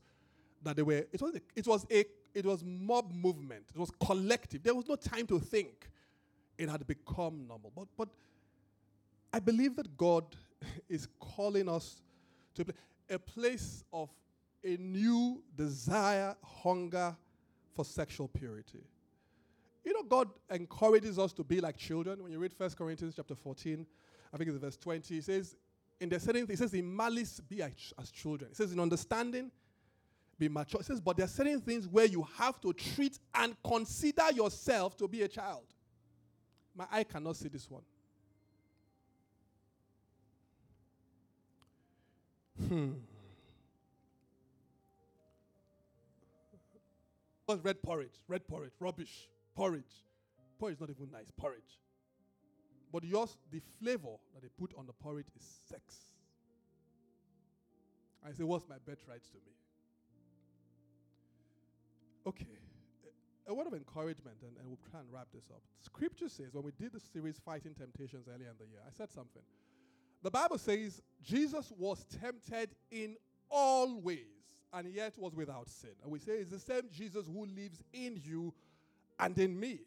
that 0.61 0.75
they 0.75 0.83
were, 0.83 1.05
it 1.11 1.21
was 1.21 1.35
a, 1.35 1.41
it 1.55 1.67
was 1.67 1.85
a, 1.89 2.05
it 2.33 2.45
was 2.45 2.63
mob 2.63 3.11
movement. 3.11 3.65
It 3.73 3.79
was 3.79 3.91
collective. 4.03 4.63
There 4.63 4.75
was 4.75 4.87
no 4.87 4.95
time 4.95 5.27
to 5.27 5.39
think. 5.39 5.89
It 6.57 6.69
had 6.69 6.85
become 6.87 7.47
normal. 7.47 7.71
But, 7.75 7.87
but 7.97 8.09
I 9.31 9.39
believe 9.39 9.75
that 9.75 9.95
God 9.97 10.25
is 10.89 11.07
calling 11.19 11.69
us 11.69 12.01
to 12.55 12.65
a 13.09 13.19
place 13.19 13.83
of 13.93 14.09
a 14.63 14.77
new 14.77 15.41
desire, 15.55 16.35
hunger 16.43 17.15
for 17.75 17.85
sexual 17.85 18.27
purity. 18.27 18.83
You 19.85 19.93
know, 19.93 20.03
God 20.03 20.29
encourages 20.49 21.17
us 21.17 21.31
to 21.33 21.43
be 21.43 21.61
like 21.61 21.77
children. 21.77 22.21
When 22.21 22.31
you 22.31 22.39
read 22.39 22.53
1 22.57 22.71
Corinthians 22.71 23.13
chapter 23.15 23.35
14, 23.35 23.85
I 24.33 24.37
think 24.37 24.49
it's 24.49 24.59
verse 24.59 24.75
20, 24.75 25.13
he 25.13 25.21
says, 25.21 25.55
In 26.01 26.09
the 26.09 26.19
things, 26.19 26.49
it 26.49 26.57
says 26.57 26.73
in 26.73 26.93
malice 26.93 27.39
be 27.39 27.61
as, 27.61 27.71
children. 28.11 28.51
It 28.51 28.57
says 28.57 28.73
in 28.73 28.79
understanding 28.79 29.51
be 30.37 30.47
mature. 30.49 30.81
It 30.81 30.85
says, 30.85 30.99
but 30.99 31.17
there 31.17 31.25
are 31.25 31.29
certain 31.29 31.61
things 31.61 31.87
where 31.87 32.05
you 32.05 32.27
have 32.37 32.59
to 32.61 32.73
treat 32.73 33.17
and 33.33 33.55
consider 33.63 34.31
yourself 34.33 34.95
to 34.97 35.07
be 35.07 35.23
a 35.23 35.27
child. 35.27 35.65
My 36.75 36.85
eye 36.91 37.03
cannot 37.03 37.35
see 37.35 37.49
this 37.49 37.69
one. 37.69 37.81
Hmm. 42.67 42.91
What's 47.45 47.63
red 47.63 47.81
porridge? 47.81 48.19
Red 48.27 48.47
porridge, 48.47 48.73
rubbish. 48.79 49.29
Porridge. 49.55 49.83
Porridge 50.59 50.75
is 50.75 50.81
not 50.81 50.89
even 50.89 51.09
nice. 51.11 51.31
Porridge. 51.35 51.79
But 52.91 53.03
yours, 53.03 53.37
the 53.51 53.61
flavor 53.81 54.17
that 54.33 54.41
they 54.41 54.49
put 54.59 54.73
on 54.77 54.85
the 54.85 54.93
porridge 54.93 55.27
is 55.35 55.43
sex. 55.69 55.81
I 58.25 58.31
say, 58.33 58.43
what's 58.43 58.67
my 58.67 58.75
birthright 58.85 59.23
to 59.23 59.37
me? 59.45 59.53
Okay. 62.27 62.45
A 63.47 63.53
word 63.53 63.67
of 63.67 63.73
encouragement, 63.73 64.35
and, 64.41 64.51
and 64.59 64.67
we'll 64.67 64.79
try 64.91 64.99
and 64.99 65.07
wrap 65.09 65.27
this 65.33 65.45
up. 65.49 65.61
Scripture 65.79 66.27
says, 66.27 66.53
when 66.53 66.65
we 66.65 66.71
did 66.71 66.91
the 66.91 66.99
series 66.99 67.39
Fighting 67.39 67.73
Temptations 67.73 68.27
earlier 68.27 68.49
in 68.49 68.57
the 68.59 68.65
year, 68.65 68.81
I 68.85 68.91
said 68.91 69.09
something. 69.09 69.41
The 70.21 70.31
Bible 70.31 70.57
says 70.57 71.01
Jesus 71.23 71.71
was 71.77 72.05
tempted 72.19 72.71
in 72.91 73.15
all 73.49 74.01
ways 74.01 74.25
and 74.73 74.93
yet 74.93 75.17
was 75.17 75.33
without 75.33 75.69
sin. 75.69 75.91
And 76.03 76.11
we 76.11 76.19
say 76.19 76.33
it's 76.33 76.51
the 76.51 76.59
same 76.59 76.81
Jesus 76.91 77.27
who 77.27 77.45
lives 77.45 77.81
in 77.93 78.19
you 78.21 78.53
and 79.17 79.37
in 79.37 79.57
me. 79.57 79.79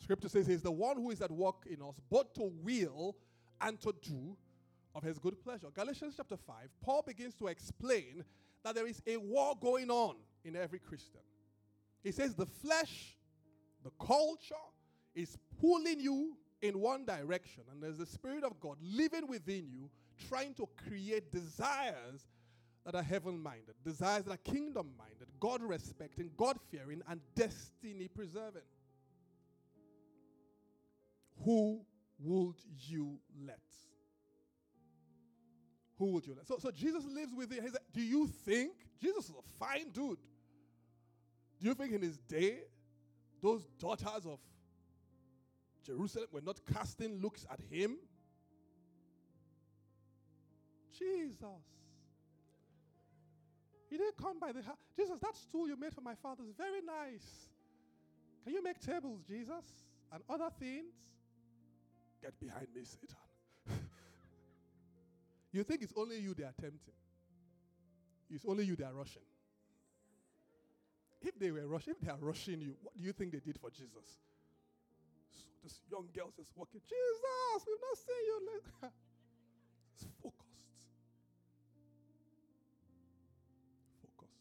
Scripture 0.00 0.28
says 0.28 0.46
he's 0.46 0.62
the 0.62 0.70
one 0.70 0.96
who 0.98 1.10
is 1.10 1.20
at 1.20 1.32
work 1.32 1.66
in 1.68 1.82
us, 1.82 1.96
both 2.08 2.32
to 2.34 2.52
will 2.62 3.16
and 3.60 3.80
to 3.80 3.92
do 4.02 4.36
of 4.94 5.02
his 5.02 5.18
good 5.18 5.42
pleasure. 5.42 5.66
Galatians 5.74 6.14
chapter 6.16 6.36
5, 6.36 6.54
Paul 6.80 7.02
begins 7.04 7.34
to 7.36 7.48
explain 7.48 8.24
that 8.62 8.76
there 8.76 8.86
is 8.86 9.02
a 9.06 9.16
war 9.16 9.56
going 9.60 9.90
on 9.90 10.14
in 10.46 10.56
every 10.56 10.78
Christian. 10.78 11.20
He 12.02 12.12
says 12.12 12.34
the 12.34 12.46
flesh, 12.46 13.16
the 13.82 13.90
culture 14.04 14.54
is 15.14 15.36
pulling 15.60 16.00
you 16.00 16.36
in 16.62 16.80
one 16.80 17.04
direction, 17.04 17.64
and 17.70 17.82
there's 17.82 17.98
the 17.98 18.06
Spirit 18.06 18.44
of 18.44 18.58
God 18.60 18.76
living 18.80 19.26
within 19.26 19.68
you, 19.68 19.90
trying 20.28 20.54
to 20.54 20.68
create 20.88 21.32
desires 21.32 22.26
that 22.84 22.94
are 22.94 23.02
heaven 23.02 23.42
minded, 23.42 23.74
desires 23.84 24.24
that 24.24 24.32
are 24.32 24.52
kingdom 24.52 24.90
minded, 24.96 25.26
God 25.40 25.62
respecting, 25.62 26.30
God 26.36 26.58
fearing, 26.70 27.02
and 27.08 27.20
destiny 27.34 28.08
preserving. 28.08 28.62
Who 31.44 31.84
would 32.20 32.56
you 32.88 33.18
let? 33.44 33.58
Who 35.98 36.06
would 36.12 36.26
you 36.26 36.34
let? 36.34 36.46
So, 36.46 36.58
so 36.58 36.70
Jesus 36.70 37.04
lives 37.04 37.34
with 37.34 37.52
you. 37.52 37.60
Like, 37.60 37.72
Do 37.92 38.02
you 38.02 38.26
think 38.26 38.72
Jesus 39.00 39.26
is 39.26 39.34
a 39.36 39.64
fine 39.64 39.90
dude? 39.92 40.18
Do 41.60 41.68
you 41.68 41.74
think 41.74 41.92
in 41.92 42.02
his 42.02 42.18
day, 42.18 42.58
those 43.42 43.66
daughters 43.78 44.26
of 44.26 44.38
Jerusalem 45.84 46.26
were 46.32 46.40
not 46.40 46.60
casting 46.72 47.20
looks 47.20 47.46
at 47.50 47.60
him? 47.70 47.96
Jesus. 50.98 51.40
He 53.88 53.96
didn't 53.96 54.16
come 54.16 54.38
by 54.40 54.52
the 54.52 54.62
house. 54.62 54.76
Jesus, 54.96 55.18
that 55.20 55.36
stool 55.36 55.68
you 55.68 55.76
made 55.76 55.94
for 55.94 56.00
my 56.00 56.14
father 56.14 56.42
is 56.48 56.54
very 56.56 56.80
nice. 56.82 57.48
Can 58.44 58.52
you 58.52 58.62
make 58.62 58.80
tables, 58.80 59.20
Jesus? 59.28 59.64
And 60.12 60.22
other 60.28 60.50
things? 60.58 60.92
Get 62.22 62.38
behind 62.40 62.68
me, 62.74 62.82
Satan. 62.84 63.16
you 65.52 65.62
think 65.62 65.82
it's 65.82 65.92
only 65.96 66.18
you 66.18 66.34
they 66.34 66.44
are 66.44 66.54
tempting. 66.60 66.94
It's 68.30 68.44
only 68.46 68.64
you 68.64 68.76
they 68.76 68.84
are 68.84 68.94
rushing. 68.94 69.22
If 71.26 71.40
they 71.40 71.50
were 71.50 71.66
rushing, 71.66 71.94
if 71.94 72.00
they 72.00 72.12
are 72.12 72.18
rushing 72.20 72.60
you, 72.60 72.76
what 72.82 72.96
do 72.96 73.02
you 73.02 73.12
think 73.12 73.32
they 73.32 73.40
did 73.40 73.58
for 73.58 73.68
Jesus? 73.68 74.20
So 75.32 75.44
this 75.64 75.80
young 75.90 76.06
girl 76.14 76.30
just 76.36 76.52
walking, 76.54 76.80
Jesus, 76.88 77.66
we've 77.66 77.80
not 77.80 77.98
seen 77.98 78.24
you. 78.26 78.50
it's 79.92 80.06
focused. 80.22 80.46
Focused. 84.02 84.38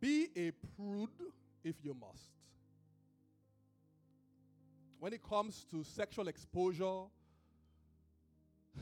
Be 0.00 0.28
a 0.36 0.50
prude 0.74 1.30
if 1.62 1.76
you 1.84 1.94
must. 1.94 2.32
When 4.98 5.12
it 5.12 5.22
comes 5.22 5.64
to 5.70 5.84
sexual 5.84 6.26
exposure, 6.26 7.02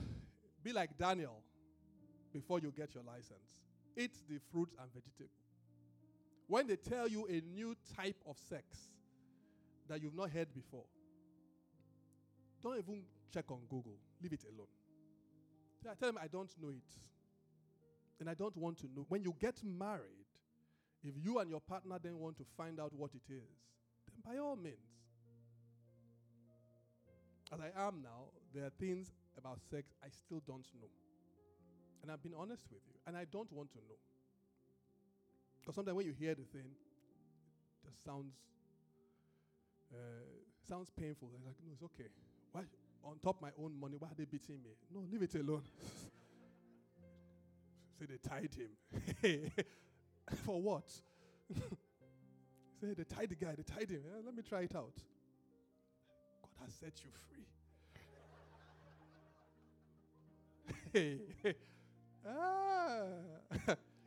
be 0.64 0.72
like 0.72 0.97
Daniel 0.97 1.43
before 2.32 2.59
you 2.59 2.72
get 2.74 2.95
your 2.95 3.05
license. 3.05 3.61
Eat 3.99 4.12
the 4.30 4.39
fruits 4.51 4.74
and 4.80 4.91
vegetables. 4.95 5.44
When 6.47 6.67
they 6.67 6.77
tell 6.77 7.09
you 7.09 7.27
a 7.27 7.41
new 7.55 7.75
type 7.97 8.17
of 8.29 8.37
sex 8.49 8.65
that 9.89 10.03
you've 10.03 10.15
not 10.15 10.31
heard 10.31 10.53
before, 10.53 10.85
don't 12.63 12.79
even 12.79 13.03
check 13.33 13.51
on 13.51 13.61
Google. 13.69 13.97
Leave 14.23 14.33
it 14.33 14.45
alone. 14.55 14.67
Tell 15.83 15.95
them 16.01 16.19
I 16.23 16.29
don't 16.29 16.51
know 16.61 16.71
it. 16.71 16.83
And 18.21 18.31
I 18.31 18.35
don't 18.35 18.57
want 18.57 18.79
to 18.79 18.87
know. 18.95 19.05
When 19.09 19.23
you 19.23 19.35
get 19.41 19.57
married, 19.63 20.25
if 21.03 21.15
you 21.23 21.39
and 21.39 21.51
your 21.51 21.61
partner 21.61 21.99
then 22.03 22.19
want 22.19 22.39
to 22.39 22.45
find 22.57 22.81
out 22.81 22.93
what 22.95 23.11
it 23.15 23.33
is, 23.33 23.51
then 24.09 24.23
by 24.25 24.39
all 24.39 24.57
means. 24.57 24.77
As 27.53 27.61
I 27.61 27.87
am 27.87 28.01
now, 28.03 28.31
there 28.55 28.65
are 28.65 28.73
things 28.81 29.13
about 29.37 29.59
sex 29.71 29.93
I 30.03 30.09
still 30.09 30.43
don't 30.47 30.67
know. 30.81 30.89
And 32.03 32.11
I've 32.11 32.23
been 32.23 32.35
honest 32.39 32.65
with 32.73 32.81
you. 32.87 32.95
And 33.07 33.17
I 33.17 33.27
don't 33.31 33.53
want 33.53 33.71
to 33.73 33.79
know. 33.79 33.99
Because 35.65 35.77
sometimes 35.77 35.97
when 35.97 36.05
you 36.05 36.12
hear 36.12 36.35
the 36.35 36.43
thing, 36.43 36.67
it 36.67 37.89
just 37.89 38.05
sounds 38.05 38.35
uh, 39.91 39.97
sounds 40.69 40.91
painful. 40.91 41.31
They're 41.33 41.41
like, 41.47 41.57
no, 41.65 41.73
it's 41.73 41.83
okay. 41.85 42.11
Why 42.53 42.65
on 43.03 43.19
top 43.23 43.41
my 43.41 43.49
own 43.59 43.81
money? 43.81 43.97
Why 43.99 44.09
are 44.09 44.15
they 44.17 44.27
beating 44.27 44.62
me? 44.62 44.73
No, 44.93 45.01
leave 45.11 45.23
it 45.23 45.35
alone. 45.37 45.62
Say 47.99 48.05
they 48.07 48.19
tied 48.29 48.55
him. 48.55 48.77
For 50.45 50.61
what? 50.61 50.91
Say 52.81 52.93
they 52.95 53.05
tied 53.05 53.31
the 53.31 53.37
guy. 53.37 53.55
They 53.57 53.62
tied 53.62 53.89
him. 53.89 54.03
Yeah, 54.05 54.21
let 54.23 54.35
me 54.37 54.43
try 54.47 54.62
it 54.62 54.77
out. 54.77 54.93
God 56.43 56.51
has 56.62 56.75
set 56.75 57.03
you 57.03 57.11
free. 60.93 60.93
hey, 60.93 61.21
ah. 62.27 63.05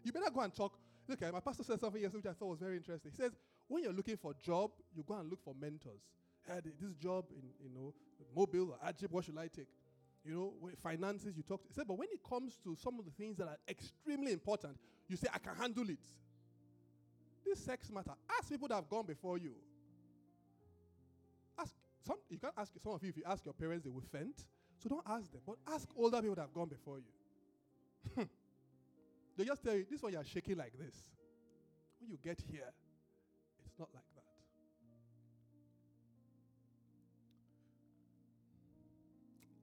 you 0.03 0.11
better 0.11 0.29
go 0.31 0.41
and 0.41 0.53
talk 0.53 0.77
Look, 1.07 1.21
at 1.21 1.33
my 1.33 1.39
pastor 1.39 1.63
said 1.63 1.79
something 1.79 2.01
yesterday 2.01 2.27
which 2.27 2.35
I 2.35 2.37
thought 2.37 2.49
was 2.49 2.59
very 2.59 2.75
interesting. 2.77 3.11
He 3.11 3.21
says, 3.21 3.31
when 3.67 3.83
you're 3.83 3.93
looking 3.93 4.17
for 4.17 4.31
a 4.31 4.45
job, 4.45 4.71
you 4.95 5.03
go 5.07 5.15
and 5.15 5.29
look 5.29 5.43
for 5.43 5.55
mentors. 5.59 6.01
Eh, 6.49 6.53
hey, 6.53 6.71
this 6.81 6.93
job 6.95 7.25
in, 7.31 7.43
you 7.63 7.69
know, 7.73 7.93
Mobil 8.35 8.69
or 8.69 8.77
Agip, 8.85 9.11
what 9.11 9.25
should 9.25 9.37
I 9.37 9.47
take? 9.47 9.67
You 10.25 10.33
know, 10.33 10.69
finances, 10.83 11.37
you 11.37 11.43
talk 11.43 11.61
to. 11.63 11.67
He 11.69 11.73
said, 11.73 11.87
but 11.87 11.97
when 11.97 12.09
it 12.11 12.19
comes 12.27 12.57
to 12.63 12.75
some 12.75 12.99
of 12.99 13.05
the 13.05 13.11
things 13.11 13.37
that 13.37 13.47
are 13.47 13.57
extremely 13.69 14.33
important, 14.33 14.77
you 15.07 15.15
say, 15.15 15.27
I 15.33 15.39
can 15.39 15.55
handle 15.55 15.89
it. 15.89 16.03
This 17.45 17.59
sex 17.59 17.89
matter. 17.89 18.11
Ask 18.37 18.49
people 18.49 18.67
that 18.67 18.75
have 18.75 18.89
gone 18.89 19.05
before 19.05 19.37
you. 19.37 19.53
Ask 21.57 21.73
some 22.05 22.17
you 22.29 22.37
can't 22.37 22.53
ask 22.57 22.73
some 22.83 22.93
of 22.93 23.03
you 23.03 23.09
if 23.09 23.17
you 23.17 23.23
ask 23.25 23.45
your 23.45 23.53
parents, 23.53 23.85
they 23.85 23.89
will 23.89 24.03
faint. 24.11 24.45
So 24.83 24.89
don't 24.89 25.03
ask 25.07 25.31
them, 25.31 25.41
but 25.45 25.55
ask 25.73 25.87
older 25.95 26.21
people 26.21 26.35
that 26.35 26.41
have 26.41 26.53
gone 26.53 26.67
before 26.67 26.99
you. 26.99 28.27
They 29.37 29.45
just 29.45 29.63
tell 29.63 29.75
you, 29.75 29.85
this 29.89 30.01
one 30.01 30.11
you're 30.11 30.23
shaking 30.23 30.57
like 30.57 30.73
this. 30.79 30.95
When 31.99 32.09
you 32.09 32.17
get 32.23 32.41
here, 32.49 32.73
it's 33.63 33.77
not 33.77 33.89
like 33.93 34.03
that. 34.15 34.23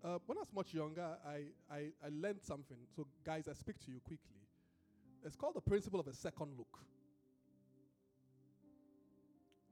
Uh, 0.09 0.18
when 0.27 0.39
I 0.39 0.43
was 0.43 0.53
much 0.55 0.75
younger, 0.75 1.16
I, 1.27 1.75
I, 1.75 1.79
I 2.05 2.11
learned 2.12 2.43
something. 2.43 2.77
So, 2.95 3.07
guys, 3.25 3.49
I 3.49 3.55
speak 3.55 3.81
to 3.87 3.91
you 3.91 4.01
quickly. 4.01 4.37
It's 5.25 5.35
called 5.35 5.55
the 5.55 5.62
principle 5.62 5.99
of 5.99 6.07
a 6.07 6.12
second 6.12 6.53
look. 6.59 6.79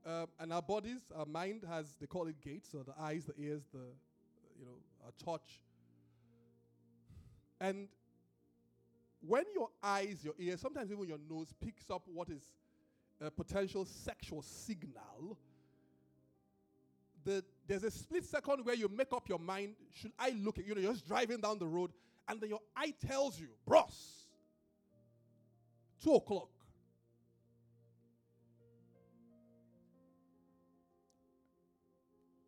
Um, 0.05 0.27
and 0.39 0.51
our 0.51 0.61
bodies, 0.61 1.01
our 1.15 1.27
mind 1.27 1.63
has, 1.69 1.95
they 2.01 2.07
call 2.07 2.27
it 2.27 2.41
gates, 2.41 2.69
so 2.71 2.79
the 2.79 2.99
eyes, 2.99 3.25
the 3.25 3.41
ears, 3.41 3.61
the, 3.71 3.85
you 4.59 4.65
know, 4.65 4.79
our 5.05 5.11
touch. 5.23 5.61
And 7.61 7.87
when 9.25 9.45
your 9.53 9.69
eyes, 9.81 10.19
your 10.23 10.33
ears, 10.37 10.59
sometimes 10.59 10.91
even 10.91 11.07
your 11.07 11.19
nose 11.29 11.53
picks 11.63 11.89
up 11.89 12.03
what 12.13 12.29
is 12.29 12.41
a 13.21 13.31
potential 13.31 13.85
sexual 13.85 14.41
signal, 14.41 15.37
the, 17.23 17.43
there's 17.65 17.83
a 17.83 17.91
split 17.91 18.25
second 18.25 18.65
where 18.65 18.75
you 18.75 18.89
make 18.89 19.13
up 19.13 19.29
your 19.29 19.39
mind 19.39 19.75
should 19.93 20.11
I 20.19 20.31
look 20.31 20.59
at 20.59 20.67
you 20.67 20.75
know, 20.75 20.81
you're 20.81 20.91
just 20.91 21.07
driving 21.07 21.39
down 21.39 21.57
the 21.57 21.67
road, 21.67 21.91
and 22.27 22.41
then 22.41 22.49
your 22.49 22.59
eye 22.75 22.93
tells 23.05 23.39
you, 23.39 23.47
bros, 23.65 24.27
two 26.03 26.15
o'clock. 26.15 26.49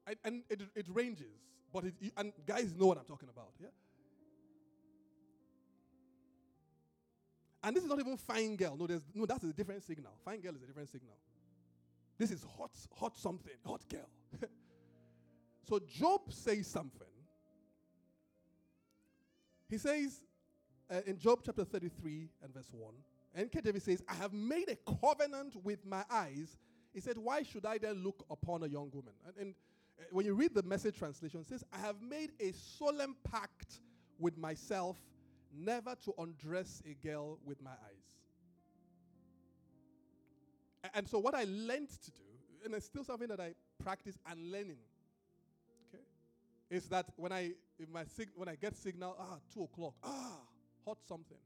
And, 0.07 0.17
and 0.23 0.43
it, 0.49 0.61
it 0.75 0.85
ranges, 0.89 1.39
but 1.73 1.85
it, 1.85 1.93
and 2.17 2.31
guys 2.45 2.75
know 2.75 2.87
what 2.87 2.97
I'm 2.97 3.05
talking 3.05 3.29
about, 3.29 3.53
yeah? 3.59 3.69
And 7.65 7.75
this 7.75 7.83
is 7.83 7.89
not 7.89 7.99
even 7.99 8.15
fine 8.15 8.55
girl. 8.55 8.77
No, 8.77 8.85
there's, 8.85 9.01
no, 9.15 9.25
that's 9.25 9.43
a 9.43 9.51
different 9.51 9.81
signal. 9.83 10.11
Fine 10.23 10.41
girl 10.41 10.53
is 10.55 10.61
a 10.61 10.67
different 10.67 10.87
signal. 10.87 11.15
This 12.15 12.29
is 12.29 12.45
hot, 12.57 12.69
hot 12.95 13.17
something, 13.17 13.55
hot 13.65 13.81
girl. 13.89 14.07
so 15.67 15.79
Job 15.79 16.31
says 16.31 16.67
something. 16.67 17.07
He 19.67 19.79
says 19.79 20.21
uh, 20.91 21.01
in 21.07 21.17
Job 21.17 21.39
chapter 21.43 21.65
33 21.65 22.29
and 22.43 22.53
verse 22.53 22.69
1, 22.71 22.93
NKJV 23.47 23.81
says, 23.81 24.03
I 24.07 24.13
have 24.13 24.31
made 24.31 24.69
a 24.69 24.77
covenant 25.01 25.55
with 25.63 25.83
my 25.87 26.03
eyes. 26.07 26.59
He 26.93 27.01
said, 27.01 27.17
Why 27.17 27.41
should 27.41 27.65
I 27.65 27.79
then 27.79 28.03
look 28.03 28.23
upon 28.29 28.61
a 28.61 28.67
young 28.67 28.91
woman? 28.93 29.13
And, 29.25 29.35
and 29.39 29.55
uh, 29.99 30.03
when 30.11 30.27
you 30.27 30.35
read 30.35 30.53
the 30.53 30.61
message 30.61 30.99
translation, 30.99 31.39
it 31.39 31.47
says, 31.47 31.63
I 31.73 31.79
have 31.79 31.99
made 31.99 32.31
a 32.39 32.51
solemn 32.51 33.15
pact 33.23 33.79
with 34.19 34.37
myself 34.37 34.97
never 35.57 35.95
to 36.05 36.13
undress 36.17 36.81
a 36.89 36.93
girl 37.05 37.39
with 37.45 37.61
my 37.61 37.71
eyes. 37.71 38.15
And 40.93 41.07
so, 41.07 41.19
what 41.19 41.33
I 41.33 41.45
learned 41.45 41.89
to 41.89 42.11
do, 42.11 42.23
and 42.63 42.73
it's 42.73 42.85
still 42.85 43.03
something 43.03 43.27
that 43.27 43.39
I 43.39 43.53
practice 43.83 44.17
and 44.29 44.51
learning, 44.51 44.77
okay, 45.89 46.03
is 46.69 46.87
that 46.89 47.07
when 47.15 47.31
I 47.31 47.53
if 47.79 47.89
my 47.89 48.03
sig- 48.05 48.31
when 48.35 48.47
I 48.47 48.55
get 48.55 48.75
signal, 48.75 49.15
ah, 49.19 49.39
two 49.53 49.63
o'clock, 49.63 49.95
ah, 50.03 50.37
hot 50.85 50.97
something, 51.07 51.37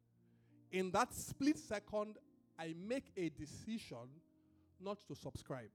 in 0.71 0.91
that 0.91 1.13
split 1.13 1.57
second, 1.57 2.17
I 2.57 2.75
make 2.77 3.11
a 3.15 3.29
decision 3.29 4.09
not 4.79 4.99
to 5.07 5.15
subscribe, 5.15 5.71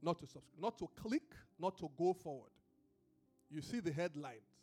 not 0.00 0.18
to 0.18 0.26
subscribe, 0.26 0.60
not 0.60 0.78
to 0.78 0.88
click, 0.94 1.34
not 1.58 1.76
to 1.78 1.90
go 1.98 2.12
forward. 2.12 2.50
You 3.50 3.60
see 3.60 3.80
the 3.80 3.92
headlines 3.92 4.53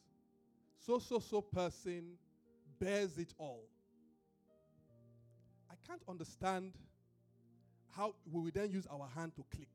so, 0.85 0.97
so, 0.97 1.19
so 1.19 1.41
person 1.41 2.13
bears 2.79 3.17
it 3.17 3.33
all. 3.37 3.63
I 5.69 5.75
can't 5.87 6.01
understand 6.09 6.73
how 7.95 8.15
we 8.31 8.41
will 8.41 8.51
then 8.53 8.71
use 8.71 8.87
our 8.91 9.07
hand 9.15 9.33
to 9.35 9.45
click. 9.55 9.69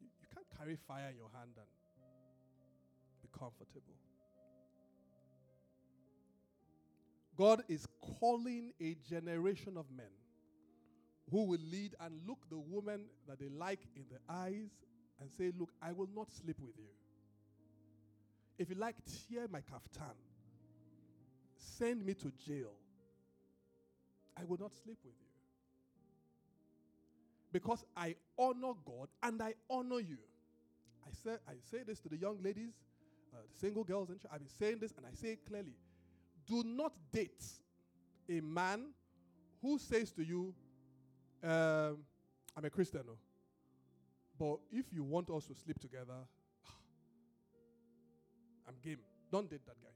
You, 0.00 0.06
you 0.20 0.28
can't 0.32 0.46
carry 0.56 0.76
fire 0.86 1.10
in 1.10 1.16
your 1.16 1.30
hand 1.34 1.50
and 1.56 1.66
be 3.20 3.28
comfortable. 3.36 3.94
God 7.36 7.64
is 7.68 7.86
calling 8.20 8.72
a 8.80 8.96
generation 9.08 9.76
of 9.76 9.86
men 9.90 10.06
who 11.30 11.46
will 11.46 11.60
lead 11.72 11.96
and 12.00 12.20
look 12.28 12.38
the 12.48 12.58
woman 12.58 13.06
that 13.26 13.40
they 13.40 13.48
like 13.48 13.80
in 13.96 14.04
the 14.08 14.18
eyes 14.32 14.70
and 15.20 15.28
say, 15.32 15.50
Look, 15.58 15.70
I 15.82 15.90
will 15.90 16.08
not 16.14 16.30
sleep 16.30 16.58
with 16.60 16.76
you. 16.78 16.90
If 18.58 18.70
you 18.70 18.76
like, 18.76 18.96
tear 19.28 19.46
my 19.50 19.60
kaftan. 19.60 20.14
Send 21.56 22.04
me 22.04 22.14
to 22.14 22.32
jail. 22.46 22.72
I 24.38 24.44
will 24.44 24.58
not 24.58 24.72
sleep 24.72 24.98
with 25.04 25.14
you. 25.20 25.26
Because 27.52 27.84
I 27.96 28.16
honor 28.38 28.72
God 28.84 29.08
and 29.22 29.40
I 29.40 29.54
honor 29.70 30.00
you. 30.00 30.18
I 31.06 31.10
say, 31.12 31.36
I 31.48 31.54
say 31.70 31.82
this 31.86 32.00
to 32.00 32.08
the 32.08 32.16
young 32.16 32.42
ladies, 32.42 32.72
uh, 33.32 33.38
the 33.52 33.58
single 33.58 33.84
girls, 33.84 34.10
and 34.10 34.18
I've 34.32 34.40
been 34.40 34.48
saying 34.48 34.78
this 34.80 34.92
and 34.96 35.06
I 35.06 35.14
say 35.14 35.32
it 35.32 35.46
clearly. 35.46 35.74
Do 36.46 36.62
not 36.64 36.92
date 37.12 37.44
a 38.28 38.40
man 38.40 38.86
who 39.62 39.78
says 39.78 40.10
to 40.12 40.22
you, 40.22 40.54
um, 41.42 41.98
I'm 42.56 42.64
a 42.64 42.70
Christian, 42.70 43.02
no. 43.06 43.16
but 44.38 44.58
if 44.70 44.86
you 44.92 45.02
want 45.02 45.30
us 45.30 45.46
to 45.46 45.54
sleep 45.54 45.78
together, 45.78 46.26
I'm 48.74 48.90
game. 48.90 48.98
Don't 49.30 49.48
date 49.48 49.64
that 49.66 49.80
guy. 49.80 49.88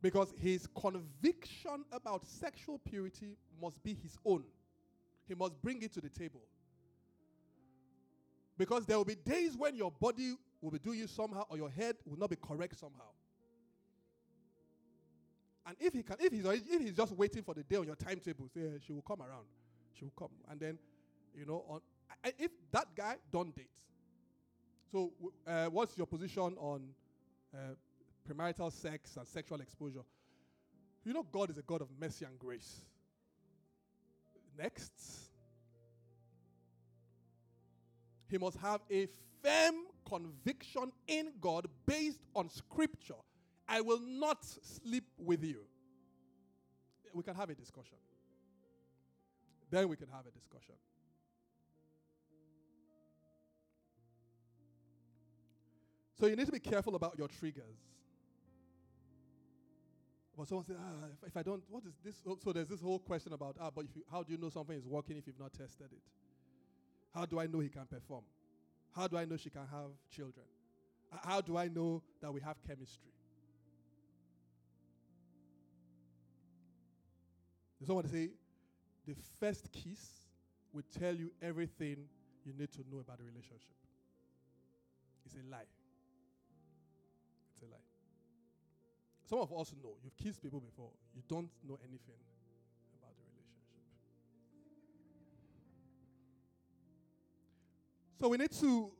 Because 0.00 0.34
his 0.40 0.66
conviction 0.74 1.84
about 1.92 2.26
sexual 2.26 2.78
purity 2.78 3.36
must 3.60 3.82
be 3.82 3.94
his 3.94 4.16
own. 4.24 4.44
He 5.28 5.34
must 5.34 5.60
bring 5.62 5.82
it 5.82 5.92
to 5.94 6.00
the 6.00 6.08
table. 6.08 6.42
Because 8.58 8.84
there 8.84 8.96
will 8.96 9.04
be 9.04 9.14
days 9.14 9.56
when 9.56 9.76
your 9.76 9.90
body 9.90 10.34
will 10.60 10.70
be 10.70 10.78
doing 10.78 10.98
you 10.98 11.06
somehow 11.06 11.44
or 11.48 11.56
your 11.56 11.70
head 11.70 11.96
will 12.04 12.18
not 12.18 12.30
be 12.30 12.36
correct 12.36 12.78
somehow. 12.78 13.10
And 15.64 15.76
if 15.78 15.92
he 15.92 16.02
can, 16.02 16.16
if 16.18 16.32
he's 16.32 16.44
if 16.44 16.80
he's 16.80 16.94
just 16.94 17.12
waiting 17.12 17.42
for 17.44 17.54
the 17.54 17.62
day 17.62 17.76
on 17.76 17.86
your 17.86 17.94
timetable, 17.94 18.48
say 18.52 18.62
she 18.84 18.92
will 18.92 19.02
come 19.02 19.22
around, 19.22 19.46
she 19.92 20.04
will 20.04 20.12
come, 20.18 20.30
and 20.50 20.58
then, 20.58 20.76
you 21.36 21.46
know, 21.46 21.64
on 21.68 21.80
if 22.38 22.50
that 22.72 22.86
guy 22.96 23.16
don't 23.30 23.54
date. 23.54 23.68
So, 24.90 25.12
uh, 25.46 25.66
what's 25.66 25.96
your 25.96 26.06
position 26.06 26.54
on 26.58 26.82
uh, 27.54 27.74
premarital 28.28 28.72
sex 28.72 29.16
and 29.16 29.26
sexual 29.26 29.60
exposure. 29.60 30.04
You 31.04 31.12
know, 31.12 31.26
God 31.30 31.50
is 31.50 31.58
a 31.58 31.62
God 31.62 31.80
of 31.82 31.88
mercy 32.00 32.24
and 32.24 32.38
grace. 32.38 32.82
Next, 34.58 34.92
he 38.28 38.38
must 38.38 38.56
have 38.58 38.80
a 38.90 39.08
firm 39.42 39.74
conviction 40.08 40.92
in 41.06 41.32
God 41.40 41.66
based 41.86 42.20
on 42.34 42.48
scripture. 42.48 43.14
I 43.68 43.80
will 43.80 44.00
not 44.00 44.44
sleep 44.44 45.04
with 45.18 45.42
you. 45.42 45.64
We 47.12 47.22
can 47.22 47.34
have 47.34 47.50
a 47.50 47.54
discussion. 47.54 47.98
Then 49.70 49.88
we 49.88 49.96
can 49.96 50.08
have 50.08 50.26
a 50.26 50.30
discussion. 50.30 50.74
So 56.18 56.26
you 56.26 56.36
need 56.36 56.46
to 56.46 56.52
be 56.52 56.60
careful 56.60 56.94
about 56.94 57.16
your 57.18 57.28
triggers. 57.28 57.78
But 60.36 60.48
someone 60.48 60.64
says, 60.64 60.76
ah, 60.80 61.06
if, 61.12 61.28
if, 61.28 61.36
I 61.36 61.42
don't, 61.42 61.62
what 61.68 61.84
is 61.84 61.94
this? 62.04 62.22
So 62.42 62.52
there's 62.52 62.68
this 62.68 62.80
whole 62.80 62.98
question 62.98 63.32
about, 63.32 63.56
ah, 63.60 63.70
but 63.74 63.84
if 63.84 63.94
you, 63.94 64.02
how 64.10 64.22
do 64.22 64.32
you 64.32 64.38
know 64.38 64.48
something 64.48 64.76
is 64.76 64.86
working 64.86 65.16
if 65.16 65.26
you've 65.26 65.38
not 65.38 65.52
tested 65.52 65.88
it? 65.92 66.02
How 67.14 67.26
do 67.26 67.38
I 67.38 67.46
know 67.46 67.60
he 67.60 67.68
can 67.68 67.84
perform? 67.84 68.24
How 68.96 69.08
do 69.08 69.16
I 69.16 69.24
know 69.24 69.36
she 69.36 69.50
can 69.50 69.66
have 69.70 69.90
children? 70.10 70.46
How 71.22 71.42
do 71.42 71.58
I 71.58 71.68
know 71.68 72.02
that 72.22 72.32
we 72.32 72.40
have 72.40 72.56
chemistry? 72.66 73.10
Someone 77.84 78.08
say, 78.08 78.30
the 79.06 79.14
first 79.40 79.70
kiss 79.72 80.28
will 80.72 80.84
tell 80.98 81.14
you 81.14 81.30
everything 81.42 81.96
you 82.44 82.52
need 82.58 82.72
to 82.72 82.80
know 82.90 83.00
about 83.00 83.18
the 83.18 83.24
relationship. 83.24 83.76
It's 85.26 85.34
a 85.34 85.50
lie 85.50 85.66
Some 89.32 89.40
of 89.40 89.50
us 89.54 89.72
know. 89.82 89.94
You've 90.04 90.14
kissed 90.18 90.42
people 90.42 90.60
before. 90.60 90.90
You 91.14 91.22
don't 91.26 91.48
know 91.66 91.78
anything 91.82 92.20
about 93.00 93.14
the 93.16 93.22
relationship. 93.32 93.72
So 98.20 98.28
we 98.28 98.36
need 98.36 98.52
to 98.60 98.90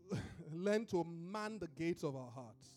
learn 0.55 0.87
to 0.87 1.05
man 1.05 1.59
the 1.59 1.69
gates 1.69 2.03
of 2.03 2.17
our 2.17 2.31
hearts 2.31 2.71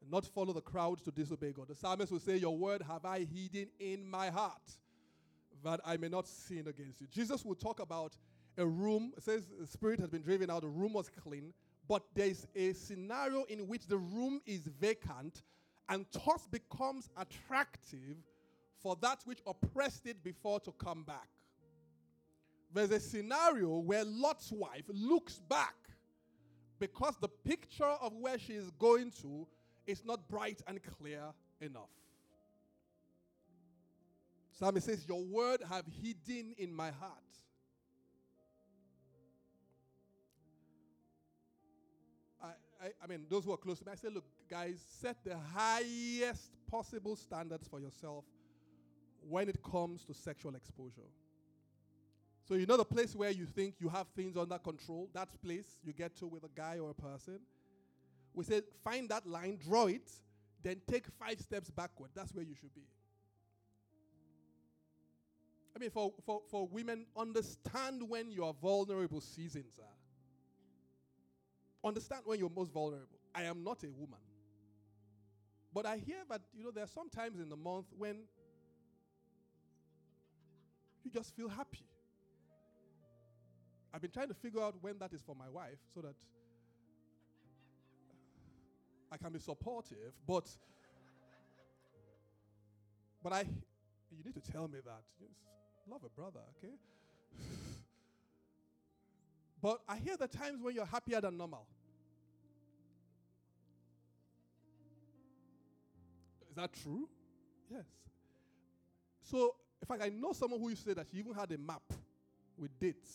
and 0.00 0.10
not 0.10 0.24
follow 0.24 0.54
the 0.54 0.62
crowd 0.62 1.04
to 1.04 1.10
disobey 1.10 1.52
God. 1.52 1.68
The 1.68 1.74
psalmist 1.74 2.10
will 2.10 2.20
say, 2.20 2.38
Your 2.38 2.56
word 2.56 2.80
have 2.88 3.04
I 3.04 3.18
hidden 3.18 3.68
in 3.78 4.08
my 4.08 4.30
heart 4.30 4.78
that 5.62 5.80
I 5.84 5.98
may 5.98 6.08
not 6.08 6.26
sin 6.26 6.68
against 6.68 7.02
you. 7.02 7.06
Jesus 7.12 7.44
will 7.44 7.54
talk 7.54 7.80
about 7.80 8.16
a 8.56 8.64
room. 8.64 9.12
It 9.14 9.24
says 9.24 9.46
the 9.60 9.66
spirit 9.66 10.00
has 10.00 10.08
been 10.08 10.22
driven 10.22 10.48
out, 10.48 10.62
the 10.62 10.68
room 10.68 10.94
was 10.94 11.10
clean, 11.22 11.52
but 11.86 12.02
there's 12.14 12.46
a 12.56 12.72
scenario 12.72 13.44
in 13.44 13.68
which 13.68 13.88
the 13.88 13.98
room 13.98 14.40
is 14.46 14.62
vacant 14.80 15.42
and 15.88 16.06
thus 16.12 16.46
becomes 16.50 17.08
attractive 17.16 18.16
for 18.78 18.96
that 19.00 19.20
which 19.24 19.38
oppressed 19.46 20.06
it 20.06 20.22
before 20.22 20.60
to 20.60 20.72
come 20.72 21.04
back. 21.04 21.28
There's 22.74 22.90
a 22.90 23.00
scenario 23.00 23.78
where 23.78 24.04
Lot's 24.04 24.52
wife 24.52 24.84
looks 24.88 25.38
back 25.48 25.74
because 26.78 27.16
the 27.20 27.28
picture 27.28 27.84
of 27.84 28.12
where 28.14 28.38
she 28.38 28.52
is 28.52 28.70
going 28.78 29.12
to 29.22 29.46
is 29.86 30.04
not 30.04 30.28
bright 30.28 30.60
and 30.66 30.80
clear 30.98 31.22
enough. 31.60 31.88
Psalmist 34.52 34.86
says, 34.86 35.06
Your 35.08 35.22
word 35.22 35.62
have 35.70 35.84
hidden 36.02 36.54
in 36.58 36.72
my 36.72 36.90
heart 36.90 37.26
I, 42.82 42.90
I 43.02 43.06
mean, 43.06 43.26
those 43.28 43.44
who 43.44 43.52
are 43.52 43.56
close 43.56 43.78
to 43.80 43.86
me, 43.86 43.92
I 43.92 43.96
say, 43.96 44.08
look, 44.08 44.24
guys, 44.48 44.80
set 45.00 45.16
the 45.24 45.36
highest 45.54 46.50
possible 46.70 47.16
standards 47.16 47.68
for 47.68 47.80
yourself 47.80 48.24
when 49.28 49.48
it 49.48 49.62
comes 49.62 50.04
to 50.04 50.14
sexual 50.14 50.54
exposure. 50.54 51.08
So, 52.44 52.54
you 52.54 52.66
know, 52.66 52.76
the 52.76 52.84
place 52.84 53.16
where 53.16 53.30
you 53.30 53.44
think 53.44 53.74
you 53.80 53.88
have 53.88 54.06
things 54.14 54.36
under 54.36 54.58
control, 54.58 55.08
that 55.14 55.28
place 55.42 55.78
you 55.82 55.92
get 55.92 56.16
to 56.18 56.26
with 56.26 56.44
a 56.44 56.50
guy 56.54 56.78
or 56.78 56.90
a 56.90 56.94
person. 56.94 57.40
We 58.34 58.44
say, 58.44 58.62
find 58.84 59.08
that 59.08 59.26
line, 59.26 59.58
draw 59.66 59.86
it, 59.86 60.10
then 60.62 60.80
take 60.86 61.06
five 61.18 61.40
steps 61.40 61.70
backward. 61.70 62.10
That's 62.14 62.32
where 62.34 62.44
you 62.44 62.54
should 62.54 62.74
be. 62.74 62.82
I 65.74 65.78
mean, 65.78 65.90
for, 65.90 66.12
for, 66.24 66.40
for 66.50 66.66
women, 66.68 67.06
understand 67.16 68.08
when 68.08 68.30
your 68.30 68.54
vulnerable 68.62 69.20
seasons 69.20 69.78
are. 69.78 69.96
Understand 71.86 72.22
when 72.24 72.38
you're 72.38 72.50
most 72.50 72.72
vulnerable. 72.72 73.18
I 73.34 73.42
am 73.42 73.62
not 73.62 73.82
a 73.84 73.90
woman. 73.90 74.18
But 75.76 75.84
I 75.84 75.98
hear 75.98 76.16
that, 76.30 76.40
you 76.56 76.64
know, 76.64 76.70
there 76.70 76.84
are 76.84 76.86
some 76.86 77.10
times 77.10 77.38
in 77.38 77.50
the 77.50 77.56
month 77.56 77.88
when 77.98 78.22
you 81.04 81.10
just 81.10 81.36
feel 81.36 81.50
happy. 81.50 81.84
I've 83.92 84.00
been 84.00 84.10
trying 84.10 84.28
to 84.28 84.34
figure 84.34 84.62
out 84.62 84.76
when 84.80 84.98
that 85.00 85.12
is 85.12 85.20
for 85.20 85.34
my 85.34 85.50
wife 85.50 85.76
so 85.94 86.00
that 86.00 86.14
I 89.12 89.18
can 89.18 89.34
be 89.34 89.38
supportive, 89.38 90.14
but 90.26 90.48
but 93.22 93.34
I 93.34 93.40
you 93.40 94.24
need 94.24 94.34
to 94.42 94.50
tell 94.50 94.68
me 94.68 94.78
that. 94.82 95.02
Just 95.20 95.34
love 95.86 96.00
a 96.06 96.08
brother, 96.08 96.40
okay? 96.56 96.72
but 99.60 99.82
I 99.86 99.98
hear 99.98 100.16
the 100.16 100.26
times 100.26 100.62
when 100.62 100.74
you're 100.74 100.86
happier 100.86 101.20
than 101.20 101.36
normal. 101.36 101.66
Is 106.56 106.62
that 106.62 106.72
true? 106.72 107.06
Yes. 107.70 107.84
So, 109.20 109.56
in 109.82 109.86
fact, 109.86 110.02
I 110.02 110.08
know 110.08 110.32
someone 110.32 110.58
who 110.58 110.70
used 110.70 110.84
to 110.84 110.88
say 110.88 110.94
that 110.94 111.06
she 111.10 111.18
even 111.18 111.34
had 111.34 111.52
a 111.52 111.58
map 111.58 111.82
with 112.56 112.70
dates. 112.78 113.14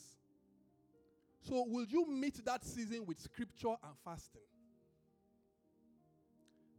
So, 1.42 1.66
will 1.68 1.86
you 1.86 2.06
meet 2.08 2.46
that 2.46 2.64
season 2.64 3.04
with 3.04 3.20
scripture 3.20 3.70
and 3.84 3.94
fasting? 4.06 4.42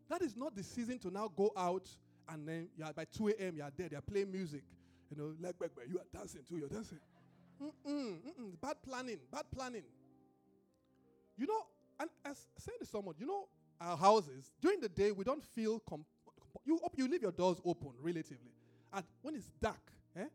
That 0.09 0.23
is 0.23 0.37
not 0.37 0.55
the 0.55 0.63
season 0.63 1.01
to 1.01 1.11
now 1.11 1.27
go 1.35 1.51
out 1.57 1.89
and 2.29 2.47
then 2.47 2.69
yeah, 2.79 2.93
by 2.95 3.07
2 3.07 3.31
a.m. 3.31 3.57
you 3.57 3.65
are 3.65 3.73
there, 3.77 3.89
they 3.89 3.97
are 3.97 4.01
playing 4.01 4.31
music. 4.31 4.63
You 5.11 5.17
know, 5.17 5.35
like, 5.41 5.59
back, 5.59 5.71
you 5.89 5.99
are 5.99 6.07
dancing 6.17 6.43
too, 6.49 6.59
you're 6.59 6.69
dancing. 6.69 6.99
Mm-mm, 7.61 8.19
mm-mm, 8.21 8.61
bad 8.61 8.77
planning, 8.85 9.19
bad 9.33 9.47
planning. 9.53 9.83
You 11.37 11.49
know, 11.49 11.67
and 11.99 12.09
as 12.25 12.47
saying 12.57 12.79
to 12.79 12.87
someone, 12.87 13.17
you 13.19 13.27
know, 13.27 13.49
our 13.81 13.97
houses, 13.97 14.53
during 14.61 14.81
the 14.81 14.89
day, 14.89 15.11
we 15.11 15.25
don't 15.25 15.43
feel, 15.43 15.81
comp- 15.81 16.07
you, 16.65 16.79
op- 16.83 16.95
you 16.97 17.09
leave 17.09 17.23
your 17.23 17.33
doors 17.33 17.61
open 17.65 17.91
relatively. 18.01 18.53
And 18.93 19.05
when 19.23 19.35
it's 19.35 19.49
dark, 19.61 19.81
eh, 20.17 20.21
you 20.23 20.29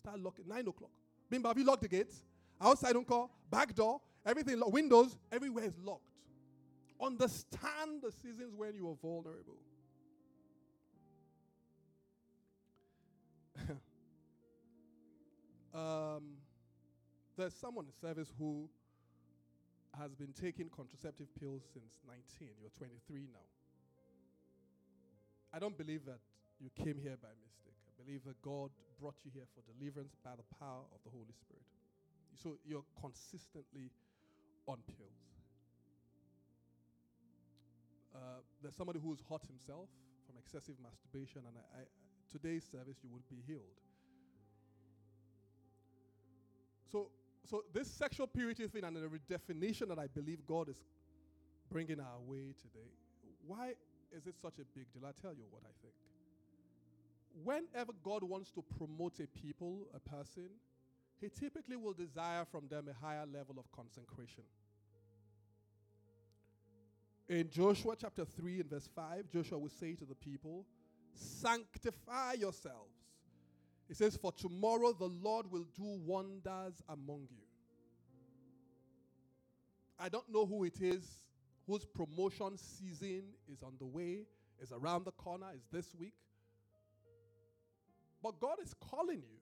start 0.00 0.20
locking, 0.20 0.46
9 0.46 0.68
o'clock. 0.68 0.90
Bimba, 1.30 1.48
have 1.48 1.58
you 1.58 1.64
locked 1.64 1.82
the 1.82 1.88
gates? 1.88 2.24
Outside 2.60 2.92
don't 2.92 3.06
call, 3.06 3.30
back 3.50 3.74
door, 3.74 4.00
everything, 4.24 4.58
lo- 4.58 4.68
windows, 4.68 5.16
everywhere 5.30 5.64
is 5.64 5.76
locked. 5.82 6.02
Understand 7.00 8.02
the 8.02 8.10
seasons 8.10 8.54
when 8.56 8.74
you 8.74 8.88
are 8.88 8.96
vulnerable. 9.00 9.58
um, 15.74 16.22
there's 17.36 17.54
someone 17.54 17.84
in 17.86 17.92
service 18.00 18.32
who 18.38 18.68
has 19.96 20.14
been 20.14 20.32
taking 20.32 20.68
contraceptive 20.68 21.28
pills 21.38 21.62
since 21.72 22.00
19. 22.06 22.48
You're 22.60 22.70
23 22.76 23.28
now. 23.32 23.38
I 25.52 25.58
don't 25.58 25.76
believe 25.76 26.04
that 26.06 26.20
you 26.60 26.70
came 26.76 26.98
here 27.00 27.16
by 27.20 27.32
mistake. 27.40 27.78
I 27.88 27.92
believe 28.02 28.24
that 28.26 28.40
God 28.42 28.70
brought 29.00 29.16
you 29.24 29.30
here 29.32 29.46
for 29.54 29.62
deliverance 29.72 30.16
by 30.24 30.32
the 30.36 30.46
power 30.58 30.84
of 30.92 31.00
the 31.04 31.10
Holy 31.10 31.32
Spirit. 31.32 31.64
So 32.42 32.58
you're 32.64 32.84
consistently 33.00 33.90
on 34.66 34.78
pills. 34.86 35.28
Uh, 38.14 38.42
there's 38.62 38.74
somebody 38.74 38.98
who's 39.02 39.22
hot 39.28 39.42
himself 39.46 39.88
from 40.26 40.36
excessive 40.38 40.74
masturbation, 40.82 41.42
and 41.46 41.56
I, 41.56 41.80
I, 41.80 41.82
today's 42.30 42.64
service 42.64 42.96
you 43.02 43.10
would 43.12 43.28
be 43.28 43.42
healed. 43.46 43.78
So, 46.90 47.08
so 47.44 47.64
this 47.72 47.88
sexual 47.88 48.26
purity 48.26 48.66
thing 48.66 48.84
and 48.84 48.96
the 48.96 49.08
redefinition 49.08 49.88
that 49.88 49.98
I 49.98 50.06
believe 50.08 50.44
God 50.46 50.68
is 50.68 50.76
bringing 51.70 52.00
our 52.00 52.18
way 52.26 52.54
today. 52.60 52.90
Why 53.46 53.74
is 54.16 54.26
it 54.26 54.34
such 54.40 54.58
a 54.58 54.64
big 54.74 54.92
deal? 54.92 55.02
I'll 55.06 55.12
tell 55.12 55.34
you 55.34 55.44
what 55.50 55.62
I 55.64 55.72
think. 55.82 55.94
Whenever 57.44 57.92
God 58.02 58.22
wants 58.22 58.50
to 58.52 58.64
promote 58.76 59.20
a 59.20 59.26
people, 59.26 59.86
a 59.94 60.00
person, 60.00 60.48
He 61.20 61.28
typically 61.28 61.76
will 61.76 61.92
desire 61.92 62.44
from 62.50 62.68
them 62.68 62.88
a 62.88 63.06
higher 63.06 63.26
level 63.26 63.58
of 63.58 63.70
consecration. 63.72 64.44
In 67.28 67.50
Joshua 67.50 67.94
chapter 68.00 68.24
3 68.24 68.60
and 68.60 68.70
verse 68.70 68.88
5, 68.94 69.30
Joshua 69.30 69.58
will 69.58 69.68
say 69.68 69.94
to 69.94 70.04
the 70.04 70.14
people, 70.14 70.64
Sanctify 71.14 72.34
yourselves. 72.34 72.94
He 73.86 73.94
says, 73.94 74.16
For 74.16 74.32
tomorrow 74.32 74.92
the 74.92 75.08
Lord 75.08 75.50
will 75.50 75.66
do 75.74 76.00
wonders 76.06 76.82
among 76.88 77.26
you. 77.30 77.44
I 79.98 80.08
don't 80.08 80.30
know 80.32 80.46
who 80.46 80.64
it 80.64 80.80
is 80.80 81.04
whose 81.68 81.84
promotion 81.84 82.56
season 82.56 83.24
is 83.52 83.62
on 83.62 83.74
the 83.78 83.84
way, 83.84 84.22
is 84.60 84.72
around 84.72 85.04
the 85.04 85.12
corner, 85.12 85.46
is 85.54 85.66
this 85.70 85.94
week. 85.94 86.14
But 88.22 88.40
God 88.40 88.56
is 88.64 88.74
calling 88.90 89.18
you. 89.18 89.38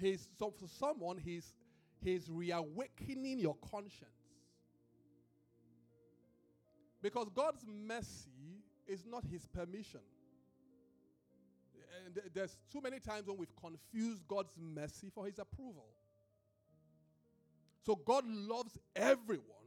He's 0.00 0.26
so 0.38 0.50
for 0.50 0.66
someone, 0.66 1.18
he's 1.18 1.54
he's 2.02 2.28
reawakening 2.30 3.38
your 3.38 3.56
conscience. 3.70 4.10
Because 7.02 7.28
God's 7.34 7.64
mercy 7.66 8.62
is 8.86 9.04
not 9.06 9.24
his 9.30 9.46
permission. 9.46 10.00
And 12.06 12.18
there's 12.34 12.56
too 12.72 12.80
many 12.80 12.98
times 12.98 13.26
when 13.26 13.36
we've 13.36 13.54
confused 13.56 14.26
God's 14.26 14.56
mercy 14.58 15.10
for 15.14 15.26
his 15.26 15.38
approval. 15.38 15.86
So 17.84 17.94
God 17.94 18.24
loves 18.26 18.78
everyone. 18.96 19.59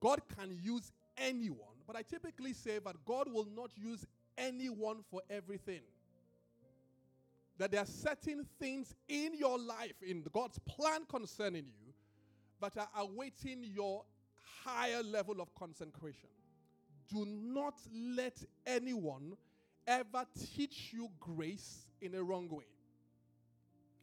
God 0.00 0.20
can 0.36 0.58
use 0.62 0.92
anyone. 1.16 1.58
But 1.86 1.96
I 1.96 2.02
typically 2.02 2.52
say 2.52 2.78
that 2.84 2.96
God 3.04 3.32
will 3.32 3.46
not 3.54 3.70
use 3.76 4.06
anyone 4.36 4.98
for 5.10 5.22
everything. 5.30 5.80
That 7.58 7.70
there 7.70 7.80
are 7.80 7.86
certain 7.86 8.46
things 8.58 8.94
in 9.08 9.34
your 9.34 9.58
life, 9.58 9.94
in 10.02 10.22
God's 10.32 10.58
plan 10.60 11.06
concerning 11.08 11.64
you, 11.64 11.92
that 12.60 12.76
are 12.76 12.88
awaiting 12.98 13.64
your 13.64 14.04
higher 14.64 15.02
level 15.02 15.40
of 15.40 15.54
consecration 15.54 16.28
do 17.12 17.24
not 17.26 17.74
let 17.94 18.42
anyone 18.66 19.36
ever 19.86 20.24
teach 20.54 20.90
you 20.92 21.08
grace 21.20 21.86
in 22.00 22.14
a 22.14 22.22
wrong 22.22 22.48
way. 22.48 22.64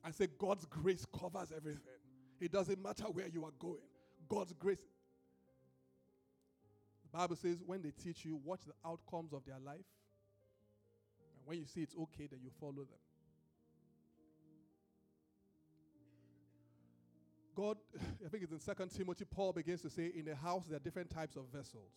I 0.04 0.12
say 0.12 0.28
God's 0.38 0.66
grace 0.66 1.06
covers 1.20 1.52
everything. 1.56 1.82
It 2.40 2.52
doesn't 2.52 2.82
matter 2.82 3.06
where 3.06 3.28
you 3.28 3.46
are 3.46 3.54
going. 3.60 3.82
God's 4.28 4.54
grace. 4.54 4.78
Bible 7.14 7.36
says 7.36 7.62
when 7.64 7.84
they 7.84 7.92
teach 7.92 8.26
you, 8.26 8.40
watch 8.44 8.62
the 8.66 8.74
outcomes 8.90 9.34
of 9.34 9.46
their 9.46 9.60
life. 9.60 9.86
And 11.38 11.46
when 11.46 11.60
you 11.60 11.66
see 11.66 11.82
it's 11.82 11.96
okay, 11.96 12.28
then 12.30 12.40
you 12.44 12.50
follow 12.60 12.74
them. 12.74 13.00
God, 17.56 17.78
I 18.26 18.30
think 18.30 18.44
it's 18.44 18.52
in 18.52 18.60
Second 18.60 18.90
Timothy, 18.90 19.26
Paul 19.26 19.54
begins 19.54 19.82
to 19.84 19.92
say, 19.92 20.12
in 20.16 20.26
the 20.26 20.36
house 20.36 20.66
there 20.68 20.78
are 20.78 20.80
different 20.80 21.12
types 21.12 21.36
of 21.36 21.44
vessels. 21.54 21.92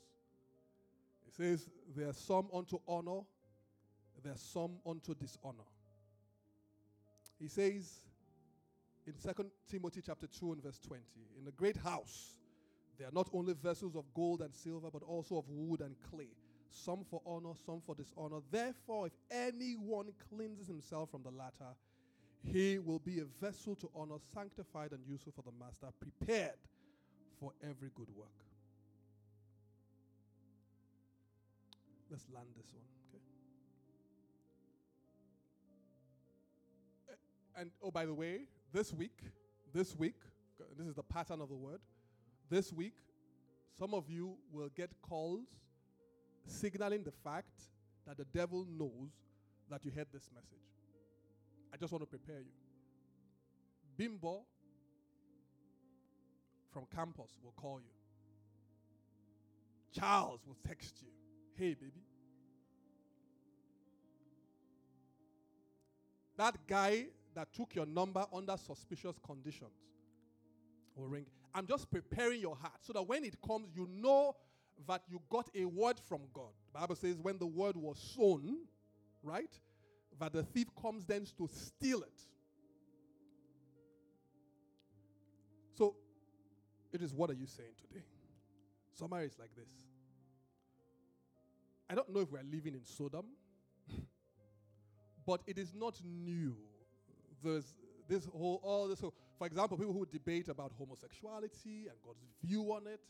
He 1.24 1.32
says, 1.32 1.66
There 1.96 2.08
are 2.08 2.12
some 2.12 2.48
unto 2.52 2.78
honor, 2.86 3.20
there 4.22 4.32
are 4.34 4.38
some 4.38 4.72
unto 4.86 5.14
dishonor. 5.14 5.64
He 7.40 7.48
says 7.48 8.00
in 9.06 9.14
2 9.14 9.46
Timothy 9.70 10.02
chapter 10.04 10.26
2 10.26 10.52
and 10.52 10.62
verse 10.62 10.78
20, 10.78 11.02
in 11.38 11.44
the 11.46 11.52
great 11.52 11.76
house, 11.78 12.36
there 12.98 13.08
are 13.08 13.12
not 13.12 13.28
only 13.32 13.52
vessels 13.52 13.94
of 13.96 14.04
gold 14.14 14.40
and 14.40 14.54
silver, 14.54 14.88
but 14.90 15.02
also 15.02 15.36
of 15.36 15.44
wood 15.48 15.80
and 15.80 15.94
clay, 16.10 16.28
some 16.70 17.04
for 17.10 17.20
honor, 17.26 17.52
some 17.64 17.80
for 17.84 17.94
dishonor. 17.94 18.38
Therefore, 18.50 19.06
if 19.06 19.12
anyone 19.30 20.12
cleanses 20.30 20.66
himself 20.66 21.10
from 21.10 21.22
the 21.22 21.30
latter, 21.30 21.74
he 22.42 22.78
will 22.78 22.98
be 23.00 23.20
a 23.20 23.24
vessel 23.40 23.74
to 23.76 23.90
honor, 23.94 24.16
sanctified 24.32 24.92
and 24.92 25.00
useful 25.06 25.32
for 25.32 25.42
the 25.42 25.52
master, 25.58 25.88
prepared 26.00 26.58
for 27.40 27.52
every 27.62 27.90
good 27.94 28.08
work. 28.16 28.28
Let's 32.10 32.24
land 32.32 32.46
this 32.56 32.66
one, 32.72 32.84
okay? 33.10 33.22
Eh, 37.10 37.60
and 37.60 37.70
oh, 37.82 37.90
by 37.90 38.06
the 38.06 38.14
way, 38.14 38.42
this 38.72 38.92
week, 38.92 39.18
this 39.74 39.96
week, 39.96 40.14
this 40.78 40.86
is 40.86 40.94
the 40.94 41.02
pattern 41.02 41.40
of 41.40 41.48
the 41.48 41.56
word. 41.56 41.80
This 42.48 42.72
week, 42.72 42.94
some 43.78 43.92
of 43.92 44.08
you 44.08 44.36
will 44.52 44.68
get 44.74 44.90
calls 45.02 45.46
signaling 46.46 47.02
the 47.02 47.10
fact 47.10 47.62
that 48.06 48.16
the 48.16 48.24
devil 48.24 48.64
knows 48.68 49.10
that 49.68 49.84
you 49.84 49.90
heard 49.90 50.06
this 50.12 50.30
message. 50.32 50.62
I 51.74 51.76
just 51.76 51.92
want 51.92 52.02
to 52.02 52.06
prepare 52.06 52.38
you. 52.38 52.52
Bimbo 53.96 54.42
from 56.72 56.86
campus 56.94 57.36
will 57.42 57.54
call 57.56 57.80
you. 57.80 57.90
Charles 59.92 60.40
will 60.46 60.56
text 60.66 61.02
you. 61.02 61.08
Hey, 61.54 61.74
baby. 61.74 62.02
That 66.36 66.54
guy 66.66 67.06
that 67.34 67.52
took 67.52 67.74
your 67.74 67.86
number 67.86 68.24
under 68.32 68.56
suspicious 68.56 69.16
conditions 69.24 69.72
will 70.94 71.08
ring. 71.08 71.26
I'm 71.56 71.66
just 71.66 71.90
preparing 71.90 72.38
your 72.38 72.54
heart 72.54 72.80
so 72.82 72.92
that 72.92 73.02
when 73.02 73.24
it 73.24 73.34
comes, 73.40 73.68
you 73.74 73.88
know 73.90 74.36
that 74.86 75.00
you 75.08 75.22
got 75.30 75.48
a 75.54 75.64
word 75.64 75.98
from 76.06 76.20
God. 76.34 76.50
The 76.70 76.80
Bible 76.80 76.96
says 76.96 77.16
when 77.18 77.38
the 77.38 77.46
word 77.46 77.78
was 77.78 77.98
sown, 78.14 78.58
right, 79.22 79.58
that 80.20 80.34
the 80.34 80.42
thief 80.42 80.66
comes 80.80 81.06
then 81.06 81.26
to 81.38 81.48
steal 81.50 82.02
it. 82.02 82.20
So 85.72 85.96
it 86.92 87.00
is 87.00 87.14
what 87.14 87.30
are 87.30 87.34
you 87.34 87.46
saying 87.46 87.72
today? 87.88 88.04
Summary 88.92 89.24
is 89.24 89.38
like 89.38 89.54
this. 89.56 89.70
I 91.88 91.94
don't 91.94 92.12
know 92.12 92.20
if 92.20 92.30
we're 92.30 92.42
living 92.42 92.74
in 92.74 92.84
Sodom, 92.84 93.24
but 95.26 95.40
it 95.46 95.56
is 95.56 95.72
not 95.74 95.98
new. 96.04 96.54
There's 97.42 97.76
this 98.08 98.26
whole 98.26 98.60
all 98.62 98.88
this. 98.88 98.98
So, 98.98 99.14
for 99.38 99.46
example, 99.46 99.76
people 99.76 99.92
who 99.92 100.06
debate 100.06 100.48
about 100.48 100.72
homosexuality 100.78 101.86
and 101.88 101.96
God's 102.04 102.20
view 102.42 102.72
on 102.72 102.86
it. 102.86 103.00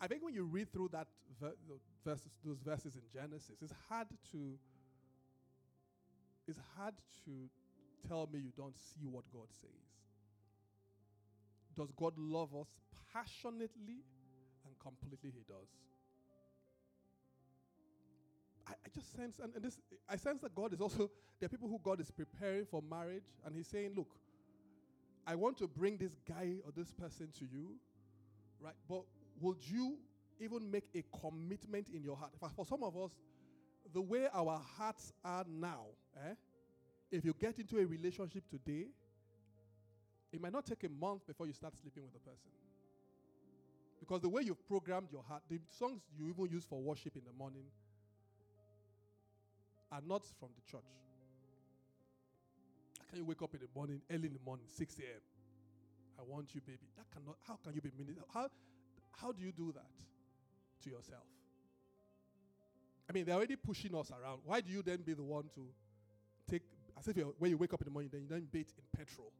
I 0.00 0.06
think 0.06 0.22
when 0.22 0.34
you 0.34 0.44
read 0.44 0.72
through 0.72 0.90
that 0.92 1.08
ver- 1.40 1.54
verses, 2.04 2.38
those 2.44 2.58
verses 2.58 2.96
in 2.96 3.02
Genesis, 3.12 3.56
it's 3.62 3.74
hard 3.88 4.08
to 4.32 4.58
it's 6.48 6.58
hard 6.76 6.94
to 7.24 7.48
tell 8.08 8.28
me 8.32 8.40
you 8.40 8.52
don't 8.56 8.76
see 8.76 9.06
what 9.06 9.24
God 9.32 9.46
says. 9.60 9.70
Does 11.76 11.92
God 11.92 12.14
love 12.18 12.54
us 12.54 12.68
passionately 13.12 14.02
and 14.66 14.78
completely? 14.80 15.30
He 15.30 15.44
does. 15.46 15.68
I, 18.66 18.72
I 18.72 18.88
just 18.92 19.14
sense, 19.16 19.38
and, 19.38 19.54
and 19.54 19.64
this, 19.64 19.78
I 20.08 20.16
sense 20.16 20.40
that 20.42 20.54
God 20.54 20.72
is 20.72 20.80
also, 20.80 21.10
there 21.38 21.46
are 21.46 21.48
people 21.48 21.68
who 21.68 21.78
God 21.82 22.00
is 22.00 22.10
preparing 22.10 22.66
for 22.66 22.82
marriage, 22.82 23.24
and 23.44 23.54
He's 23.54 23.68
saying, 23.68 23.92
Look, 23.96 24.08
I 25.26 25.34
want 25.34 25.58
to 25.58 25.68
bring 25.68 25.96
this 25.96 26.16
guy 26.28 26.56
or 26.64 26.72
this 26.76 26.92
person 26.92 27.28
to 27.38 27.44
you, 27.44 27.72
right? 28.60 28.74
But 28.88 29.02
would 29.40 29.58
you 29.60 29.98
even 30.40 30.70
make 30.70 30.84
a 30.94 31.04
commitment 31.20 31.88
in 31.94 32.02
your 32.02 32.16
heart? 32.16 32.32
For 32.56 32.64
some 32.64 32.82
of 32.82 32.96
us, 32.96 33.10
the 33.92 34.00
way 34.00 34.28
our 34.32 34.60
hearts 34.76 35.12
are 35.24 35.44
now, 35.48 35.86
eh? 36.16 36.34
If 37.10 37.24
you 37.24 37.34
get 37.38 37.58
into 37.58 37.78
a 37.78 37.86
relationship 37.86 38.44
today, 38.48 38.86
it 40.32 40.40
might 40.40 40.52
not 40.52 40.64
take 40.64 40.84
a 40.84 40.88
month 40.88 41.26
before 41.26 41.46
you 41.46 41.52
start 41.52 41.74
sleeping 41.80 42.04
with 42.04 42.12
the 42.12 42.20
person. 42.20 42.50
Because 43.98 44.22
the 44.22 44.28
way 44.28 44.42
you've 44.42 44.66
programmed 44.66 45.08
your 45.10 45.22
heart, 45.22 45.42
the 45.48 45.58
songs 45.78 46.00
you 46.16 46.28
even 46.28 46.48
use 46.50 46.64
for 46.64 46.80
worship 46.80 47.16
in 47.16 47.22
the 47.26 47.32
morning 47.32 47.64
are 49.92 50.00
not 50.06 50.22
from 50.38 50.50
the 50.54 50.70
church. 50.70 50.84
Can 53.10 53.18
you 53.18 53.24
wake 53.24 53.42
up 53.42 53.52
in 53.54 53.60
the 53.60 53.66
morning, 53.74 54.00
early 54.08 54.26
in 54.26 54.32
the 54.32 54.44
morning, 54.44 54.66
6 54.68 54.94
a.m.? 54.98 55.20
I 56.18 56.22
want 56.22 56.54
you, 56.54 56.60
baby. 56.60 56.86
That 56.96 57.10
cannot, 57.12 57.36
how 57.46 57.58
can 57.62 57.74
you 57.74 57.80
be 57.80 57.90
minister? 57.98 58.22
How, 58.32 58.48
how 59.16 59.32
do 59.32 59.42
you 59.42 59.50
do 59.50 59.72
that 59.72 59.90
to 60.84 60.90
yourself? 60.90 61.26
I 63.08 63.12
mean, 63.12 63.24
they're 63.24 63.34
already 63.34 63.56
pushing 63.56 63.94
us 63.96 64.12
around. 64.12 64.42
Why 64.44 64.60
do 64.60 64.70
you 64.70 64.82
then 64.82 64.98
be 65.04 65.14
the 65.14 65.24
one 65.24 65.50
to 65.56 65.66
take, 66.48 66.62
as 66.96 67.08
if 67.08 67.16
when 67.38 67.50
you 67.50 67.58
wake 67.58 67.72
up 67.72 67.80
in 67.80 67.86
the 67.86 67.90
morning, 67.90 68.10
then 68.12 68.22
you 68.22 68.28
then 68.28 68.46
bathe 68.52 68.68
in 68.78 68.84
petrol? 68.96 69.32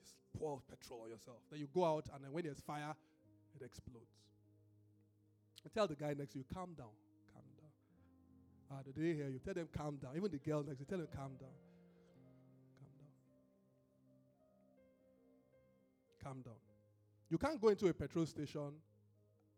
Just 0.00 0.14
pour 0.38 0.60
petrol 0.70 1.00
on 1.02 1.10
yourself. 1.10 1.38
Then 1.50 1.58
you 1.58 1.68
go 1.74 1.84
out, 1.84 2.06
and 2.14 2.22
then 2.22 2.30
when 2.30 2.44
there's 2.44 2.60
fire, 2.60 2.94
it 3.56 3.64
explodes. 3.64 4.14
And 5.64 5.74
tell 5.74 5.88
the 5.88 5.96
guy 5.96 6.14
next 6.16 6.32
to 6.32 6.38
you, 6.38 6.44
calm 6.54 6.74
down. 6.78 6.94
Calm 7.34 7.42
down. 7.58 8.84
Do 8.84 9.02
they 9.02 9.14
hear 9.14 9.28
you? 9.28 9.40
Tell 9.40 9.54
them 9.54 9.68
calm 9.76 9.96
down. 9.96 10.12
Even 10.16 10.30
the 10.30 10.38
girl 10.38 10.62
next 10.62 10.78
to 10.78 10.82
you, 10.82 10.86
tell 10.86 10.98
them 10.98 11.08
calm 11.12 11.32
down. 11.40 11.50
Calm 16.22 16.42
down. 16.42 16.54
You 17.30 17.38
can't 17.38 17.60
go 17.60 17.68
into 17.68 17.86
a 17.86 17.94
petrol 17.94 18.26
station 18.26 18.72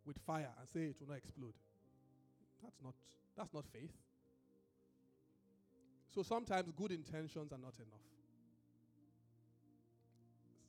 with 0.05 0.19
fire 0.27 0.51
and 0.59 0.69
say 0.69 0.91
it 0.91 0.97
will 1.01 1.09
not 1.09 1.19
explode. 1.19 1.55
That's 2.63 2.77
not 2.83 2.95
that's 3.37 3.53
not 3.53 3.65
faith. 3.73 3.93
So 6.15 6.23
sometimes 6.23 6.71
good 6.77 6.93
intentions 6.93 7.53
are 7.53 7.59
not 7.59 7.75
enough. 7.79 8.03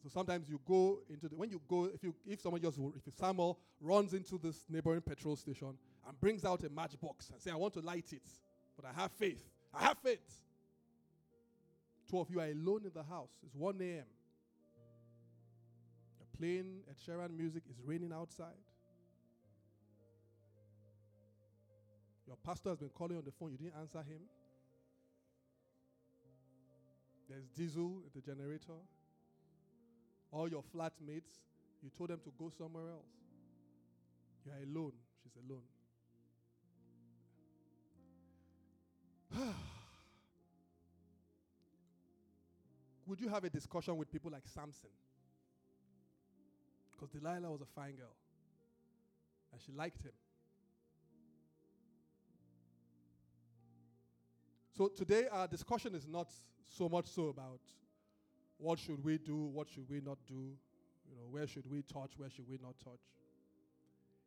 So 0.02 0.10
sometimes 0.10 0.50
you 0.50 0.60
go 0.66 1.00
into 1.10 1.30
the 1.30 1.36
when 1.36 1.50
you 1.50 1.62
go 1.68 1.86
if 1.86 2.04
you 2.04 2.14
if 2.26 2.42
someone 2.42 2.62
just 2.62 2.78
if 2.78 3.14
Samuel 3.14 3.60
runs 3.80 4.14
into 4.14 4.38
this 4.38 4.66
neighboring 4.70 5.02
petrol 5.02 5.36
station 5.36 5.78
and 6.08 6.20
brings 6.20 6.44
out 6.44 6.64
a 6.64 6.70
matchbox 6.70 7.30
and 7.30 7.42
say 7.42 7.52
I 7.52 7.56
want 7.56 7.74
to 7.76 7.82
light 7.82 8.12
it, 8.12 8.28
but 8.76 8.86
I 8.86 9.02
have 9.02 9.12
faith. 9.12 9.44
I 9.74 9.84
have 9.84 9.98
faith. 10.00 10.42
Two 12.10 12.20
of 12.20 12.30
you 12.30 12.40
are 12.40 12.48
alone 12.48 12.82
in 12.86 12.92
the 12.94 13.04
house. 13.04 13.32
It's 13.46 13.56
1 13.56 13.78
a.m. 13.82 14.04
Playing 16.38 16.82
Ed 16.90 16.96
Sheeran 17.06 17.38
music. 17.38 17.64
It's 17.70 17.80
raining 17.86 18.12
outside. 18.14 18.60
Your 22.28 22.38
pastor 22.44 22.70
has 22.70 22.80
been 22.80 22.90
calling 22.90 23.18
on 23.18 23.24
the 23.24 23.32
phone. 23.32 23.52
You 23.52 23.58
didn't 23.58 23.76
answer 23.80 24.00
him. 24.00 24.22
There's 27.30 27.48
diesel 27.56 28.04
in 28.04 28.12
the 28.14 28.22
generator 28.22 28.74
all 30.34 30.50
your 30.50 30.64
flatmates, 30.76 31.40
you 31.82 31.92
told 31.96 32.10
them 32.10 32.20
to 32.24 32.32
go 32.38 32.50
somewhere 32.58 32.90
else. 32.90 33.06
You 34.46 34.52
are 34.52 34.64
alone. 34.64 34.94
She's 35.22 35.38
alone. 35.48 35.62
Would 43.08 43.22
you 43.22 43.30
have 43.30 43.44
a 43.44 43.50
discussion 43.50 43.96
with 43.96 44.12
people 44.12 44.32
like 44.32 44.48
Samson? 44.48 44.90
Because 46.94 47.10
Delilah 47.10 47.52
was 47.52 47.62
a 47.62 47.66
fine 47.66 47.96
girl 47.96 48.16
and 49.52 49.62
she 49.62 49.72
liked 49.72 50.02
him. 50.02 50.12
So 54.76 54.88
today, 54.88 55.28
our 55.32 55.48
discussion 55.48 55.94
is 55.94 56.08
not 56.08 56.32
so 56.68 56.90
much 56.90 57.08
so 57.08 57.28
about 57.28 57.60
what 58.58 58.80
should 58.80 59.04
we 59.04 59.18
do? 59.18 59.36
What 59.36 59.70
should 59.70 59.88
we 59.90 60.02
not 60.02 60.18
do? 60.28 60.34
You 60.34 61.16
know, 61.16 61.28
where 61.30 61.46
should 61.46 61.70
we 61.70 61.84
touch? 61.84 62.14
Where 62.18 62.30
should 62.30 62.50
we 62.50 62.58
not 62.62 62.76
touch? 62.84 63.02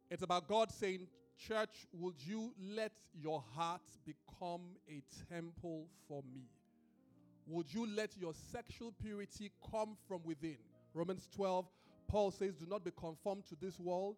It's 0.09 0.23
about 0.23 0.47
God 0.47 0.71
saying, 0.71 1.09
Church, 1.37 1.87
would 1.93 2.15
you 2.25 2.53
let 2.75 2.93
your 3.13 3.43
heart 3.55 3.83
become 4.05 4.63
a 4.89 5.03
temple 5.29 5.87
for 6.09 6.23
me? 6.33 6.49
Would 7.47 7.73
you 7.73 7.87
let 7.87 8.17
your 8.17 8.33
sexual 8.53 8.93
purity 9.03 9.51
come 9.71 9.97
from 10.09 10.21
within? 10.25 10.57
Romans 10.95 11.29
12, 11.35 11.67
Paul 12.09 12.31
says, 12.31 12.55
Do 12.55 12.67
not 12.67 12.85
be 12.85 12.91
conformed 12.91 13.45
to 13.49 13.57
this 13.61 13.79
world. 13.79 14.17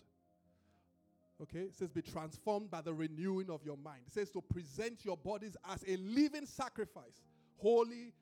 Okay, 1.41 1.61
it 1.61 1.75
says, 1.75 1.91
Be 1.91 2.03
transformed 2.03 2.71
by 2.71 2.81
the 2.81 2.93
renewing 2.93 3.51
of 3.51 3.65
your 3.65 3.77
mind. 3.77 4.01
It 4.07 4.13
says 4.13 4.31
to 4.31 4.41
present 4.41 5.05
your 5.05 5.17
bodies 5.17 5.57
as 5.71 5.85
a 5.87 5.97
living 5.97 6.47
sacrifice, 6.47 7.23
holy 7.57 8.13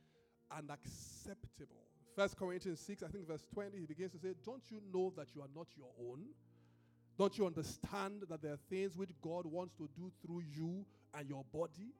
and 0.57 0.71
acceptable. 0.71 1.83
First 2.15 2.37
Corinthians 2.37 2.81
6, 2.81 3.03
I 3.03 3.09
think 3.09 3.27
verse 3.27 3.47
20, 3.53 3.79
he 3.79 3.87
begins 3.87 4.13
to 4.13 4.19
say, 4.19 4.35
Don't 4.45 4.63
you 4.71 4.81
know 4.93 5.13
that 5.17 5.29
you 5.35 5.43
are 5.43 5.51
not 5.55 5.67
your 5.77 5.89
own? 6.01 6.21
Don't 7.19 7.37
you 7.39 7.47
understand 7.47 8.25
that 8.29 8.43
there 8.43 8.53
are 8.53 8.59
things 8.69 8.95
which 8.95 9.11
God 9.23 9.47
wants 9.47 9.75
to 9.77 9.89
do 9.97 10.11
through 10.23 10.43
you 10.55 10.85
and 11.15 11.29
your 11.29 11.45
body? 11.53 11.95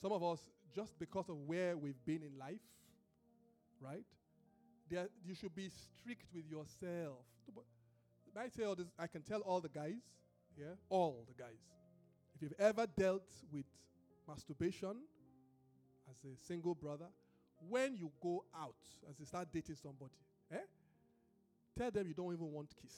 Some 0.00 0.12
of 0.12 0.22
us, 0.22 0.40
just 0.74 0.98
because 0.98 1.28
of 1.28 1.36
where 1.46 1.76
we've 1.76 2.04
been 2.04 2.22
in 2.22 2.38
life, 2.38 2.60
right? 3.80 4.04
There, 4.90 5.08
you 5.24 5.34
should 5.34 5.54
be 5.54 5.68
strict 5.68 6.26
with 6.34 6.44
yourself. 6.48 7.18
I 8.38 8.48
tell 8.48 8.74
this, 8.74 8.86
I 8.98 9.06
can 9.06 9.22
tell 9.22 9.40
all 9.40 9.60
the 9.60 9.68
guys, 9.68 10.02
yeah, 10.58 10.74
all 10.90 11.24
the 11.26 11.42
guys. 11.42 11.58
If 12.34 12.42
you've 12.42 12.54
ever 12.58 12.86
dealt 12.86 13.30
with 13.50 13.64
masturbation 14.28 14.96
as 16.10 16.16
a 16.30 16.36
single 16.46 16.74
brother, 16.74 17.06
when 17.68 17.96
you 17.96 18.10
go 18.22 18.44
out, 18.54 18.74
as 19.10 19.18
you 19.18 19.24
start 19.24 19.48
dating 19.52 19.76
somebody, 19.76 20.12
eh, 20.52 20.58
tell 21.78 21.90
them 21.90 22.06
you 22.06 22.14
don't 22.14 22.32
even 22.32 22.52
want 22.52 22.68
kiss. 22.80 22.92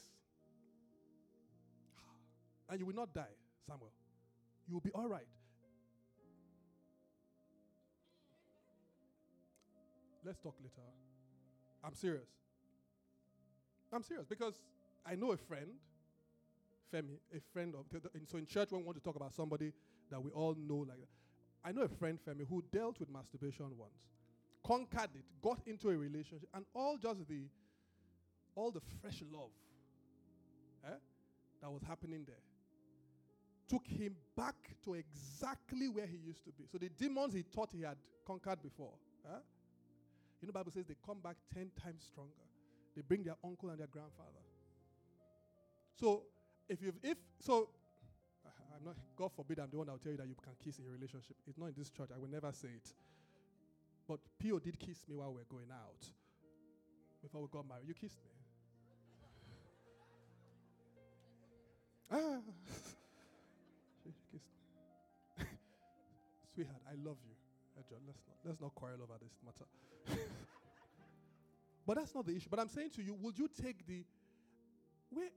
And 2.69 2.79
you 2.79 2.85
will 2.85 2.95
not 2.95 3.13
die, 3.13 3.35
Samuel. 3.65 3.91
You 4.67 4.75
will 4.75 4.81
be 4.81 4.91
all 4.91 5.07
right. 5.07 5.25
Let's 10.29 10.37
talk 10.41 10.53
later. 10.61 10.87
I'm 11.83 11.95
serious. 11.95 12.29
I'm 13.91 14.03
serious 14.03 14.27
because 14.27 14.53
I 15.03 15.15
know 15.15 15.31
a 15.31 15.37
friend 15.37 15.71
Femi, 16.93 17.17
a 17.35 17.39
friend 17.51 17.73
of, 17.73 17.85
so 18.27 18.37
in 18.37 18.45
church 18.45 18.69
when 18.69 18.81
we 18.81 18.85
want 18.85 18.99
to 18.99 19.03
talk 19.03 19.15
about 19.15 19.33
somebody 19.33 19.73
that 20.11 20.23
we 20.23 20.29
all 20.29 20.55
know 20.55 20.85
like 20.87 20.99
that. 20.99 21.09
I 21.67 21.71
know 21.71 21.81
a 21.81 21.87
friend, 21.87 22.19
Femi, 22.23 22.47
who 22.47 22.63
dealt 22.71 22.99
with 22.99 23.09
masturbation 23.09 23.65
once, 23.75 24.05
conquered 24.63 25.15
it, 25.15 25.25
got 25.41 25.61
into 25.65 25.89
a 25.89 25.97
relationship, 25.97 26.47
and 26.53 26.63
all 26.75 26.95
just 26.95 27.27
the, 27.27 27.41
all 28.53 28.69
the 28.69 28.81
fresh 29.01 29.23
love 29.33 29.49
eh, 30.85 30.89
that 31.59 31.71
was 31.71 31.81
happening 31.87 32.23
there. 32.27 32.43
took 33.67 33.87
him 33.87 34.15
back 34.37 34.77
to 34.85 34.93
exactly 34.93 35.89
where 35.89 36.05
he 36.05 36.17
used 36.17 36.43
to 36.43 36.51
be. 36.51 36.65
So 36.71 36.77
the 36.77 36.89
demons 36.89 37.33
he 37.33 37.41
thought 37.41 37.69
he 37.71 37.81
had 37.81 37.97
conquered 38.27 38.61
before, 38.61 38.93
huh? 39.27 39.39
You 40.41 40.47
know, 40.47 40.53
Bible 40.53 40.71
says 40.71 40.85
they 40.85 40.95
come 41.05 41.19
back 41.19 41.35
ten 41.53 41.69
times 41.81 42.03
stronger. 42.05 42.31
They 42.95 43.01
bring 43.01 43.23
their 43.23 43.35
uncle 43.43 43.69
and 43.69 43.79
their 43.79 43.87
grandfather. 43.87 44.43
So 45.99 46.23
if 46.67 46.81
you've, 46.81 46.95
if 47.03 47.17
so, 47.39 47.69
I'm 48.45 48.85
not. 48.85 48.95
God 49.17 49.31
forbid, 49.35 49.59
I'm 49.59 49.69
the 49.69 49.77
one 49.77 49.87
that 49.87 49.93
will 49.93 49.99
tell 49.99 50.11
you 50.11 50.17
that 50.17 50.27
you 50.27 50.35
can 50.35 50.53
kiss 50.63 50.79
in 50.79 50.85
a 50.85 50.91
relationship. 50.91 51.35
It's 51.47 51.57
not 51.57 51.67
in 51.67 51.73
this 51.77 51.89
church. 51.89 52.09
I 52.13 52.17
will 52.17 52.29
never 52.29 52.51
say 52.51 52.69
it. 52.69 52.93
But 54.07 54.19
Pio 54.39 54.59
did 54.59 54.79
kiss 54.79 55.05
me 55.07 55.15
while 55.15 55.33
we 55.33 55.41
are 55.41 55.49
going 55.49 55.69
out. 55.71 56.07
Before 57.21 57.41
we 57.41 57.47
got 57.51 57.67
married, 57.67 57.87
you 57.87 57.93
kissed 57.93 58.17
me. 58.23 58.31
ah, 62.17 62.39
she 64.03 64.11
kissed 64.31 64.47
me. 64.73 65.45
Sweetheart, 66.55 66.81
I 66.87 66.95
love 67.07 67.17
you. 67.27 67.38
Hey, 67.79 67.85
John, 67.89 67.99
let's 68.05 68.19
not 68.27 68.35
let's 68.43 68.59
not 68.59 68.75
quarrel 68.75 68.99
over 69.03 69.13
this 69.21 69.31
matter. 69.45 70.19
but 71.87 71.95
that's 71.95 72.13
not 72.13 72.25
the 72.25 72.35
issue. 72.35 72.49
But 72.49 72.59
I'm 72.59 72.67
saying 72.67 72.89
to 72.95 73.01
you, 73.01 73.13
would 73.21 73.39
you 73.39 73.47
take 73.47 73.87
the 73.87 74.03
where 75.09 75.29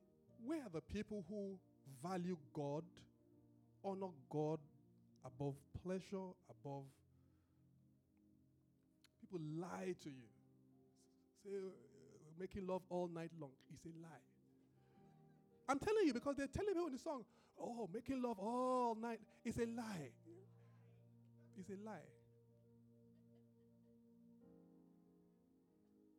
where 0.45 0.59
are 0.59 0.70
the 0.72 0.80
people 0.80 1.24
who 1.28 1.57
value 2.03 2.36
God, 2.53 2.82
honor 3.84 4.09
God 4.28 4.59
above 5.24 5.55
pleasure, 5.84 6.34
above 6.51 6.82
people 9.20 9.38
lie 9.61 9.95
to 10.03 10.09
you. 10.09 10.26
Say 11.45 11.51
making 12.40 12.66
love 12.66 12.82
all 12.90 13.07
night 13.07 13.30
long 13.40 13.51
is 13.72 13.78
a 13.86 14.03
lie. 14.03 14.24
I'm 15.68 15.78
telling 15.78 16.07
you 16.07 16.12
because 16.12 16.34
they're 16.36 16.49
telling 16.49 16.76
me 16.76 16.86
in 16.86 16.93
the 16.93 16.99
song, 16.99 17.24
oh, 17.61 17.88
making 17.95 18.20
love 18.20 18.40
all 18.40 18.97
night 19.01 19.20
is 19.45 19.59
a 19.59 19.66
lie. 19.66 20.11
It's 21.57 21.68
a 21.68 21.86
lie. 21.86 22.21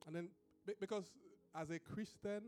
And 0.06 0.16
then, 0.16 0.30
because 0.80 1.06
as 1.56 1.70
a 1.70 1.80
Christian, 1.80 2.42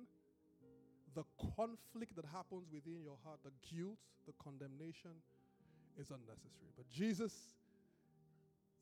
the 1.14 1.24
conflict 1.56 2.16
that 2.16 2.26
happens 2.26 2.66
within 2.72 3.02
your 3.02 3.18
heart, 3.24 3.40
the 3.44 3.52
guilt, 3.70 3.98
the 4.28 4.34
condemnation, 4.44 5.12
is 5.98 6.10
unnecessary. 6.10 6.72
But 6.76 6.90
Jesus 6.90 7.34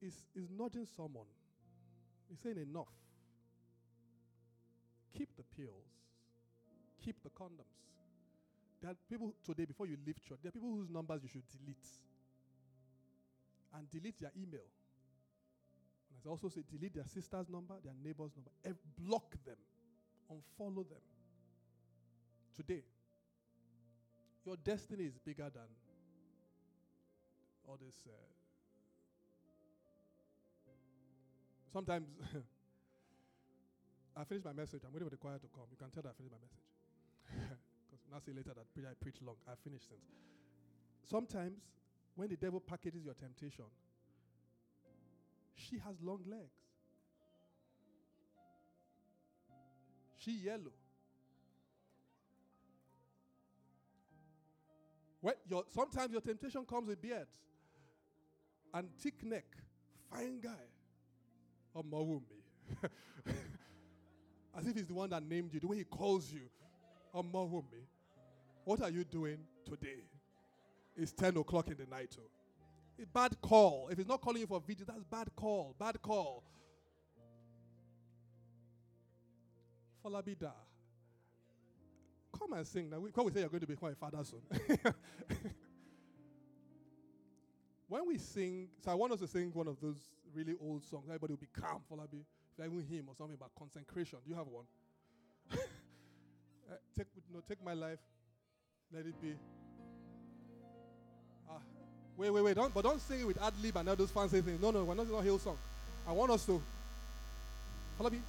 is, 0.02 0.14
is 0.36 0.50
nudging 0.50 0.88
someone. 0.98 1.28
He's 2.30 2.40
saying, 2.40 2.58
enough. 2.58 2.88
Keep 5.16 5.30
the 5.38 5.44
pills, 5.56 5.86
keep 7.06 7.22
the 7.22 7.30
condoms. 7.30 7.78
There 8.82 8.90
are 8.90 8.96
people 9.08 9.34
today, 9.46 9.66
before 9.66 9.86
you 9.86 9.96
leave 10.06 10.20
church, 10.28 10.40
there 10.42 10.50
are 10.50 10.52
people 10.52 10.72
whose 10.72 10.90
numbers 10.90 11.22
you 11.22 11.30
should 11.30 11.44
delete. 11.52 11.88
And 13.76 13.90
delete 13.90 14.20
their 14.20 14.32
email. 14.36 14.66
And 16.14 16.22
I 16.26 16.30
also 16.30 16.50
say, 16.50 16.62
delete 16.70 16.94
their 16.94 17.08
sister's 17.08 17.50
number, 17.50 17.76
their 17.84 17.94
neighbor's 18.04 18.32
number. 18.36 18.52
block 18.98 19.36
them, 19.46 19.58
unfollow 20.32 20.88
them 20.88 21.02
today. 22.56 22.84
Your 24.46 24.58
destiny 24.58 25.06
is 25.06 25.18
bigger 25.18 25.50
than 25.54 25.68
all 27.68 27.78
this. 27.84 27.96
Uh, 28.06 28.12
sometimes 31.72 32.08
I 34.16 34.24
finish 34.26 34.44
my 34.44 34.54
message. 34.54 34.82
I'm 34.86 34.94
waiting 34.94 35.08
for 35.08 35.16
the 35.16 35.18
choir 35.18 35.40
to 35.40 35.48
come. 35.48 35.64
You 35.72 35.78
can 35.78 35.90
tell 35.90 36.04
that 36.04 36.10
I 36.10 36.14
finished 36.14 36.34
my 36.34 36.42
message. 36.44 37.58
Because 37.90 38.06
now 38.12 38.20
say 38.20 38.34
later 38.34 38.54
that 38.54 38.90
I 38.90 38.94
preach 39.00 39.22
long. 39.22 39.36
I 39.48 39.54
finished 39.64 39.88
since. 39.88 40.02
Sometimes 41.04 41.62
when 42.16 42.30
the 42.30 42.38
devil 42.38 42.60
packages 42.60 43.06
your 43.06 43.14
temptation, 43.14 43.66
she 45.56 45.78
has 45.78 45.96
long 46.02 46.20
legs. 46.30 46.52
She 50.18 50.32
yellow. 50.32 50.72
Well, 55.22 55.36
your, 55.50 55.64
sometimes 55.74 56.12
your 56.12 56.22
temptation 56.22 56.66
comes 56.66 56.88
with 56.88 57.02
beard 57.02 57.28
and 58.74 58.90
thick 59.00 59.24
neck, 59.24 59.46
fine 60.12 60.40
guy. 60.42 60.50
Omawumi. 61.76 62.22
As 64.58 64.68
if 64.68 64.76
he's 64.76 64.86
the 64.86 64.94
one 64.94 65.10
that 65.10 65.24
named 65.24 65.54
you, 65.54 65.60
the 65.60 65.68
way 65.68 65.78
he 65.78 65.84
calls 65.84 66.32
you. 66.32 66.42
Omawumi. 67.16 67.88
What 68.66 68.82
are 68.82 68.90
you 68.90 69.04
doing 69.04 69.38
today? 69.66 70.04
It's 70.96 71.12
10 71.12 71.38
o'clock 71.38 71.68
in 71.68 71.78
the 71.78 71.86
night. 71.86 72.12
Too. 72.12 72.22
Bad 73.14 73.40
call. 73.42 73.90
If 73.92 73.98
he's 73.98 74.08
not 74.08 74.22
calling 74.22 74.42
you 74.42 74.48
for 74.48 74.58
a 74.58 74.62
video, 74.62 74.86
that's 74.88 75.04
bad 75.04 75.30
call. 75.36 75.76
Bad 75.80 76.02
call. 76.02 76.44
Falabida. 80.04 80.52
Come 82.38 82.54
and 82.54 82.66
sing. 82.68 82.90
Now, 82.90 83.00
because 83.00 83.26
we 83.26 83.32
say 83.32 83.40
you're 83.42 83.50
going 83.50 83.62
to 83.62 83.68
become 83.68 83.90
a 83.90 83.96
father 83.96 84.24
soon. 84.24 84.42
when 87.88 88.08
we 88.08 88.18
sing, 88.18 88.70
so 88.84 88.92
I 88.92 88.96
want 88.96 89.14
us 89.14 89.20
to 89.20 89.28
sing 89.28 89.52
one 89.54 89.68
of 89.68 89.80
those 89.80 89.98
really 90.34 90.56
old 90.60 90.84
songs. 90.84 91.06
Everybody 91.08 91.34
will 91.34 91.40
be 91.40 91.48
calm, 91.54 91.82
Falabi. 91.92 92.24
If 92.58 92.66
even 92.66 92.82
him 92.86 93.06
or 93.08 93.16
something 93.16 93.36
about 93.36 93.52
consecration. 93.58 94.20
Do 94.24 94.30
you 94.30 94.36
have 94.36 94.48
one? 94.48 94.66
uh, 95.52 95.56
take, 96.98 97.08
no, 97.34 97.42
take 97.48 97.64
my 97.64 97.74
life. 97.74 98.00
Let 98.92 99.06
it 99.06 99.20
be. 99.22 99.36
Wait, 102.18 102.30
wait, 102.30 102.42
wait. 102.42 102.56
Don't, 102.56 102.74
but 102.74 102.84
don't 102.84 103.02
sing 103.02 103.22
it 103.22 103.28
with 103.28 103.42
ad 103.42 103.54
lib 103.62 103.76
and 103.78 103.90
all 103.90 103.96
those 103.96 104.12
fancy 104.12 104.42
things. 104.42 104.62
No, 104.62 104.72
no, 104.72 104.84
we're 104.84 104.94
not 104.94 105.10
going 105.10 105.26
to 105.26 105.40
song. 105.40 105.58
I 106.08 106.12
want 106.12 106.32
us 106.32 106.46
to. 106.46 106.62
Falabi, 108.00 108.20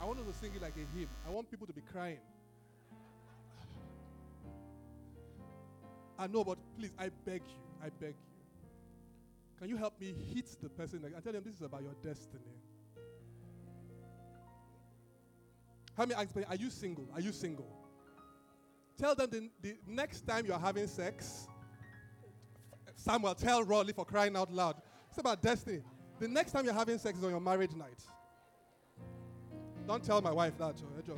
I 0.00 0.04
want 0.04 0.20
us 0.20 0.26
to 0.26 0.34
sing 0.34 0.52
it 0.54 0.62
like 0.62 0.74
a 0.76 0.98
hymn. 0.98 1.08
I 1.26 1.30
want 1.30 1.50
people 1.50 1.66
to 1.66 1.72
be 1.72 1.82
crying. 1.92 2.18
I 6.18 6.26
know, 6.26 6.44
but 6.44 6.58
please, 6.78 6.92
I 6.98 7.10
beg 7.24 7.42
you, 7.46 7.60
I 7.84 7.90
beg 8.00 8.14
you. 8.14 8.36
Can 9.58 9.68
you 9.68 9.76
help 9.76 10.00
me 10.00 10.14
hit 10.34 10.46
the 10.62 10.68
person? 10.68 11.02
I 11.04 11.20
tell 11.20 11.32
them 11.32 11.42
this 11.44 11.56
is 11.56 11.62
about 11.62 11.82
your 11.82 11.94
destiny. 12.02 12.42
How 15.96 16.04
many 16.04 16.20
explain? 16.20 16.44
Are 16.48 16.56
you 16.56 16.70
single? 16.70 17.08
Are 17.14 17.20
you 17.20 17.32
single? 17.32 17.66
Tell 18.98 19.14
them 19.14 19.30
the, 19.30 19.50
the 19.62 19.76
next 19.86 20.26
time 20.26 20.46
you're 20.46 20.58
having 20.58 20.86
sex, 20.86 21.48
Samuel, 22.96 23.34
tell 23.34 23.64
Rodley 23.64 23.94
for 23.94 24.04
crying 24.04 24.36
out 24.36 24.52
loud. 24.52 24.76
It's 25.10 25.18
about 25.18 25.40
destiny. 25.42 25.82
The 26.18 26.26
next 26.26 26.52
time 26.52 26.64
you're 26.64 26.74
having 26.74 26.98
sex 26.98 27.18
is 27.18 27.24
on 27.24 27.30
your 27.30 27.40
marriage 27.40 27.74
night. 27.74 28.02
Don't 29.86 30.02
tell 30.02 30.20
my 30.20 30.32
wife 30.32 30.54
that, 30.58 30.76
Joe. 31.06 31.14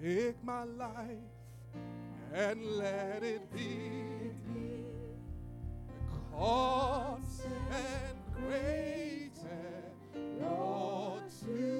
Take 0.00 0.44
my 0.44 0.62
life 0.62 1.08
and 2.32 2.64
let 2.76 3.24
it 3.24 3.52
be 3.52 3.98
consecrated, 6.32 7.32
Lord, 10.40 11.22
to 11.44 11.77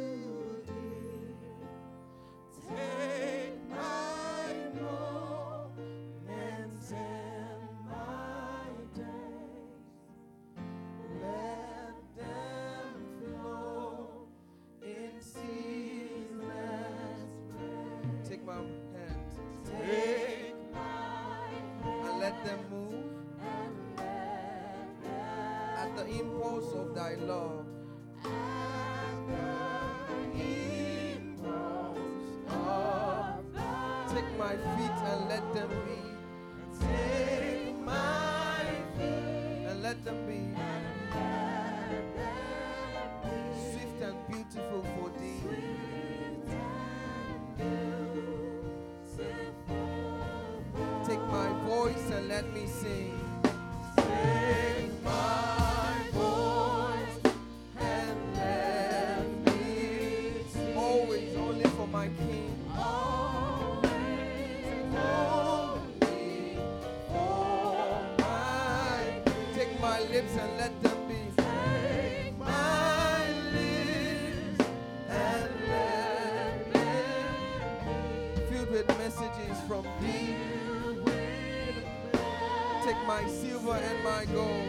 my 84.18 84.24
gold. 84.34 84.68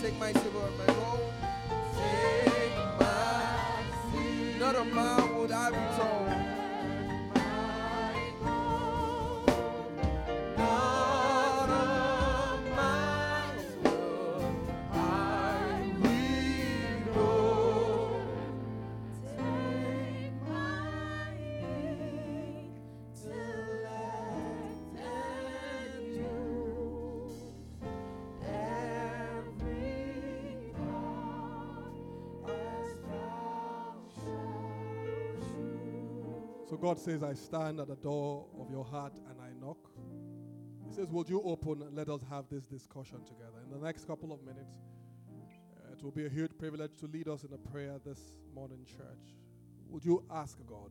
Take 0.00 0.18
my 0.18 0.32
silver 0.32 0.70
my 0.78 0.86
gold. 0.94 1.32
Take 1.94 2.74
my 2.98 3.82
not 4.58 4.76
a 4.76 4.84
man 4.84 5.36
would 5.36 5.52
I 5.52 5.70
be 5.70 5.76
God 36.80 36.98
says, 36.98 37.22
I 37.22 37.34
stand 37.34 37.78
at 37.78 37.88
the 37.88 37.96
door 37.96 38.46
of 38.58 38.70
your 38.70 38.84
heart 38.84 39.12
and 39.28 39.38
I 39.38 39.52
knock. 39.60 39.90
He 40.88 40.94
says, 40.94 41.08
Would 41.10 41.28
you 41.28 41.42
open 41.42 41.82
and 41.82 41.94
let 41.94 42.08
us 42.08 42.22
have 42.30 42.46
this 42.50 42.64
discussion 42.66 43.18
together? 43.24 43.58
In 43.64 43.70
the 43.70 43.84
next 43.84 44.06
couple 44.06 44.32
of 44.32 44.42
minutes, 44.42 44.78
uh, 45.76 45.92
it 45.92 46.02
will 46.02 46.10
be 46.10 46.24
a 46.24 46.28
huge 46.30 46.56
privilege 46.58 46.92
to 47.00 47.06
lead 47.06 47.28
us 47.28 47.44
in 47.44 47.52
a 47.52 47.58
prayer 47.58 47.98
this 48.04 48.32
morning, 48.54 48.86
church. 48.86 49.36
Would 49.90 50.06
you 50.06 50.24
ask 50.30 50.56
God 50.66 50.90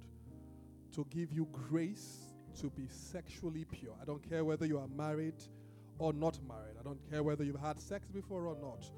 to 0.94 1.08
give 1.10 1.32
you 1.32 1.48
grace 1.52 2.36
to 2.62 2.70
be 2.70 2.88
sexually 2.88 3.66
pure? 3.66 3.96
I 4.00 4.06
don't 4.06 4.28
care 4.30 4.46
whether 4.46 4.68
you 4.68 4.78
are 4.78 4.88
married 4.88 5.42
or 5.98 6.14
not 6.14 6.40
married, 6.48 6.76
I 6.80 6.84
don't 6.84 7.02
care 7.10 7.24
whether 7.24 7.44
you've 7.44 7.60
had 7.60 7.80
sex 7.80 8.08
before 8.08 8.46
or 8.46 8.56
not. 8.62 8.90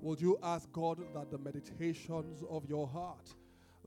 Would 0.00 0.20
you 0.20 0.38
ask 0.42 0.70
God 0.72 0.98
that 1.14 1.30
the 1.32 1.38
meditations 1.38 2.44
of 2.48 2.64
your 2.68 2.86
heart, 2.86 3.34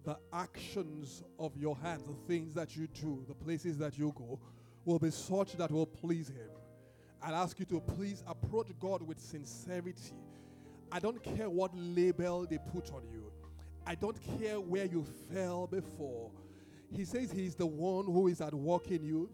the 0.04 0.18
actions 0.34 1.24
of 1.38 1.56
your 1.58 1.78
hands, 1.78 2.04
the 2.04 2.16
things 2.28 2.54
that 2.56 2.76
you 2.76 2.88
do, 2.88 3.24
the 3.28 3.36
places 3.36 3.78
that 3.78 3.98
you 3.98 4.14
go, 4.18 4.40
will 4.86 5.00
be 5.00 5.12
such 5.12 5.54
that 5.58 5.72
will 5.72 5.86
please 5.86 6.30
Him. 6.30 6.50
I'd 7.22 7.34
ask 7.34 7.60
you 7.60 7.66
to 7.66 7.80
please 7.80 8.24
approach 8.28 8.68
God 8.80 9.04
with 9.04 9.20
sincerity. 9.20 10.16
I 10.92 11.00
don't 11.00 11.22
care 11.24 11.50
what 11.50 11.72
label 11.76 12.46
they 12.50 12.58
put 12.72 12.92
on 12.92 13.04
you, 13.12 13.32
I 13.86 13.96
don't 13.96 14.18
care 14.40 14.60
where 14.60 14.86
you 14.86 15.06
fell 15.32 15.68
before. 15.68 16.32
He 16.92 17.06
says 17.06 17.32
He's 17.32 17.56
the 17.56 17.66
one 17.66 18.06
who 18.06 18.28
is 18.28 18.42
at 18.42 18.54
work 18.54 18.92
in 18.92 19.04
you, 19.04 19.30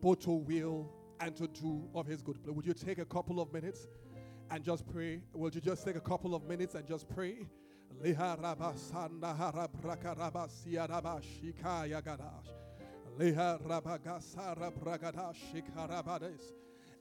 both 0.00 0.20
to 0.20 0.32
will 0.32 0.92
and 1.20 1.34
to 1.36 1.46
do 1.46 1.88
of 1.94 2.06
His 2.06 2.20
good 2.22 2.42
pleasure. 2.42 2.52
Would 2.52 2.66
you 2.66 2.74
take 2.74 2.98
a 2.98 3.04
couple 3.04 3.40
of 3.40 3.52
minutes 3.52 3.86
and 4.50 4.62
just 4.64 4.86
pray? 4.92 5.22
Would 5.32 5.54
you 5.54 5.60
just 5.60 5.84
take 5.86 5.96
a 5.96 6.00
couple 6.00 6.34
of 6.34 6.44
minutes 6.44 6.74
and 6.74 6.86
just 6.86 7.08
pray? 7.08 7.46
Leha 8.00 8.36
raba 8.40 8.74
sanda 8.76 9.36
hara 9.36 9.68
braka 9.68 10.14
raba 10.16 10.48
siya 10.48 10.88
raba 10.88 11.20
shika 11.20 11.88
yagadash. 11.88 12.50
Leha 13.18 13.60
raba 13.62 13.98
gasara 13.98 14.72
bragadash 14.72 15.36
shika 15.52 15.88
rabades. 15.88 16.52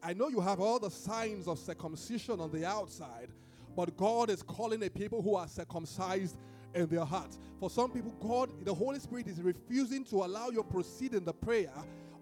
I 0.04 0.14
know 0.14 0.30
you 0.30 0.42
have 0.42 0.60
all 0.60 0.80
the 0.80 0.89
signs 0.89 1.48
of 1.48 1.60
circumcision 1.60 2.39
on 2.39 2.52
the 2.52 2.66
outside, 2.66 3.30
but 3.76 3.96
God 3.96 4.30
is 4.30 4.42
calling 4.42 4.84
a 4.84 4.89
people 4.89 5.22
who 5.22 5.36
are 5.36 5.48
circumcised 5.48 6.38
in 6.74 6.88
their 6.88 7.06
hearts. 7.06 7.38
For 7.60 7.70
some 7.70 7.92
people, 7.92 8.12
God, 8.20 8.66
the 8.66 8.74
Holy 8.74 9.00
Spirit 9.00 9.28
is 9.28 9.42
refusing 9.42 10.04
to 10.06 10.24
allow 10.24 10.50
you 10.50 10.64
proceed 10.64 11.14
in 11.14 11.24
the 11.24 11.34
prayer 11.34 11.74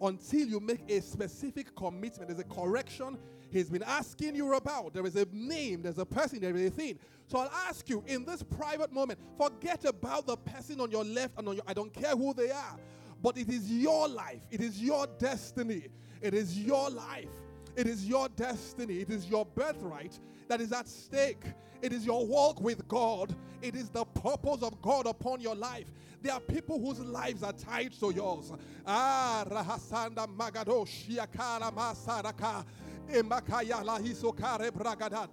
until 0.02 0.48
you 0.48 0.60
make 0.60 0.90
a 0.90 1.02
specific 1.02 1.76
commitment. 1.76 2.28
There's 2.28 2.40
a 2.40 2.44
correction 2.44 3.18
He's 3.52 3.70
been 3.70 3.84
asking 3.84 4.36
you 4.36 4.54
about. 4.54 4.94
There 4.94 5.06
is 5.06 5.16
a 5.16 5.26
name, 5.32 5.82
there's 5.82 5.98
a 5.98 6.06
person, 6.06 6.40
there 6.40 6.56
is 6.56 6.68
a 6.68 6.72
thing. 6.72 7.00
So 7.28 7.40
I'll 7.40 7.52
ask 7.68 7.90
you 7.90 8.04
in 8.08 8.26
this 8.26 8.44
private 8.44 8.92
moment, 8.92 9.20
forget 9.38 9.86
about 9.86 10.28
the 10.28 10.38
person 10.38 10.80
on 10.82 10.92
your 10.92 11.04
left 11.04 11.38
and 11.38 11.48
on 11.48 11.56
your 11.56 11.64
I 11.68 11.74
don't 11.74 11.94
care 11.94 12.16
who 12.16 12.34
they 12.34 12.52
are. 12.52 12.78
But 13.22 13.38
it 13.38 13.50
is 13.50 13.72
your 13.72 14.08
life, 14.08 14.42
it 14.50 14.62
is 14.62 14.82
your 14.82 15.06
destiny, 15.18 15.88
it 16.22 16.34
is 16.34 16.58
your 16.58 16.90
life. 16.90 17.30
It 17.76 17.88
is 17.88 18.06
your 18.06 18.28
destiny. 18.30 19.00
It 19.00 19.10
is 19.10 19.30
your 19.30 19.46
birthright 19.46 20.20
that 20.50 20.60
is 20.60 20.74
at 20.74 20.90
stake. 20.90 21.44
It 21.82 21.94
is 21.94 22.06
your 22.06 22.26
walk 22.26 22.60
with 22.60 22.86
God. 22.90 23.34
It 23.62 23.74
is 23.74 23.90
the 23.90 24.04
purpose 24.04 24.64
of 24.64 24.82
God 24.82 25.06
upon 25.06 25.40
your 25.40 25.56
life. 25.56 25.86
There 26.22 26.34
are 26.34 26.42
people 26.42 26.78
whose 26.78 27.00
lives 27.00 27.42
are 27.42 27.54
tied 27.54 27.94
to 28.02 28.12
yours. 28.12 28.52
Ah, 28.86 29.46
Rahasanda 29.50 30.28
Yakara 30.28 31.74
Masaraka. 31.74 32.66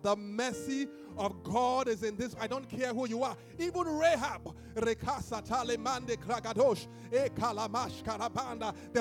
The 0.03 0.17
mercy 0.17 0.89
of 1.19 1.43
God 1.43 1.89
is 1.89 2.03
in 2.03 2.17
this. 2.17 2.35
I 2.39 2.47
don't 2.47 2.69
care 2.69 2.93
who 2.93 3.09
you 3.09 3.23
are. 3.23 3.37
Even 3.59 3.87
Rahab, 3.87 4.55
there 4.75 4.95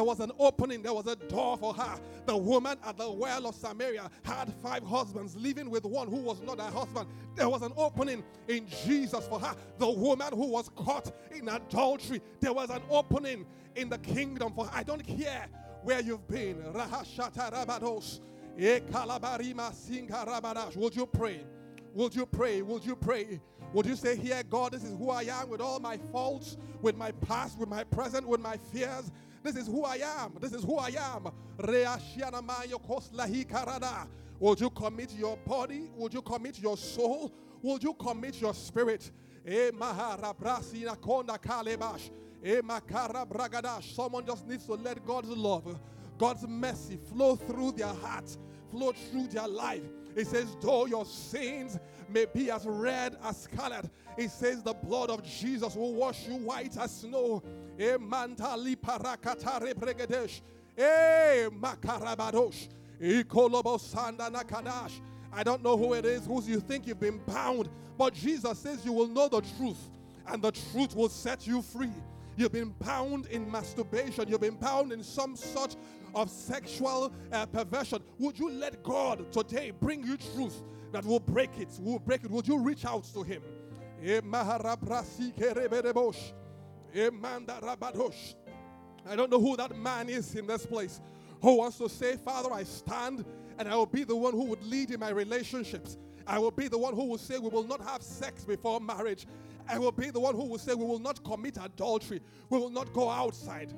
was 0.04 0.20
an 0.20 0.32
opening, 0.40 0.82
there 0.82 0.94
was 0.94 1.08
a 1.08 1.16
door 1.16 1.58
for 1.58 1.74
her. 1.74 2.00
The 2.26 2.38
woman 2.38 2.78
at 2.86 2.98
the 2.98 3.12
well 3.12 3.48
of 3.48 3.56
Samaria 3.56 4.10
had 4.24 4.54
five 4.62 4.84
husbands, 4.84 5.36
living 5.36 5.70
with 5.70 5.86
one 5.86 6.08
who 6.08 6.18
was 6.18 6.42
not 6.42 6.60
her 6.60 6.72
husband. 6.72 7.08
There 7.36 7.50
was 7.50 7.62
an 7.62 7.74
opening 7.76 8.24
in 8.48 8.68
Jesus 8.86 9.28
for 9.28 9.40
her. 9.40 9.56
The 9.78 9.90
woman 9.90 10.30
who 10.32 10.48
was 10.48 10.70
caught 10.70 11.12
in 11.32 11.50
adultery, 11.50 12.22
there 12.40 12.54
was 12.54 12.70
an 12.70 12.82
opening 12.90 13.46
in 13.76 13.90
the 13.90 13.98
kingdom 13.98 14.54
for 14.54 14.66
her. 14.66 14.72
I 14.74 14.84
don't 14.84 15.06
care 15.06 15.48
where 15.84 16.02
you've 16.02 16.28
been. 16.28 16.64
Rahashatarabados. 16.74 18.22
Eh, 18.58 18.80
Would 20.76 20.96
you 20.96 21.06
pray? 21.06 21.46
Would 21.94 22.16
you 22.16 22.26
pray? 22.26 22.62
Would 22.62 22.86
you 22.86 22.96
pray? 22.96 23.42
Would 23.74 23.86
you 23.86 23.96
say, 23.96 24.16
Here, 24.16 24.42
God, 24.44 24.72
this 24.74 24.84
is 24.84 24.98
who 24.98 25.10
I 25.10 25.24
am 25.24 25.50
with 25.50 25.62
all 25.62 25.80
my 25.80 25.98
faults, 26.12 26.58
with 26.82 26.96
my 26.96 27.12
past, 27.12 27.58
with 27.58 27.68
my 27.70 27.84
present, 27.84 28.28
with 28.28 28.40
my 28.40 28.58
fears? 28.58 29.12
This 29.44 29.56
is 29.58 29.68
who 29.68 29.84
I 29.84 29.98
am. 29.98 30.34
This 30.40 30.54
is 30.54 30.64
who 30.64 30.78
I 30.78 30.90
am. 30.98 31.32
Would 34.40 34.60
you 34.60 34.70
commit 34.72 35.12
your 35.14 35.38
body? 35.38 35.90
Would 35.96 36.14
you 36.14 36.22
commit 36.22 36.60
your 36.60 36.78
soul? 36.78 37.32
Would 37.62 37.84
you 37.84 37.94
commit 37.94 38.42
your 38.42 38.54
spirit? 38.54 39.12
Eh, 39.46 39.70
eh, 42.44 42.62
Someone 43.82 44.26
just 44.26 44.48
needs 44.48 44.66
to 44.66 44.74
let 44.74 45.06
God's 45.06 45.30
love, 45.30 45.80
God's 46.18 46.48
mercy 46.48 46.98
flow 46.98 47.36
through 47.36 47.74
their 47.74 47.94
hearts, 47.94 48.38
flow 48.72 48.92
through 48.92 49.28
their 49.28 49.48
life. 49.48 49.84
It 50.16 50.28
says, 50.28 50.56
though 50.62 50.86
your 50.86 51.06
sins 51.06 51.78
may 52.10 52.26
be 52.26 52.50
as 52.50 52.66
red 52.66 53.18
as 53.24 53.44
scarlet, 53.44 53.90
it 54.18 54.32
says 54.32 54.64
the 54.64 54.74
blood 54.74 55.10
of 55.10 55.24
Jesus 55.24 55.76
will 55.76 55.94
wash 55.94 56.28
you 56.28 56.36
white 56.36 56.78
as 56.78 57.00
snow. 57.02 57.44
Eh. 57.78 57.98
Eh. 60.78 61.50
I 65.38 65.44
don't 65.44 65.64
know 65.64 65.78
who 65.78 65.94
it 65.94 66.06
is, 66.06 66.26
who 66.26 66.42
you 66.44 66.60
think 66.62 66.88
you've 66.88 67.00
been 67.00 67.20
bound, 67.26 67.70
but 67.98 68.14
Jesus 68.14 68.60
says 68.60 68.86
you 68.86 68.94
will 68.94 69.08
know 69.08 69.28
the 69.28 69.42
truth, 69.58 69.90
and 70.28 70.42
the 70.42 70.52
truth 70.52 70.96
will 70.96 71.10
set 71.10 71.46
you 71.46 71.62
free. 71.62 71.92
You've 72.38 72.52
been 72.52 72.74
bound 72.80 73.28
in 73.28 73.50
masturbation. 73.50 74.28
You've 74.28 74.42
been 74.42 74.56
bound 74.56 74.92
in 74.92 75.04
some 75.04 75.36
sort 75.36 75.76
of 76.16 76.30
sexual 76.30 77.14
uh, 77.32 77.46
perversion. 77.46 78.02
Would 78.20 78.40
you 78.40 78.50
let 78.50 78.82
God 78.82 79.32
today 79.32 79.72
bring 79.72 80.04
you 80.04 80.18
truth 80.18 80.64
that 80.92 81.06
will 81.06 81.20
break 81.20 81.52
it? 81.60 81.70
Will 81.80 82.00
break 82.00 82.24
it. 82.24 82.32
Would 82.32 82.48
you 82.48 82.60
reach 82.60 82.86
out 82.86 83.04
to 83.14 83.22
Him? 83.22 83.42
Eh. 84.04 84.22
Eh. 86.94 87.06
I 89.08 89.16
don't 89.16 89.30
know 89.30 89.40
who 89.40 89.58
that 89.58 89.78
man 89.78 90.10
is 90.10 90.36
in 90.36 90.48
this 90.48 90.66
place 90.66 91.02
who 91.42 91.58
wants 91.58 91.78
to 91.78 91.90
say, 91.90 92.16
Father, 92.16 92.52
I 92.52 92.64
stand 92.64 93.26
and 93.60 93.68
I 93.70 93.76
will 93.76 93.86
be 93.86 94.04
the 94.04 94.16
one 94.16 94.34
who 94.34 94.46
would 94.46 94.64
lead 94.64 94.92
in 94.92 95.00
my 95.00 95.10
relationships. 95.10 95.98
I 96.28 96.40
will 96.40 96.52
be 96.52 96.68
the 96.68 96.78
one 96.78 96.96
who 96.96 97.06
will 97.06 97.18
say 97.18 97.38
we 97.38 97.50
will 97.50 97.68
not 97.68 97.82
have 97.82 98.02
sex 98.02 98.44
before 98.44 98.80
marriage. 98.80 99.28
I 99.68 99.78
will 99.80 99.92
be 99.92 100.10
the 100.12 100.20
one 100.20 100.36
who 100.36 100.46
will 100.46 100.58
say 100.58 100.74
we 100.74 100.86
will 100.86 101.00
not 101.00 101.24
commit 101.24 101.58
adultery. 101.62 102.22
We 102.50 102.60
will 102.60 102.70
not 102.70 102.94
go 102.94 103.10
outside. 103.10 103.74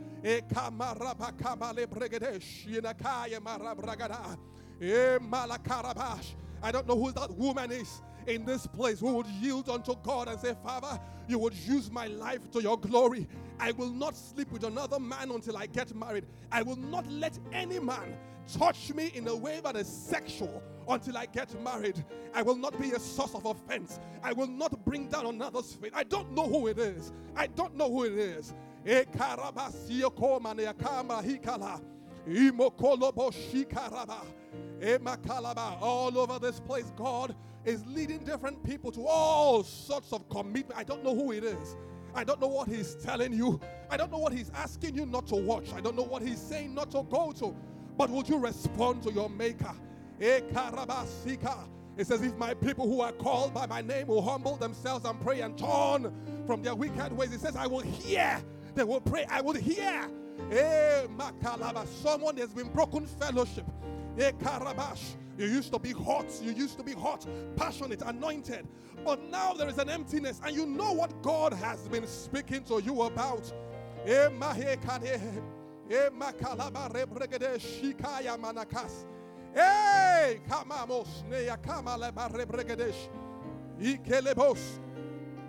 I 6.64 6.72
don't 6.72 6.88
know 6.88 7.00
who 7.00 7.12
that 7.12 7.32
woman 7.32 7.72
is 7.72 8.02
in 8.28 8.46
this 8.46 8.68
place 8.68 9.00
who 9.00 9.14
would 9.14 9.28
yield 9.28 9.70
unto 9.70 9.96
God 10.04 10.28
and 10.28 10.40
say, 10.40 10.54
Father, 10.64 11.00
you 11.28 11.40
would 11.40 11.54
use 11.54 11.90
my 11.92 12.08
life 12.08 12.52
to 12.52 12.62
your 12.62 12.78
glory. 12.78 13.28
I 13.60 13.72
will 13.72 13.90
not 13.90 14.16
sleep 14.16 14.52
with 14.52 14.64
another 14.64 15.00
man 15.00 15.32
until 15.32 15.58
I 15.58 15.66
get 15.66 15.96
married. 15.96 16.26
I 16.52 16.62
will 16.62 16.76
not 16.76 17.10
let 17.10 17.40
any 17.52 17.80
man 17.80 18.18
touch 18.48 18.94
me 18.94 19.12
in 19.14 19.28
a 19.28 19.36
way 19.36 19.60
that 19.64 19.76
is 19.76 19.88
sexual 19.88 20.64
until 20.88 21.18
I 21.18 21.26
get 21.26 21.62
married. 21.64 22.04
I 22.34 22.42
will 22.42 22.56
not 22.56 22.80
be 22.80 22.92
a 22.92 23.00
source 23.00 23.34
of 23.36 23.46
offense. 23.46 24.00
I 24.24 24.34
will 24.34 24.48
not 24.48 24.86
bring 24.86 25.08
down 25.10 25.26
another's 25.26 25.74
faith. 25.74 25.92
I 25.94 26.04
don't 26.04 26.32
know 26.34 26.48
who 26.48 26.68
it 26.68 26.80
is. 26.80 27.12
I 27.36 27.48
don't 27.48 27.76
know 27.76 27.90
who 27.90 28.06
it 28.06 28.14
is. 28.14 28.54
All 35.82 36.18
over 36.18 36.40
this 36.40 36.60
place, 36.60 36.92
God 36.96 37.36
is 37.66 37.86
leading 37.88 38.20
different 38.20 38.64
people 38.64 38.92
to 38.94 39.06
all 39.06 39.64
sorts 39.64 40.14
of 40.14 40.30
commitment. 40.30 40.74
I 40.80 40.84
don't 40.84 41.04
know 41.04 41.16
who 41.16 41.32
it 41.34 41.44
is. 41.44 41.76
I 42.16 42.24
don't 42.24 42.40
know 42.40 42.48
what 42.48 42.68
He's 42.68 42.96
telling 42.96 43.34
you. 43.34 43.60
I 43.90 43.98
don't 43.98 44.12
know 44.12 44.18
what 44.18 44.34
He's 44.34 44.50
asking 44.52 44.96
you 44.96 45.06
not 45.06 45.28
to 45.28 45.36
watch. 45.36 45.74
I 45.74 45.82
don't 45.82 45.96
know 45.96 46.04
what 46.04 46.22
He's 46.22 46.40
saying 46.40 46.74
not 46.74 46.90
to 46.92 47.04
go 47.04 47.32
to. 47.34 47.56
But 47.98 48.10
would 48.12 48.30
you 48.30 48.38
respond 48.38 49.04
to 49.04 49.12
your 49.12 49.30
Maker? 49.30 49.74
Eh, 50.22 50.42
it 51.98 52.06
says, 52.08 52.22
If 52.22 52.38
my 52.38 52.54
people 52.54 52.88
who 52.88 53.02
are 53.02 53.12
called 53.12 53.54
by 53.54 53.66
my 53.66 53.82
name 53.82 54.08
will 54.08 54.22
humble 54.22 54.56
themselves 54.56 55.06
and 55.06 55.20
pray 55.20 55.42
and 55.42 55.58
turn 55.58 56.14
from 56.46 56.62
their 56.62 56.76
wicked 56.76 57.12
ways, 57.12 57.34
it 57.34 57.42
says, 57.42 57.56
I 57.56 57.68
will 57.68 57.82
hear. 57.82 58.40
They 58.76 58.84
will 58.84 59.02
pray. 59.02 59.26
I 59.30 59.42
will 59.42 59.56
hear. 59.56 60.08
Eh, 60.52 61.08
Someone 62.02 62.38
has 62.38 62.54
been 62.54 62.70
broken 62.70 63.08
fellowship. 63.08 63.66
Eh, 64.20 64.32
karabash. 64.32 65.16
You 65.38 65.46
used 65.48 65.72
to 65.74 65.80
be 65.80 65.92
hot. 65.92 66.28
You 66.42 66.52
used 66.52 66.78
to 66.78 66.84
be 66.84 66.94
hot, 66.94 67.26
passionate, 67.56 68.02
anointed. 68.04 68.68
But 69.06 69.24
now 69.30 69.54
there 69.54 69.70
is 69.70 69.78
an 69.78 69.90
emptiness, 69.90 70.42
and 70.44 70.56
you 70.56 70.66
know 70.66 70.92
what 70.94 71.22
God 71.22 71.54
has 71.54 71.88
been 71.88 72.08
speaking 72.08 72.64
to 72.66 72.82
you 72.82 73.04
about. 73.04 73.52
Eh, 75.90 76.10
hey, 79.54 80.34
eh, 80.36 80.42
kamamos 80.48 81.24
neya 81.30 81.58
kamale 81.58 82.12
barebregedesh. 82.12 83.10
Ikelebos. 83.80 84.80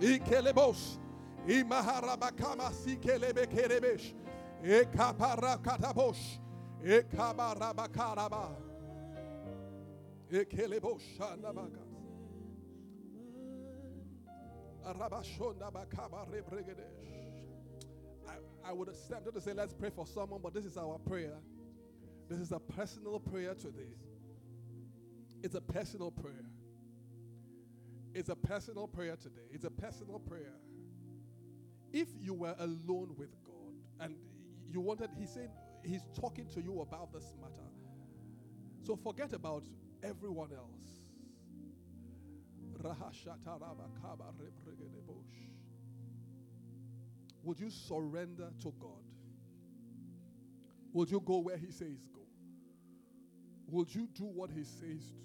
Ikelebos. 0.00 1.00
Imaharabakama 1.46 2.70
sikelebe 2.72 3.46
kerebesh. 3.46 4.14
Ekaparakatabosh. 4.62 6.38
Eh, 6.84 7.02
Ekabarabakaraba. 7.02 8.56
Ekelebos 10.30 11.02
shandabakas. 11.16 11.88
Arabashonda 14.84 15.70
bakaba 15.72 16.26
rebregedesh. 16.30 16.97
I, 18.68 18.72
would 18.72 18.88
have 18.88 19.26
up 19.26 19.32
to 19.32 19.40
say, 19.40 19.54
let's 19.54 19.72
pray 19.72 19.88
for 19.88 20.06
someone, 20.06 20.40
but 20.42 20.52
this 20.52 20.66
is 20.66 20.76
our 20.76 20.98
prayer. 20.98 21.38
This 22.28 22.38
is 22.38 22.52
a 22.52 22.58
personal 22.58 23.18
prayer 23.18 23.54
today. 23.54 23.94
It's 25.42 25.54
a 25.54 25.60
personal 25.60 26.10
prayer. 26.10 26.44
It's 28.14 28.28
a 28.28 28.36
personal 28.36 28.86
prayer 28.86 29.16
today. 29.16 29.46
It's 29.50 29.64
a 29.64 29.70
personal 29.70 30.18
prayer. 30.18 30.52
If 31.94 32.08
you 32.20 32.34
were 32.34 32.54
alone 32.58 33.14
with 33.16 33.30
God 33.42 33.74
and 34.00 34.16
you 34.70 34.80
wanted, 34.80 35.10
he 35.18 35.24
said, 35.24 35.50
he's 35.82 36.02
talking 36.20 36.46
to 36.48 36.60
you 36.60 36.82
about 36.82 37.10
this 37.12 37.32
matter. 37.40 37.70
So 38.82 38.96
forget 38.96 39.32
about 39.32 39.64
everyone 40.02 40.50
else. 40.52 40.88
Would 47.42 47.60
you 47.60 47.70
surrender 47.70 48.50
to 48.60 48.72
God? 48.78 49.02
Would 50.92 51.10
you 51.10 51.20
go 51.20 51.38
where 51.38 51.56
He 51.56 51.70
says 51.70 51.98
go? 52.12 52.20
Would 53.68 53.94
you 53.94 54.08
do 54.14 54.24
what 54.24 54.50
He 54.50 54.64
says 54.64 55.02
do? 55.12 55.22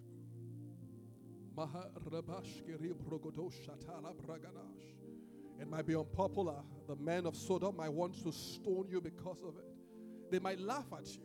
It 5.60 5.70
might 5.70 5.86
be 5.86 5.96
unpopular. 5.96 6.56
The 6.88 6.96
men 6.96 7.26
of 7.26 7.36
Sodom 7.36 7.78
might 7.78 7.94
want 7.94 8.22
to 8.24 8.32
stone 8.32 8.88
you 8.90 9.00
because 9.00 9.44
of 9.44 9.58
it. 9.58 9.66
They 10.32 10.40
might 10.40 10.60
laugh 10.60 10.88
at 10.98 11.08
you. 11.08 11.22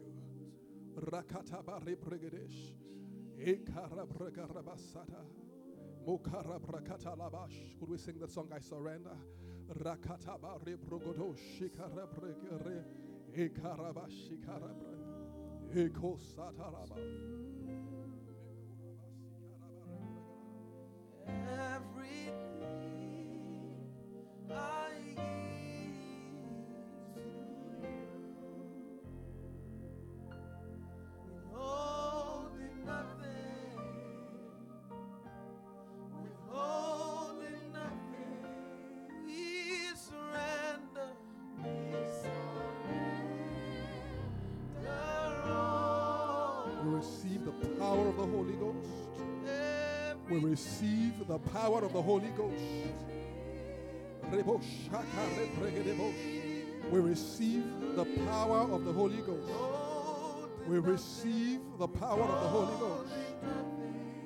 Could 7.79 7.89
we 7.89 7.99
sing 7.99 8.19
the 8.19 8.29
song 8.29 8.49
I 8.55 8.59
surrender? 8.61 9.17
Rakataba 9.69 10.59
rebrogodo 10.65 11.35
shikara 11.37 12.07
bregere 12.07 12.85
ekaraba 13.37 14.09
shikara 14.09 14.73
bre 14.75 15.85
eko 15.85 16.17
sataraba. 16.17 16.97
Everything 48.33 48.53
Ghost. 48.55 48.89
We 50.31 50.39
receive 50.39 51.27
the 51.27 51.39
power 51.39 51.83
of 51.83 51.93
the 51.93 52.03
Holy 52.03 52.29
Ghost. 52.37 52.63
We 56.89 57.01
receive 57.01 57.65
the 57.89 58.05
power 58.05 58.61
of 58.61 58.85
the 58.85 58.93
Holy 58.93 59.19
Ghost. 59.23 59.53
We 60.67 60.77
receive 60.77 61.63
the 61.79 61.89
power 61.89 62.23
of 62.23 62.41
the 62.43 62.49
Holy 62.49 62.77
Ghost. 62.79 63.13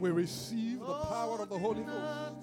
We 0.01 0.11
receive 0.11 0.81
the 0.81 0.95
power 0.95 1.41
of 1.41 1.49
the 1.49 1.59
Holy 1.59 1.83
Ghost. 1.85 2.35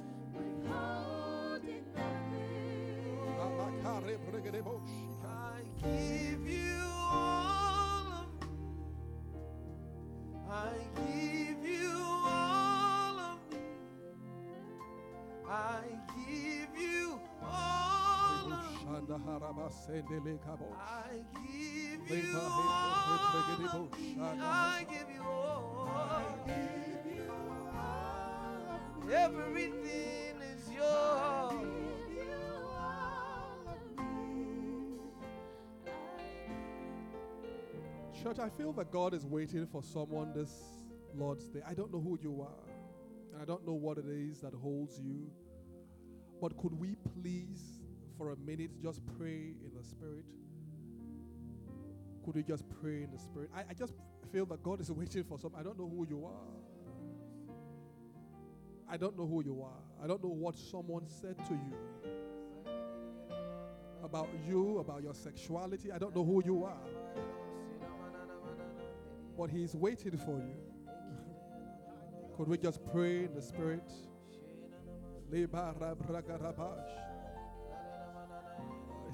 I 24.41 24.85
give 24.89 25.09
you 25.09 25.23
all 25.23 25.87
of 25.87 26.47
me. 26.47 26.57
I 26.71 26.75
give 26.85 27.15
you 27.15 27.31
all. 27.75 29.11
Everything 29.11 30.35
is 30.53 30.69
yours. 30.71 31.53
Church, 38.21 38.39
I 38.39 38.49
feel 38.49 38.73
that 38.73 38.91
God 38.91 39.13
is 39.13 39.25
waiting 39.25 39.65
for 39.65 39.81
someone 39.81 40.33
this 40.33 40.51
Lord's 41.15 41.47
Day. 41.47 41.61
I 41.67 41.73
don't 41.73 41.91
know 41.91 42.01
who 42.01 42.19
you 42.21 42.41
are, 42.41 42.69
and 43.33 43.41
I 43.41 43.45
don't 43.45 43.65
know 43.65 43.73
what 43.73 43.97
it 43.97 44.05
is 44.07 44.41
that 44.41 44.53
holds 44.53 44.99
you. 44.99 45.31
But 46.41 46.55
could 46.57 46.73
we 46.79 46.95
please, 47.13 47.78
for 48.19 48.31
a 48.31 48.35
minute, 48.35 48.69
just 48.83 48.99
pray 49.17 49.53
in 49.63 49.71
the 49.75 49.81
Spirit? 49.83 50.25
Could 52.25 52.35
we 52.35 52.43
just 52.43 52.65
pray 52.81 53.03
in 53.03 53.11
the 53.11 53.17
Spirit? 53.17 53.49
I, 53.55 53.61
I 53.69 53.73
just 53.73 53.93
feel 54.29 54.45
that 54.47 54.61
God 54.61 54.81
is 54.81 54.91
waiting 55.01 55.23
for 55.23 55.39
some. 55.39 55.53
I 55.57 55.63
don't 55.63 55.79
know 55.79 55.87
who 55.89 56.05
you 56.07 56.25
are. 56.25 57.53
I 58.91 58.97
don't 58.97 59.17
know 59.17 59.25
who 59.25 59.41
you 59.41 59.61
are. 59.63 60.03
I 60.03 60.07
don't 60.07 60.21
know 60.21 60.31
what 60.31 60.55
someone 60.57 61.07
said 61.07 61.37
to 61.47 61.53
you 61.53 61.73
about 64.03 64.27
you, 64.45 64.79
about 64.79 65.01
your 65.01 65.13
sexuality. 65.13 65.89
I 65.91 65.97
don't 65.97 66.13
know 66.13 66.25
who 66.25 66.43
you 66.43 66.65
are. 66.65 66.77
But 69.37 69.49
He's 69.49 69.75
waiting 69.75 70.17
for 70.17 70.39
you. 70.39 70.57
Could 72.35 72.49
we 72.49 72.57
just 72.57 72.85
pray 72.91 73.25
in 73.25 73.33
the 73.33 73.41
Spirit? 73.41 73.89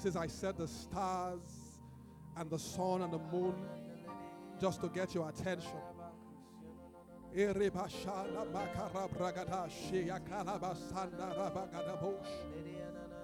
Says, 0.06 0.16
I 0.16 0.28
set 0.28 0.56
the 0.56 0.68
stars 0.68 1.80
and 2.38 2.48
the 2.48 2.60
sun 2.60 3.02
and 3.02 3.12
the 3.12 3.18
moon 3.18 3.56
just 4.62 4.80
to 4.82 4.88
get 4.88 5.16
your 5.16 5.28
attention. 5.30 5.80
He 7.34 7.42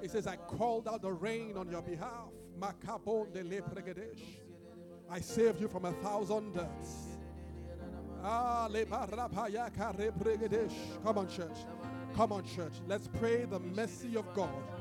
says, 0.07 0.25
I 0.25 0.37
called 0.37 0.87
out 0.87 1.03
the 1.03 1.11
rain 1.11 1.55
on 1.55 1.69
your 1.69 1.83
behalf. 1.83 2.31
I 5.07 5.19
saved 5.19 5.61
you 5.61 5.67
from 5.67 5.85
a 5.85 5.91
thousand 5.91 6.55
deaths. 6.55 7.19
Ah. 8.23 8.67
Come 11.03 11.17
on, 11.19 11.27
church. 11.29 11.57
Come 12.15 12.31
on, 12.31 12.43
church. 12.43 12.73
Let's 12.87 13.07
pray 13.07 13.45
the 13.45 13.59
mercy 13.59 14.17
of 14.17 14.33
God. 14.33 14.80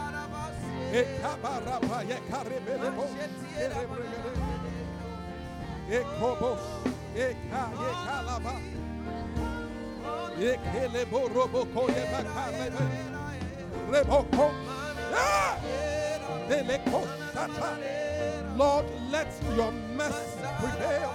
Lord, 18.57 18.85
let 19.11 19.27
your 19.55 19.71
mercy 19.71 20.41
prevail. 20.59 21.13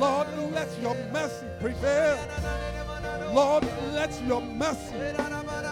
Lord, 0.00 0.28
let 0.52 0.80
your 0.80 0.96
mercy 1.12 1.46
prevail. 1.60 2.18
Lord, 3.32 3.64
let 3.92 4.22
your 4.26 4.40
mercy. 4.40 4.94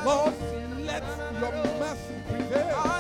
Lord, 0.05 0.35
let 0.85 1.05
your 1.41 1.53
mercy 1.79 2.15
prevail. 2.29 2.94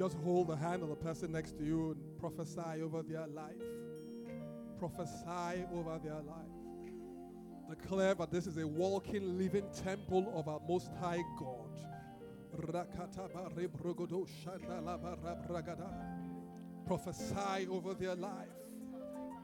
Just 0.00 0.16
hold 0.24 0.48
the 0.48 0.56
hand 0.56 0.82
of 0.82 0.88
the 0.88 0.96
person 0.96 1.30
next 1.30 1.58
to 1.58 1.62
you 1.62 1.90
and 1.90 2.18
prophesy 2.18 2.80
over 2.82 3.02
their 3.02 3.26
life. 3.26 3.52
Prophesy 4.78 5.66
over 5.74 6.00
their 6.02 6.22
life. 6.22 6.56
Declare 7.68 8.14
that 8.14 8.30
this 8.30 8.46
is 8.46 8.56
a 8.56 8.66
walking, 8.66 9.36
living 9.36 9.66
temple 9.84 10.32
of 10.34 10.48
our 10.48 10.58
Most 10.66 10.88
High 11.02 11.22
God. 11.38 11.68
Prophesy 16.86 17.68
over 17.70 17.92
their 17.92 18.14
life. 18.14 18.48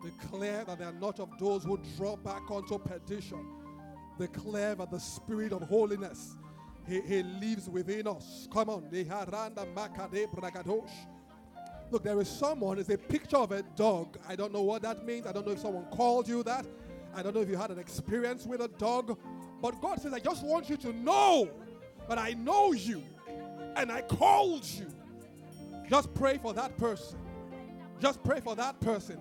Declare 0.02 0.64
that 0.64 0.78
they 0.78 0.84
are 0.86 0.92
not 0.92 1.20
of 1.20 1.28
those 1.38 1.64
who 1.64 1.78
draw 1.98 2.16
back 2.16 2.50
unto 2.50 2.78
perdition. 2.78 3.46
Declare 4.18 4.76
that 4.76 4.90
the 4.90 5.00
spirit 5.00 5.52
of 5.52 5.60
holiness 5.68 6.34
he, 6.88 7.00
he 7.00 7.22
lives 7.22 7.68
within 7.68 8.06
us. 8.06 8.48
Come 8.52 8.70
on. 8.70 8.88
Look, 11.90 12.02
there 12.02 12.20
is 12.20 12.28
someone, 12.28 12.78
it's 12.78 12.90
a 12.90 12.98
picture 12.98 13.36
of 13.36 13.52
a 13.52 13.62
dog. 13.76 14.18
I 14.28 14.34
don't 14.34 14.52
know 14.52 14.62
what 14.62 14.82
that 14.82 15.04
means. 15.04 15.26
I 15.26 15.32
don't 15.32 15.46
know 15.46 15.52
if 15.52 15.60
someone 15.60 15.84
called 15.86 16.28
you 16.28 16.42
that. 16.42 16.66
I 17.14 17.22
don't 17.22 17.34
know 17.34 17.40
if 17.40 17.48
you 17.48 17.56
had 17.56 17.70
an 17.70 17.78
experience 17.78 18.44
with 18.44 18.60
a 18.60 18.68
dog. 18.68 19.18
But 19.62 19.80
God 19.80 20.00
says, 20.00 20.12
I 20.12 20.18
just 20.18 20.44
want 20.44 20.68
you 20.68 20.76
to 20.78 20.92
know 20.92 21.48
that 22.08 22.18
I 22.18 22.32
know 22.32 22.72
you 22.72 23.02
and 23.76 23.90
I 23.90 24.02
called 24.02 24.64
you. 24.64 24.86
Just 25.88 26.12
pray 26.14 26.38
for 26.38 26.52
that 26.54 26.76
person. 26.76 27.18
Just 28.00 28.22
pray 28.22 28.40
for 28.40 28.54
that 28.56 28.80
person. 28.80 29.18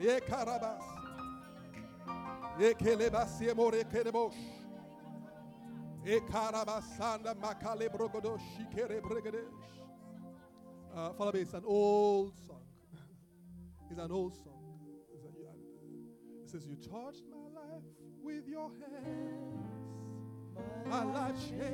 Uh, 10.96 11.12
follow 11.14 11.32
me. 11.32 11.40
It's 11.40 11.56
an 11.56 11.64
old 11.66 12.34
song. 12.46 12.62
It's 13.90 14.00
an 14.00 14.12
old 14.12 14.36
song. 14.36 14.54
It 16.44 16.50
says, 16.52 16.64
You 16.68 16.76
touched 16.76 17.24
my 17.32 17.60
life 17.60 17.84
with 18.22 18.48
your 18.48 18.70
hands. 18.70 19.66
My 20.86 21.04
life 21.06 21.36
changed. 21.50 21.66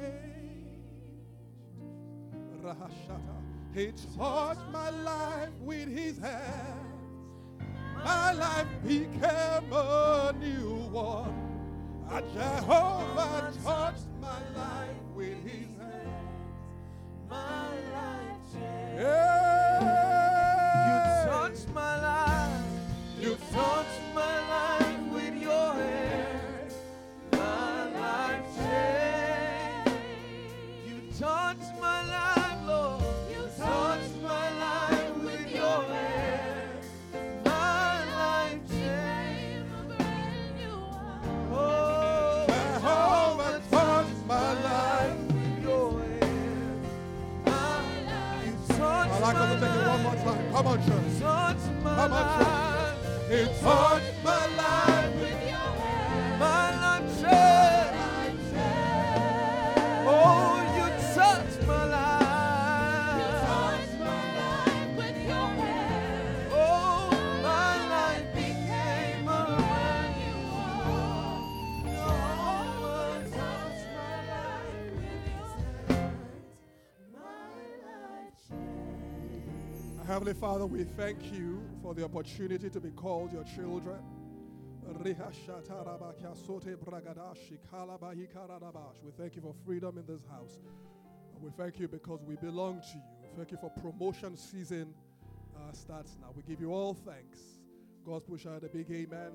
Rahashata. 2.63 3.37
He 3.73 3.91
touched 4.17 4.61
my 4.71 4.91
life 4.91 5.49
with 5.59 5.89
his 5.89 6.17
hands. 6.19 6.87
My 8.01 8.31
life 8.31 8.67
became 8.87 9.73
a 9.73 10.33
new 10.39 10.87
one. 10.89 11.35
And 12.09 12.25
Jehovah 12.33 13.53
touched 13.63 14.10
my 14.31 14.61
life 14.61 14.95
with 15.15 15.43
his 15.43 15.67
hands. 15.77 16.29
My 17.29 17.69
life 17.93 18.53
changed. 18.53 19.01
Yeah. 19.01 19.30
Time. 50.77 51.56
Come 51.84 51.85
on, 51.85 52.10
my 52.10 52.23
on. 52.45 52.95
He 53.30 53.45
touched 53.61 54.10
Heavenly 80.22 80.39
Father, 80.39 80.68
we 80.68 80.84
thank 80.84 81.34
you 81.34 81.64
for 81.81 81.95
the 81.95 82.06
opportunity 82.06 82.69
to 82.69 82.80
be 82.80 82.91
called 82.91 83.34
your 83.34 83.43
children. 83.43 83.98
We 84.88 85.15
thank 89.18 89.35
you 89.35 89.41
for 89.41 89.56
freedom 89.65 89.98
in 89.98 90.06
this 90.06 90.22
house. 90.30 90.60
We 91.41 91.49
thank 91.57 91.80
you 91.80 91.88
because 91.88 92.22
we 92.22 92.35
belong 92.35 92.81
to 92.81 92.98
you. 92.98 93.02
Thank 93.35 93.49
you 93.49 93.57
for 93.57 93.72
promotion 93.72 94.38
season 94.38 94.93
uh, 95.56 95.72
starts 95.72 96.15
now. 96.22 96.27
We 96.35 96.43
give 96.43 96.61
you 96.61 96.72
all 96.72 96.93
thanks. 96.93 97.39
God's 98.06 98.26
push 98.26 98.45
out 98.45 98.64
a 98.64 98.68
big 98.68 98.91
amen. 98.91 99.31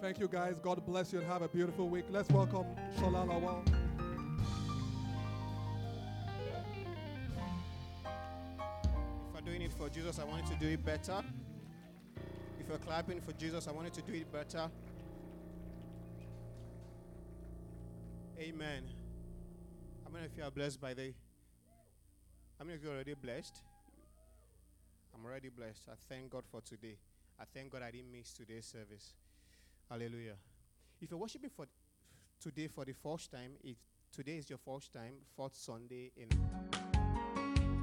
Thank 0.00 0.20
you 0.20 0.28
guys. 0.28 0.58
God 0.58 0.86
bless 0.86 1.12
you 1.12 1.18
and 1.18 1.28
have 1.28 1.42
a 1.42 1.48
beautiful 1.48 1.86
week. 1.86 2.06
Let's 2.08 2.30
welcome 2.30 2.64
Shola 2.98 3.26
Lawal. 3.26 3.77
For 9.78 9.88
Jesus, 9.88 10.18
I 10.18 10.24
want 10.24 10.44
you 10.44 10.54
to 10.54 10.58
do 10.58 10.68
it 10.68 10.84
better. 10.84 11.22
If 12.58 12.68
you're 12.68 12.78
clapping 12.78 13.20
for 13.20 13.32
Jesus, 13.32 13.68
I 13.68 13.70
want 13.70 13.86
you 13.86 14.02
to 14.02 14.10
do 14.10 14.18
it 14.18 14.32
better. 14.32 14.68
Amen. 18.40 18.82
How 20.04 20.10
many 20.10 20.26
of 20.26 20.36
you 20.36 20.42
are 20.42 20.50
blessed 20.50 20.80
by 20.80 20.94
the? 20.94 21.14
How 22.58 22.64
many 22.64 22.74
of 22.74 22.82
you 22.82 22.90
are 22.90 22.94
already 22.94 23.14
blessed? 23.14 23.62
I'm 25.14 25.24
already 25.24 25.48
blessed. 25.48 25.88
I 25.88 25.94
thank 26.08 26.30
God 26.30 26.42
for 26.50 26.60
today. 26.60 26.96
I 27.40 27.44
thank 27.54 27.70
God 27.70 27.82
I 27.82 27.92
didn't 27.92 28.10
miss 28.10 28.32
today's 28.32 28.66
service. 28.66 29.14
Hallelujah. 29.88 30.34
If 31.00 31.10
you're 31.12 31.20
worshiping 31.20 31.50
for 31.54 31.66
today 32.40 32.66
for 32.66 32.84
the 32.84 32.94
first 32.94 33.30
time, 33.30 33.52
if 33.62 33.76
today 34.12 34.38
is 34.38 34.50
your 34.50 34.58
first 34.58 34.92
time, 34.92 35.14
fourth 35.36 35.54
Sunday 35.54 36.10
in 36.16 36.87